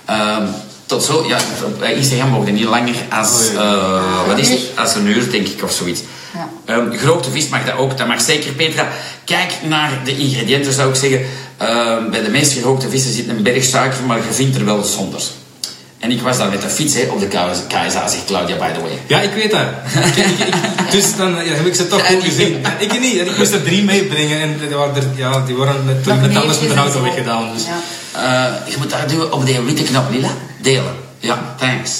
[0.04, 0.42] Ehm,
[0.86, 4.60] tot zo, ja, op Instagram mogen niet langer als, eh, wat is het?
[4.74, 6.00] Als een uur, denk ik, of zoiets.
[6.34, 6.48] Ja.
[6.74, 8.52] Ehm, gerookte vis mag dat ook, dat mag zeker.
[8.52, 8.88] Petra,
[9.24, 11.20] kijk naar de ingrediënten, zou ik zeggen.
[11.56, 14.82] Ehm, bij de meeste gerookte vissen zit een berg suiker, maar je vindt er wel
[14.82, 15.20] zonder.
[15.98, 17.26] En ik was daar met de fiets hè, op de
[17.68, 18.98] KSA, zegt Claudia, by the way.
[19.06, 19.60] Ja, ik weet dat.
[20.04, 22.64] Ik- ik- ik- dus dan ja, heb ik ze toch Ja, goed gezien.
[22.78, 23.14] Ik niet.
[23.14, 26.68] Ik moest er drie meebrengen en die waren, er, ja, die waren met, alles met
[26.68, 27.50] de auto weggedaan.
[27.54, 27.64] Dus.
[27.64, 27.80] Ja.
[28.12, 30.28] Eh, je moet daar duwen op de witte knop, Lila.
[30.66, 30.94] Delen.
[31.18, 31.90] Ja, thanks.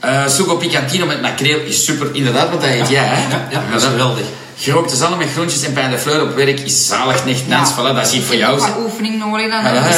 [0.00, 2.08] Eh sugo picantino met makreel is super.
[2.12, 3.20] Inderdaad, wat dat heet jij, hè?
[3.30, 4.24] Ja, ja, dat is geweldig.
[4.58, 7.72] Gerookte zalm met groentjes en pijn de fleur op werk is zalig, nicht Nans.
[7.72, 8.60] Voilà, dat is hier voor jou.
[8.60, 8.76] Zeg.
[8.78, 9.82] oefening nodig dan, Ja?
[9.88, 9.96] Dus?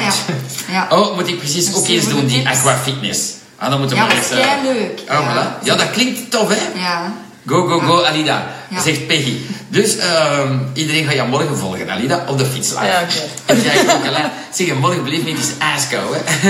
[0.00, 0.12] Ja.
[0.76, 0.86] ja.
[0.96, 2.58] Oh, moet ik precies ook eens doen, die tips.
[2.58, 3.20] aqua fitness.
[3.58, 5.00] Ah, dan moeten we Ja, dat is keileuk.
[5.00, 5.22] Oh, Ja.
[5.30, 5.64] voilà.
[5.64, 6.80] Ja, dat klinkt tof, hè?
[6.80, 7.12] Ja.
[7.46, 8.46] Go, go, go, Alida.
[8.70, 8.80] Ja.
[8.80, 9.36] Zegt Peggy.
[9.68, 12.84] Dus ehm, iedereen gaat jou morgen volgen, Alida, op de fiets live.
[12.84, 13.14] Ja, oké.
[13.46, 14.30] En jij ook, Alain.
[14.52, 16.48] Zeg, morgen belief me, het is ijskou, hè?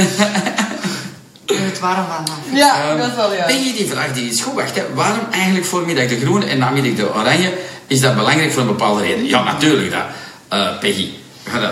[1.47, 2.25] Je het warm van.
[2.25, 2.57] dan.
[2.57, 3.45] Ja, Ehm, dat is wel ja.
[3.45, 4.55] Peggy die vraagt die is goed.
[4.55, 4.83] Wacht, hè.
[4.95, 7.53] waarom eigenlijk voormiddag de groene en namiddag de oranje?
[7.87, 9.25] Is dat belangrijk voor een bepaalde reden?
[9.27, 10.01] Ja, natuurlijk dat.
[10.49, 11.09] Eh, Peggy.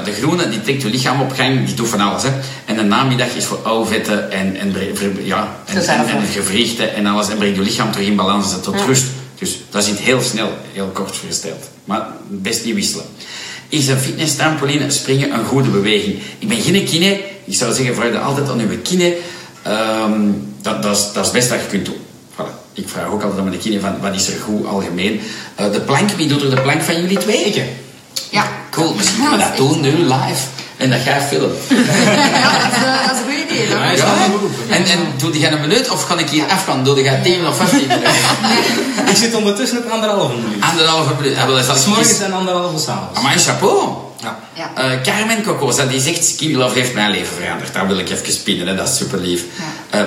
[0.05, 2.23] De groene die trekt je lichaam op gang, die doet van alles.
[2.23, 2.29] Hè.
[2.65, 4.75] En de namiddag is voor oude vetten en, en,
[5.23, 7.29] ja, en, en, en gewrichten en alles.
[7.29, 9.05] En brengt je lichaam terug in balans en tot rust.
[9.39, 11.71] Dus dat is heel snel, heel kort voorgesteld.
[11.85, 13.05] Maar best niet wisselen.
[13.69, 16.19] Is een fitness trampoline springen een goede beweging?
[16.39, 17.21] Ik ben geen kine.
[17.45, 19.17] Ik zou zeggen, vraag altijd aan uw kine.
[19.63, 20.31] Ehm,
[20.63, 21.97] dat, dat, is, dat is het beste dat je kunt doen.
[22.33, 22.63] Voilà.
[22.73, 25.21] Ik vraag ook altijd aan mijn kine van, wat is er goed algemeen?
[25.55, 27.65] Eh, de plank, wie doet er de plank van jullie twee?
[28.31, 28.45] Ja.
[28.71, 30.43] Cool, misschien kunnen we dat is doen nu live.
[30.77, 31.57] En dat ga je filmen.
[32.43, 33.69] Ja, dat is, eh, dat is een goed idee.
[33.69, 34.15] Ja, is Ja,
[34.69, 36.85] en, en doe jij een minuut of kan ik hier afgaan?
[36.85, 38.11] Doe jij 10 of 15 minuten?
[39.07, 40.63] Ik zit ondertussen op anderhalve minuut.
[40.71, 41.37] Anderhalve minuut.
[41.37, 43.19] Ja, wel, dat S'morgens eens- en anderhalve s'avonds.
[43.19, 43.89] Amai, chapeau.
[44.23, 44.39] Ja.
[44.55, 44.71] Ja.
[44.75, 47.73] Eh, Carmen Cocosa, die zegt Skinny Love heeft mijn leven veranderd.
[47.73, 48.75] Daar wil ik even spinnen, hè.
[48.75, 49.45] dat is super lief.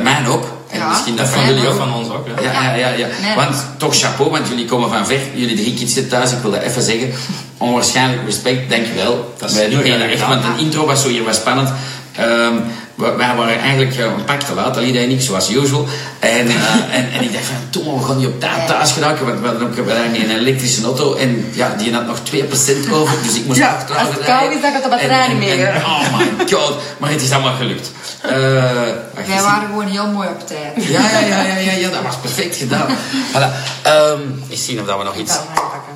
[0.01, 0.53] mijn ook.
[0.69, 1.77] En Ja, misschien dat van jullie ook.
[1.77, 2.41] Van ons ook, hè.
[2.41, 3.07] Ja, ja, ja.
[3.07, 3.35] ja.
[3.35, 5.19] Want toch chapeau, want jullie komen van ver.
[5.33, 7.13] Jullie drie kids zitten thuis, ik wil dat even zeggen.
[7.57, 9.33] Onwaarschijnlijk respect, dankjewel.
[9.37, 11.69] Dat is Wij doen echt, want een intro was zo hier was spannend.
[12.15, 12.53] Ehm,
[12.95, 15.87] wij waren eigenlijk eh, een pak te laat, Alida en ik, zoals usual.
[16.19, 19.25] En, eh, en, en ik dacht van, toen we gaan niet op tijd thuis geraken,
[19.25, 21.15] want we hadden ook we hadden een elektrische auto.
[21.15, 24.25] En ja, die had nog 2% over, dus ik moest Ja, als het rijden.
[24.25, 25.83] koud is, dan gaat de batterij niet meer, en-.
[25.83, 27.91] Oh my god, maar het is allemaal gelukt.
[28.21, 30.87] Eh, Wij waren gewoon heel mooi op tijd.
[30.87, 32.87] Ja, ja, ja, ja, ja, ja, dat was perfect gedaan.
[33.31, 33.51] Voilà.
[33.81, 34.19] Ehm,
[34.49, 35.33] eens zien of dat we nog iets...
[35.33, 35.93] Dat ik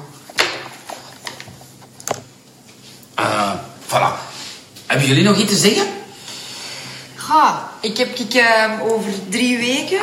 [3.15, 3.51] eh
[3.87, 4.11] voilà.
[4.85, 5.85] Hebben jullie nog iets te zeggen?
[7.81, 10.01] Ik heb ik, eh, over drie weken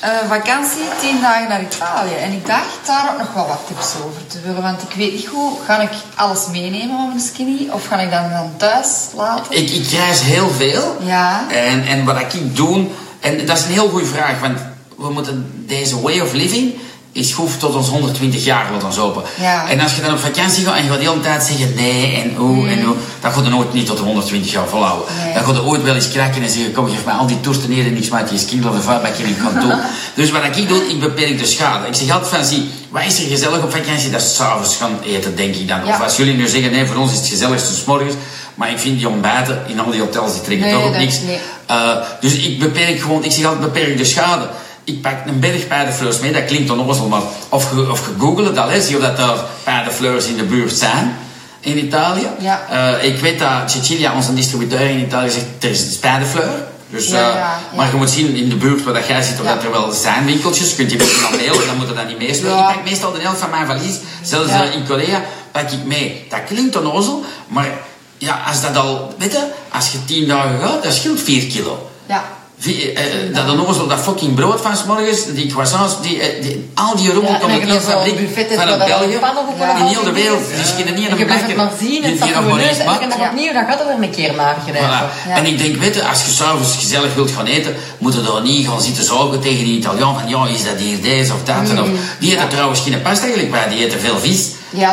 [0.00, 2.14] eh, vakantie, tien dagen naar Italië.
[2.14, 4.62] En ik dacht daar ook nog wel wat tips over te willen.
[4.62, 7.68] Want ik weet niet goed, ga ik alles meenemen van mijn skinny?
[7.70, 9.56] Of ga ik dat dan thuis laten?
[9.56, 10.96] Ik, ik reis heel veel.
[11.00, 11.44] Ja.
[11.50, 12.86] En, en wat ik doe...
[13.20, 14.58] En dat is een heel goede vraag, want
[14.96, 16.74] we moeten deze way of living
[17.14, 19.22] is goed tot ons 120 jaar, laat ons open.
[19.40, 19.68] Ja.
[19.68, 22.22] En als je dan op vakantie gaat en je gaat de hele tijd zeggen nee
[22.22, 25.06] en hoe en hoe, dan gaat je nooit niet tot de 120 jaar volhouden.
[25.14, 25.24] Mm.
[25.24, 25.34] Nee.
[25.34, 27.70] Dan gaat je ooit wel eens kraken en zeggen, kom geef mij al die toersten
[27.70, 29.78] neer en ik smijt die skin of de vuilbak in en ik ga het doen.
[30.14, 31.86] dus wat ik doe, ik beperk de schade.
[31.86, 34.10] Ik zeg altijd van, zie, wat is er gezellig op vakantie?
[34.10, 35.84] Dat is s'avonds gaan eten, denk ik dan.
[35.84, 35.94] Ja.
[35.94, 38.14] Of als jullie nu zeggen, nee, voor ons is het gezelligste 's morgens.
[38.54, 41.20] Maar ik vind die ontbijten in al die hotels, die trekken Nee, toch op niks.
[41.70, 44.48] Uh, dus ik beperk gewoon, ik zeg altijd beperk de schade.
[44.84, 48.46] Ik pak een berg paardenfleurs mee, dat klinkt onnozel, maar of je, of je googelt
[48.46, 51.16] het al, hè, zie je dat er paardenfleurs in de buurt zijn
[51.60, 52.28] in Italië.
[52.38, 52.66] Ja.
[52.72, 56.66] Uh, ik weet dat Cecilia, onze distributeur in Italië, zegt er is paardenfleur.
[56.90, 57.60] Dus, uh, ja, ja.
[57.76, 59.92] Maar je moet zien in de buurt waar dat jij zit, of dat er wel
[59.92, 60.74] zijn winkeltjes.
[60.74, 62.58] Kunt je misschien dan mailen, dan moet je dat niet meespelen.
[62.58, 65.22] Ik pak meestal de helft van mijn valies, zelfs uh, in Korea,
[65.52, 66.26] pak ik mee.
[66.30, 67.68] Dat klinkt onnozel, maar
[68.18, 71.90] ja, als dat al, weet je, als je tien dagen gaat, dat scheelt 4 kilo.
[72.06, 72.24] Ja.
[72.64, 76.42] Vier, eh, eh, dat onnozel, dat fucking brood van 's morgens, die croissants, die, eh,
[76.42, 78.66] die, al die rommel Ja, komt en in dan één zo'n fabriek buffet is van
[78.68, 79.18] waar het dat België.
[79.58, 79.76] Ja.
[79.78, 80.44] In heel de wereld.
[80.58, 82.44] Dus je kunt niet En een je blijft het bakker maar zien, die hier nog
[82.48, 84.88] maar je eens en je nog opnieuw, dan gaat het er een keer naar grijpen.
[84.88, 85.28] Voilà.
[85.28, 85.34] Ja.
[85.38, 88.42] En ik denk, weet je, als je s'avonds gezellig wilt gaan eten, moet je daar
[88.42, 91.68] niet gaan zitten zoeken tegen die Italiaan van, ja, is dat hier deze of dat?
[91.70, 91.88] En Of,
[92.18, 94.42] die eten trouwens geen pasta eigenlijk bij, die eten veel vis.
[94.70, 94.86] Die,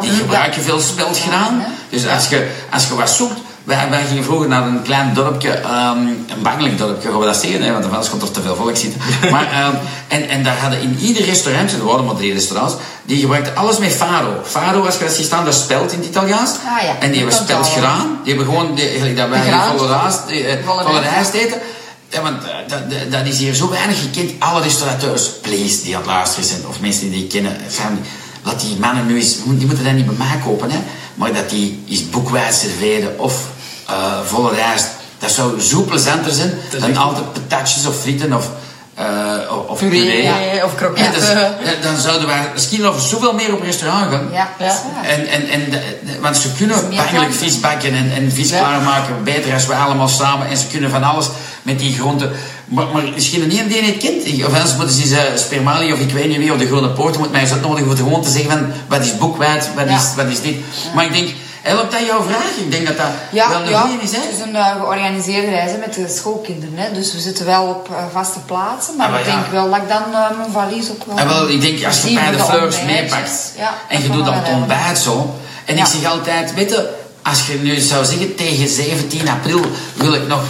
[0.00, 0.16] die Ja.
[0.18, 1.64] gebruiken veel speldgraan.
[1.90, 5.50] Dus als je, als je wat zoekt, wij, wij gingen vroeger naar een klein dorpje,
[5.50, 8.54] ehm, een bangelijk dorpje, gaan we dat zeggen, hè, want anders komt er te veel
[8.56, 9.00] volk zitten.
[9.34, 9.74] Maar, ehm,
[10.08, 13.78] en, en daar hadden in ieder restaurant, er waren maar drie restaurants, die gebruikten alles
[13.78, 14.40] met faro.
[14.44, 16.50] Faro, als je dat ziet staan, dat is speld in het Italiaans.
[16.50, 16.96] Ah, ja.
[17.00, 18.18] En die hebben speldgraan.
[18.24, 19.80] Die hebben gewoon, die, eigenlijk dat wij De hier graantjes.
[19.80, 21.58] volle raas, die, eh, eten.
[22.08, 24.30] Ja, want eh, dat, dat- dat is hier zo weinig gekend.
[24.38, 28.00] Alle restaurateurs, please, die aan het luisteren zijn, of mensen die ik kennen, family,
[28.42, 30.78] laat die mannen nu eens, die moeten dat niet bij mij kopen, hè,
[31.14, 33.34] maar dat die eens boekwijd serveren of
[33.88, 33.94] eh,
[34.26, 34.86] volle rijst.
[35.18, 38.50] Dat zou zo plezanter zijn Dat is dan altijd patatjes of frieten of,
[38.94, 39.04] eh,
[39.68, 41.22] of- Puree, of kroketten.
[41.36, 44.28] Ja, dus, dan zouden wij misschien nog zoveel meer op restaurant gaan.
[44.32, 45.08] Ja, dat is.
[45.10, 47.32] En, en, en, de- de- want ze kunnen is klanten.
[47.34, 50.48] vis bakken en, en vis klaarmaken beter als we allemaal samen.
[50.48, 51.26] En ze kunnen van alles
[51.62, 52.32] met die groenten.
[52.64, 54.44] Maar, maar misschien niet die het kent.
[54.46, 56.88] Of anders moeten ze eens, eh, spermali of ik weet niet wie of de Groene
[56.90, 59.96] Poort moet mij eens uitnodigen om gewoon te zeggen van wat is boekwijd, wat, Ja.
[59.96, 60.56] is, wat is dit.
[60.94, 61.28] Maar ik denk,
[61.62, 62.50] helpt dat jouw vraag?
[62.58, 63.88] Ik denk dat dat Ja, wel een ja.
[64.02, 64.10] is.
[64.12, 64.18] Hè?
[64.20, 66.76] het is een eh, georganiseerde reis hè, met de schoolkinderen.
[66.78, 66.92] Hè.
[66.92, 68.96] Dus we zitten wel op eh, vaste plaatsen.
[68.96, 69.32] Maar Ah, ik ja.
[69.32, 71.16] denk wel dat ik dan eh, mijn valies ook wel...
[71.18, 74.28] En wel, ik denk, als je bij de fleurs meepakt Ja, en dat je doet
[74.28, 75.34] op het ontbijt zo.
[75.64, 79.60] En ik zeg altijd, weet je, als je nu zou zeggen tegen 17 april
[79.94, 80.40] wil ik nog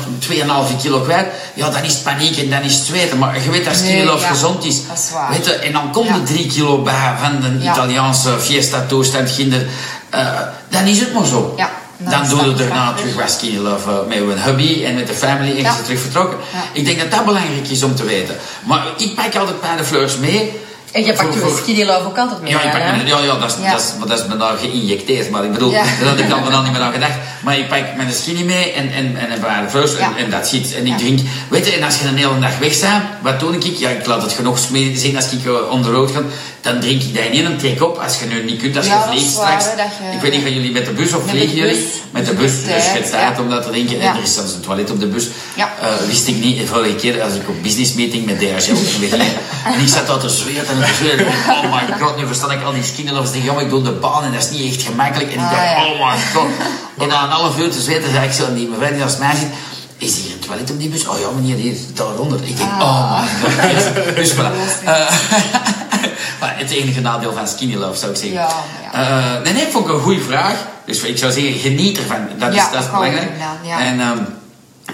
[0.71, 3.19] 2,5 kilo kwijt, ja, dan is het paniek en dan is het zweten.
[3.19, 4.87] Maar je weet dat love ja, gezond is.
[4.87, 5.31] dat is waar.
[5.31, 6.15] Weet je, en dan komt Ja.
[6.15, 7.73] er 3 kilo bij van de Ja.
[7.73, 9.67] Italiaanse fiesta-toestand, kinder.
[10.11, 11.55] Eh, dan is het maar zo.
[11.57, 14.43] Ja, dan dan is doe je dat daarna terug wat skinny love eh, met een
[14.43, 15.73] hubby en met de family en Ja.
[15.73, 16.39] bent terug vertrokken.
[16.53, 16.63] Ja.
[16.73, 18.37] Ik denk dat dat belangrijk is om te weten.
[18.65, 20.61] Maar ik pak altijd bij de fleurs mee.
[20.93, 22.51] En je pakt je skinny love ook altijd mee.
[22.51, 22.91] ja, ik pak hè?
[22.97, 23.71] mijn, ja, ja, dat is, Ja.
[23.73, 25.31] Dat, is, dat is me nou geïnjecteerd.
[25.31, 25.83] Maar ik bedoel, Ja.
[26.01, 27.13] daar had ik dan wel niet meer aan gedacht.
[27.43, 30.75] Maar ik pak mijn skinny mee en, en, en een paar en, en dat zit.
[30.75, 33.55] En ik drink, weet je, en als je een hele dag weg bent, wat doe
[33.57, 33.79] ik?
[33.79, 36.21] Ja, ik laat het genoeg mee zien als ik uh, on the road ga.
[36.61, 37.99] Dan drink ik dat in één trek op.
[37.99, 39.65] Als je nu niet kunt, als je dat vliegt straks.
[39.65, 41.89] dat je- ik weet niet, gaan jullie met de bus of vliegen jullie?
[42.11, 42.53] Met de bus.
[42.53, 43.35] je Dus je ja.
[43.39, 44.01] om dat te drinken.
[44.01, 45.27] En er is zelfs een toilet op de bus.
[45.57, 45.65] Eh,
[46.07, 49.21] wist ik niet, de vorige keer als ik op business meeting met DHL ben.
[49.21, 50.78] en ik zat daar te zweten
[51.49, 54.33] Oh my god, nu versta ik al die skinnelovers die ik doe de baan en
[54.33, 55.33] dat is niet echt gemakkelijk.
[55.33, 55.87] En ik Ah, dacht, ja.
[55.87, 56.47] oh my god.
[56.99, 59.35] En na een half uur te zweten zei ik zo die mevrouw die naast mij
[59.37, 59.49] zit.
[59.97, 61.07] Is hier een toilet op die bus?
[61.09, 62.39] Oh ja, meneer, hier, daaronder.
[62.43, 64.17] Ik denk, oh my god.
[64.17, 64.53] Dus voilà.
[64.85, 64.93] Eh,
[66.41, 68.35] maar het enige nadeel van skinny love zou ik zeggen.
[68.39, 68.49] Ja,
[68.93, 69.37] ja.
[69.37, 70.55] Eh, nee, nee, vond ik een goede vraag.
[70.87, 72.17] Dus ik zou zeggen, geniet ervan.
[72.39, 73.31] Dat is, Ja, dat is belangrijk.
[73.63, 73.81] ja.
[73.81, 74.19] En ehm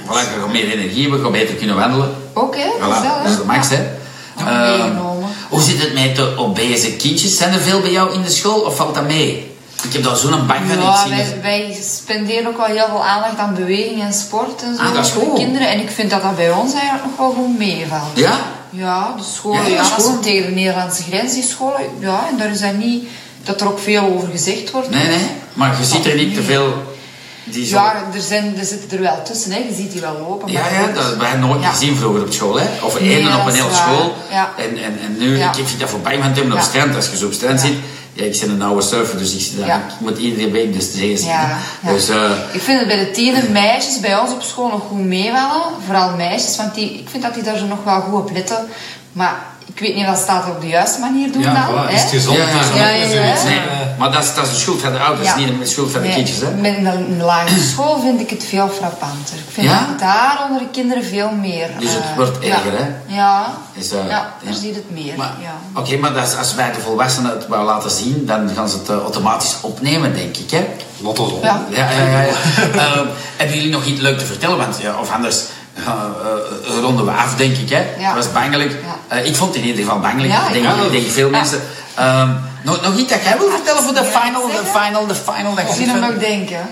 [0.05, 2.15] voilà, je gaat meer energie hebben, je gaat beter kunnen wandelen.
[2.33, 3.77] Oké, Voilà, dat is de max, Ja.
[3.77, 3.83] hè.
[5.55, 7.37] Hoe zit het met de obese kindjes?
[7.37, 9.53] Zijn er veel bij jou in de school of valt dat mee?
[9.85, 10.83] Ik heb daar zo'n bang van.
[10.83, 14.77] Ja, wij, dat- wij spenderen ook wel heel veel aandacht aan beweging en sport en
[14.77, 15.69] zo Ah, dat is voor kinderen.
[15.69, 18.11] En ik vind dat dat bij ons eigenlijk nog wel goed meevalt.
[18.15, 18.39] Ja?
[18.71, 20.19] Ja, de scholen, Ja, ja, ja, school.
[20.21, 21.81] tegen de Nederlandse grens, die scholen.
[21.99, 23.05] Ja, en daar is dat niet,
[23.43, 24.91] dat er ook veel over gezegd wordt.
[24.91, 25.27] Nee, nee.
[25.53, 26.73] Maar je ziet er niet te veel...
[27.45, 27.77] Die zo...
[27.77, 29.59] Ja, er, zijn, er zitten er wel tussen, hè.
[29.59, 30.53] je ziet die wel lopen.
[30.53, 30.95] Ja, maar ja, goed.
[30.95, 31.71] dat hebben wij nooit Ja.
[31.71, 32.61] gezien vroeger op school.
[32.61, 32.67] Hè?
[32.83, 34.15] Of Nee, één op dat een hele school.
[34.31, 34.53] Ja.
[34.57, 36.95] En, en, en nu, ik vind dat voorbij van hem op strand.
[36.97, 37.75] Als je zo op strand zit.
[38.13, 39.65] Ja, ik ben een oude surfer, dus ik, zie
[39.99, 41.59] moet iedere week dus de zee ja.
[41.81, 45.05] Dus, eh, Ik vind het bij de tiener meisjes bij ons op school nog goed
[45.05, 45.63] meevallen.
[45.85, 48.69] Vooral meisjes, want die, ik vind dat die daar zo nog wel goed op letten.
[49.13, 49.37] Maar
[49.67, 51.75] ik weet niet of dat staat op de juiste manier doen Ja, dan.
[51.75, 51.89] voilà.
[51.89, 51.95] hè?
[51.95, 52.37] Is het gezond?
[52.37, 53.49] Ja, ja, is het ja, ook ja, zoiets, ja.
[53.49, 53.61] nee,
[53.99, 55.37] maar dat is, dat is de schuld van de ouders, Ja.
[55.37, 56.41] niet de schuld van de Nee, kindjes.
[56.41, 56.51] Hè?
[56.51, 59.35] Met een lagere school vind ik het veel frappanter.
[59.35, 59.87] Ik vind Ja?
[59.89, 61.69] dat daar onder de kinderen veel meer...
[61.79, 62.55] Dus het eh, wordt ja.
[62.55, 63.15] erger, hè?
[63.15, 64.33] Ja, Is, eh, ja, ja.
[64.45, 65.17] daar zie je het meer.
[65.17, 65.81] Maar, ja.
[65.81, 68.77] Oké, maar dat is, als wij de volwassenen het wou laten zien, dan gaan ze
[68.77, 70.51] het eh, automatisch opnemen, denk ik.
[70.51, 70.67] Hè?
[71.01, 71.39] Lotto zo.
[71.43, 71.61] Ja.
[71.71, 72.21] Ja, ja, ja.
[72.21, 72.33] ja.
[72.85, 74.57] Ehm, hebben jullie nog iets leuk te vertellen?
[74.57, 75.43] Want, ja, of anders
[76.81, 77.71] ronden we af, denk ik.
[77.71, 77.83] Hè?
[77.97, 78.77] Het was bangelijk.
[79.09, 80.33] Eh, ik vond het in ieder geval bangelijk.
[80.33, 81.61] Ik denk, ik denk veel mensen.
[81.95, 82.31] Ehm,
[82.65, 85.55] nog, nog iets dat jij wil vertellen voor de final, de final, de final.
[85.55, 86.69] Dat je Ik hem nog denken.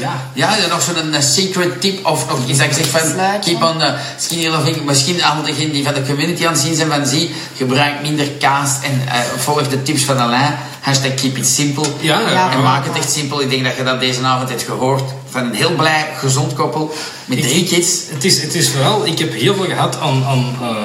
[0.00, 0.12] Ja.
[0.32, 3.80] ja, nog zo'n eh, secret tip of nog iets dat je zegt van keep on,
[3.80, 4.84] uh, skinny loving.
[4.84, 8.28] Misschien allemaal degenen die van de community aan het zien zijn van zie, gebruik minder
[8.30, 10.54] kaas en eh, volg de tips van Alain.
[10.80, 11.86] Hashtag keep it simple.
[12.00, 12.52] Ja, Ja.
[12.52, 13.40] En maak het echt simpel.
[13.40, 16.94] Ik denk dat je dat deze avond hebt gehoord van een heel blij, gezond koppel
[17.24, 18.00] met drie kids.
[18.10, 20.76] Het is, het is vooral, ik heb heel veel gehad aan, aan, eh,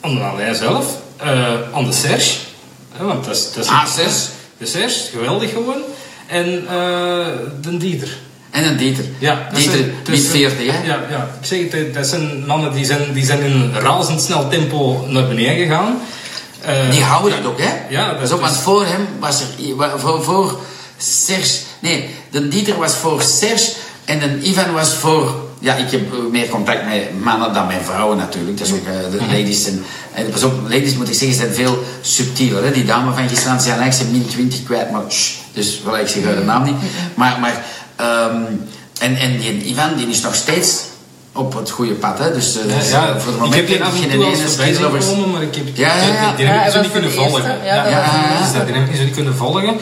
[0.00, 0.86] aan de Alain zelf,
[1.16, 2.34] eh, aan de Serge.
[3.06, 4.16] Want dat is, dat is Ah, Serge.
[4.58, 5.82] De Serge, geweldig gewoon.
[6.26, 7.26] En eh
[7.60, 8.16] de Dieter.
[8.50, 9.04] En een Dieter.
[9.18, 10.86] Ja, Dieter, zijn- mid 40, hè?
[10.86, 15.04] Ja, ja, ik zeg het, dat zijn mannen die zijn, die zijn in razendsnel tempo
[15.08, 16.00] naar beneden gegaan.
[16.60, 17.70] Eh, Die houden dat ook, hè?
[17.88, 19.46] Ja, dat is ook, want voor hem was er...
[19.98, 20.60] Voor, voor
[20.96, 21.58] Serge...
[21.80, 23.72] Nee, de Dieter was voor Serge
[24.04, 25.46] en de Ivan was voor...
[25.58, 28.58] Ja, ik heb eh, meer contact met mannen dan met vrouwen natuurlijk.
[28.58, 29.66] Dat is ook eh, de ladies.
[29.66, 32.64] En, en pas op, ladies moet ik zeggen, zijn veel subtieler.
[32.64, 32.70] Hè?
[32.70, 35.02] Die dame van gisteravond zijn eigenlijk zijn min 20 kwijt, maar...
[35.10, 36.76] shh, dus wel, ik zeg haar de naam niet.
[37.14, 37.40] Maar...
[37.40, 37.64] maar
[37.96, 38.42] ehm,
[38.98, 40.82] en, en die Ivan, die is nog steeds
[41.32, 42.32] op het goede pad, hè?
[42.32, 43.98] Dus, eh, Ja, dus, ja, eh, voor het ik moment heb die heb af en
[43.98, 45.06] geen toe al ene voorbij zien skillovers.
[45.06, 46.36] komen, maar ik heb Ja, ja, ja.
[46.36, 47.64] die, Ja, ik zo niet kunnen volgen.
[47.64, 49.76] Ja, dus dat, die ik zo niet kunnen volgen.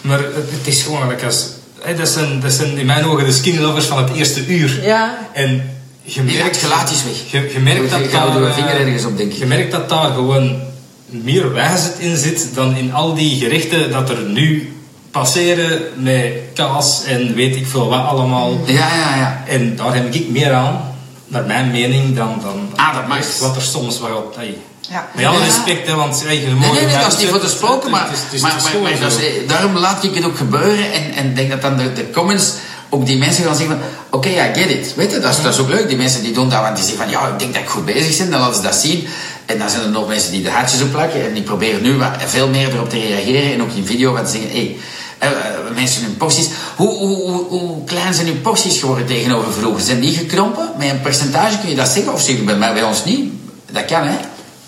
[0.00, 1.48] Maar het, is gewoon als...
[1.94, 4.84] Dat zijn, dat zijn in mijn ogen de skinny lovers van het eerste uur.
[4.84, 5.18] Ja.
[5.32, 5.70] En
[6.02, 6.56] je merkt...
[6.56, 7.42] is weg.
[7.42, 8.42] Je, je merkt dat daar...
[8.42, 9.38] eh, vinger ergens op, denk ik.
[9.38, 10.60] Je merkt dat daar gewoon
[11.06, 14.76] meer wijsheid in zit dan in al die gerechten dat er nu
[15.10, 18.60] passeren met kaas en weet ik veel wat allemaal.
[18.66, 19.42] Ja, ja, ja.
[19.46, 20.94] En daar heb ik meer aan,
[21.26, 24.36] naar mijn mening, dan, dan Ah, dat wat er soms wel op...
[24.36, 24.56] Hey.
[24.90, 25.08] Ja.
[25.14, 27.44] Met alle respect, hè, want hey, je Nee, mag nee, dat is niet voor te
[27.46, 30.14] het- spoken, maar, het is- het is- maar, maar, maar dat is- daarom laat ik
[30.14, 32.52] het ook gebeuren en, en denk dat dan de, de comments
[32.88, 34.94] ook die mensen gaan zeggen van, oké, ja, get it.
[34.96, 35.88] Weet je, dat is, dat is ook leuk.
[35.88, 37.84] Die mensen die doen dat, want die zeggen van, ja, ik denk dat ik goed
[37.84, 39.06] bezig ben, dan laten ze dat zien.
[39.46, 41.96] En dan zijn er nog mensen die de hartjes op plakken en die proberen nu
[41.98, 44.76] wat, veel meer erop te reageren en ook in video wat te zeggen, hé, hey,
[45.18, 45.34] eh, eh,
[45.74, 46.46] mensen hun porties.
[46.76, 49.82] Hoe, hoe, hoe, hoe klein zijn uw porties geworden tegenover vroeger?
[49.82, 50.70] Zijn die gekrompen?
[50.78, 52.12] Met een percentage kun je dat zeggen?
[52.12, 53.30] Of zeg je bij, mij- bij ons niet?
[53.70, 54.16] Dat kan, hè?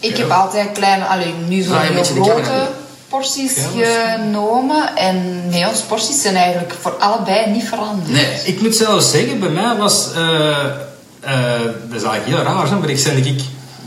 [0.01, 2.69] Ik heb altijd kleine, alleen nu zo'n heel grote
[3.09, 4.97] porties dat genomen.
[4.97, 8.11] En nee, onze porties zijn eigenlijk voor allebei niet veranderd.
[8.11, 8.41] Nee.
[8.45, 10.12] Ik moet zelfs zeggen, bij mij was...
[10.15, 10.51] eh,
[11.20, 13.41] eh, dat is eigenlijk heel raar, maar ik zei, ik...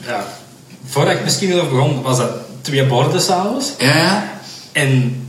[0.08, 0.26] Ja,
[0.86, 2.32] voordat ik misschien over begon, was dat
[2.62, 3.72] twee borden s'avonds.
[3.78, 4.24] Ja.
[4.72, 5.22] En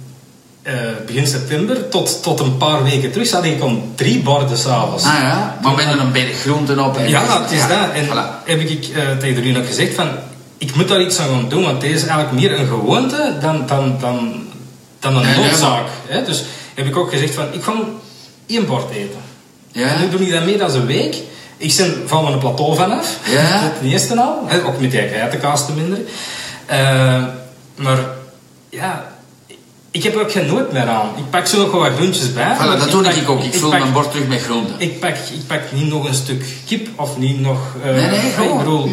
[0.63, 0.75] eh,
[1.07, 5.05] begin september tot, tot een paar weken terug zat ik om drie borden s'avonds.
[5.05, 6.97] Ah ja, maar met een beetje groenten op.
[6.97, 7.93] En Ja, het is ja, dat.
[7.95, 8.45] En voilà.
[8.45, 8.85] heb ik
[9.19, 10.09] tegen Rien ook gezegd van...
[10.63, 13.65] Ik moet daar iets aan gaan doen, want deze is eigenlijk meer een gewoonte dan,
[13.67, 14.35] dan, dan,
[15.01, 15.87] dan een noodzaak.
[16.07, 16.25] hè.
[16.25, 16.45] Dus
[16.75, 17.45] heb ik ook gezegd van...
[17.53, 17.73] Ik ga
[18.47, 19.21] één bord eten.
[19.73, 19.87] Ja.
[19.89, 21.17] En nu doe ik dat meer dan een week.
[21.57, 23.19] Ik ben van mijn plateau vanaf.
[23.31, 23.61] Ja.
[23.81, 24.43] Ten eerste al.
[24.47, 25.99] Hè, ook met die geitenkaas te minder.
[26.67, 27.25] Eh,
[27.77, 27.99] maar
[28.69, 29.11] ja...
[29.91, 31.09] Ik heb er ook geen nood meer aan.
[31.17, 32.57] Ik pak zo nog wel wat groentjes bij.
[32.57, 33.43] Voilà, dat doe pak- ik ook.
[33.43, 34.75] Ik vul pak- mijn bord terug met groenten.
[34.79, 37.59] ik pak, ik pak niet nog een stuk kip of niet nog...
[37.85, 38.59] Nee, nee, ik gewoon.
[38.59, 38.91] bedoel,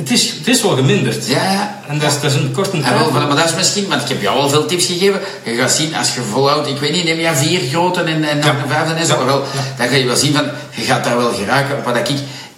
[0.00, 1.26] het, is, het is wel geminderd.
[1.26, 1.80] Ja, ja.
[1.88, 3.08] En dat is, dat is een korte Ja, tijd.
[3.08, 5.20] voilà, maar dat is misschien, want ik heb jou al veel tips gegeven.
[5.44, 8.36] Je gaat zien, als je volhoudt, ik weet niet, neem je vier groten en, en
[8.36, 8.50] nog Ja.
[8.62, 9.18] een vijfde en zo, Ja.
[9.18, 9.60] maar wel, Ja.
[9.76, 10.44] dan ga je wel zien van,
[10.74, 11.76] je gaat daar wel geraken.
[11.76, 12.08] Op wat ik,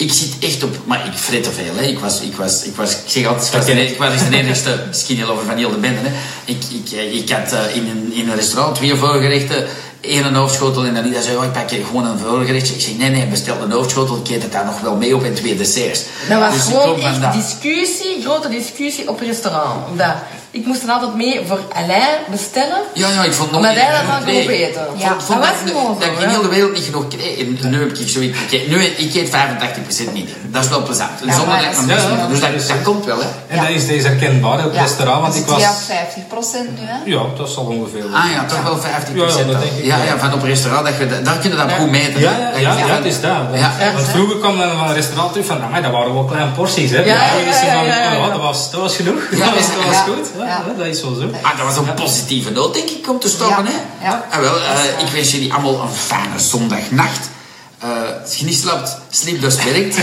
[0.03, 1.74] ik zit echt op, maar ik fret te veel.
[1.77, 1.83] Hè.
[1.83, 4.37] Ik, was, ik, was, ik, was, ik zeg altijd, ik was, de, ik was de
[4.37, 6.01] enigste skinny lover van heel de bende.
[6.03, 6.12] Hè.
[6.45, 9.66] Ik, ik, eh, ik had eh, in, een, in een restaurant twee voorgerechten,
[10.01, 12.74] één een hoofdschotel en dan die zei, oh, ik pak hier gewoon een voorgerechtje.
[12.74, 15.24] Ik zeg, nee, nee, bestel een hoofdschotel, ik eet het daar nog wel mee op
[15.24, 16.03] en twee desserts.
[16.29, 17.33] Dat was Dus gewoon echt dat.
[17.33, 19.89] discussie, grote discussie op restaurant.
[19.91, 20.15] Omdat
[20.59, 22.81] ik moest dan altijd mee voor Alain bestellen.
[22.95, 24.87] Ja, ja, ik vond nog Omdat hij dat dan kon eten.
[24.97, 26.29] Ja, vond dat was Dat ik in ja.
[26.29, 27.39] heel de wereld niet genoeg kreeg.
[27.39, 28.39] En nu heb ik zoiets...
[28.51, 30.31] Ik nu, ik eet 85% niet.
[30.47, 31.11] Dat is wel plezant.
[31.24, 33.27] Ja, Zonder maar dat ik is- ja, Dus dat is- komt wel, hè.
[33.49, 35.62] En dat is deze herkenbaar op het restaurant, want ik was...
[35.62, 36.97] 50% nu, hè?
[37.05, 38.05] Ja, dat zal ongeveer...
[38.15, 38.83] Ah ja, toch wel 50%.
[39.15, 41.39] Ja, ja, dat denk ik ja, ja, van op een restaurant, dat je, dat- daar
[41.39, 42.20] kun je dat goed meten.
[42.20, 43.31] Ja, ja, ja, ja, het is dat.
[43.51, 43.70] Want, Ja.
[43.99, 46.99] vroeger kwam dan van een restaurant terug van, dat waren wel kleine porties, hè.
[46.99, 48.29] Ja, ja, dus ja, ja, ja, ja.
[48.31, 49.23] dat, was, dat was genoeg.
[49.31, 50.31] Ja, dat was, ja, goed.
[50.44, 51.31] Ja, dat is wel zo.
[51.43, 54.06] Ah, dat was een positieve noot, denk ik, om te stoppen, hè?
[54.06, 54.27] ja.
[54.31, 57.31] Ah, wel, eh, ik wens jullie allemaal een fijne zondagnacht.
[57.78, 57.89] Eh,
[58.23, 59.97] als je niet slaapt, sliep dus werkt.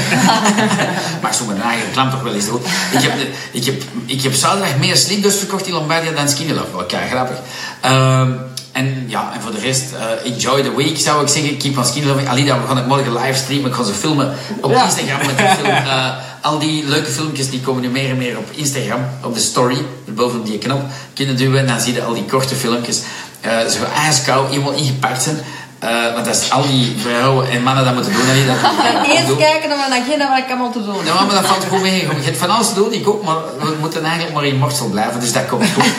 [1.21, 2.61] maar sommige eigen klant toch wel eens doen.
[2.91, 3.13] Ik heb,
[3.51, 6.85] ik, heb, ik heb zaterdag meer sleepdust verkocht in Lombardia dan Skinny Love.
[6.87, 7.37] Kei grappig.
[7.81, 8.31] Ehm,
[8.71, 11.57] en ja, en voor de rest, eh, enjoy the week zou ik zeggen.
[11.57, 12.27] Keep on Skinny Love.
[12.27, 13.69] Alida, we gaan het morgen livestreamen.
[13.69, 14.71] Ik ga ze filmen op.
[14.71, 15.83] Instagram met de film.
[16.41, 18.99] al die leuke filmpjes die komen nu meer en meer op Instagram.
[19.23, 20.81] Op de story, boven die knop
[21.13, 21.59] kunnen duwen.
[21.59, 23.01] En dan zie je al die korte filmpjes.
[23.41, 25.39] eh zo ijskoud, helemaal ingepakt zijn.
[25.79, 28.29] Eh, want dat is al die vrouwen en mannen dat moeten doen.
[28.29, 28.35] En
[29.11, 29.37] eerst Doen.
[29.37, 31.05] kijken naar mijn agenda wat ik allemaal te doen heb.
[31.05, 31.99] Ja, maar dat valt goed mee.
[32.01, 34.87] Je hebt van alles te doen, ik ook, maar we moeten eigenlijk maar in Morsel
[34.89, 35.83] blijven, dus dat komt goed.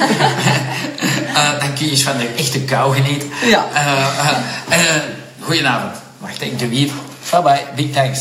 [1.34, 3.28] Eh, dan kun je eens van de echte kou genieten.
[3.46, 3.66] Ja.
[3.72, 3.92] Eh,
[4.68, 5.02] eh, eh,
[5.40, 5.92] goedenavond.
[6.18, 6.90] Wacht, ik doe hier.
[7.30, 8.20] Bye bye, big thanks.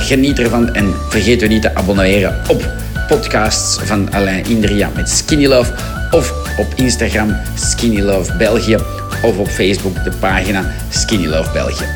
[0.00, 2.68] Geniet ervan en vergeet u niet te abonneren op
[3.08, 5.72] podcasts van Alain Indria met Skinny Love
[6.10, 8.76] of op Instagram Skinny Love België
[9.22, 11.86] of op Facebook de pagina Skinny Love België.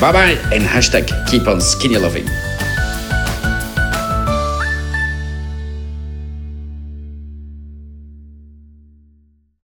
[0.00, 2.45] Bye bye en hashtag keep on skinny loving.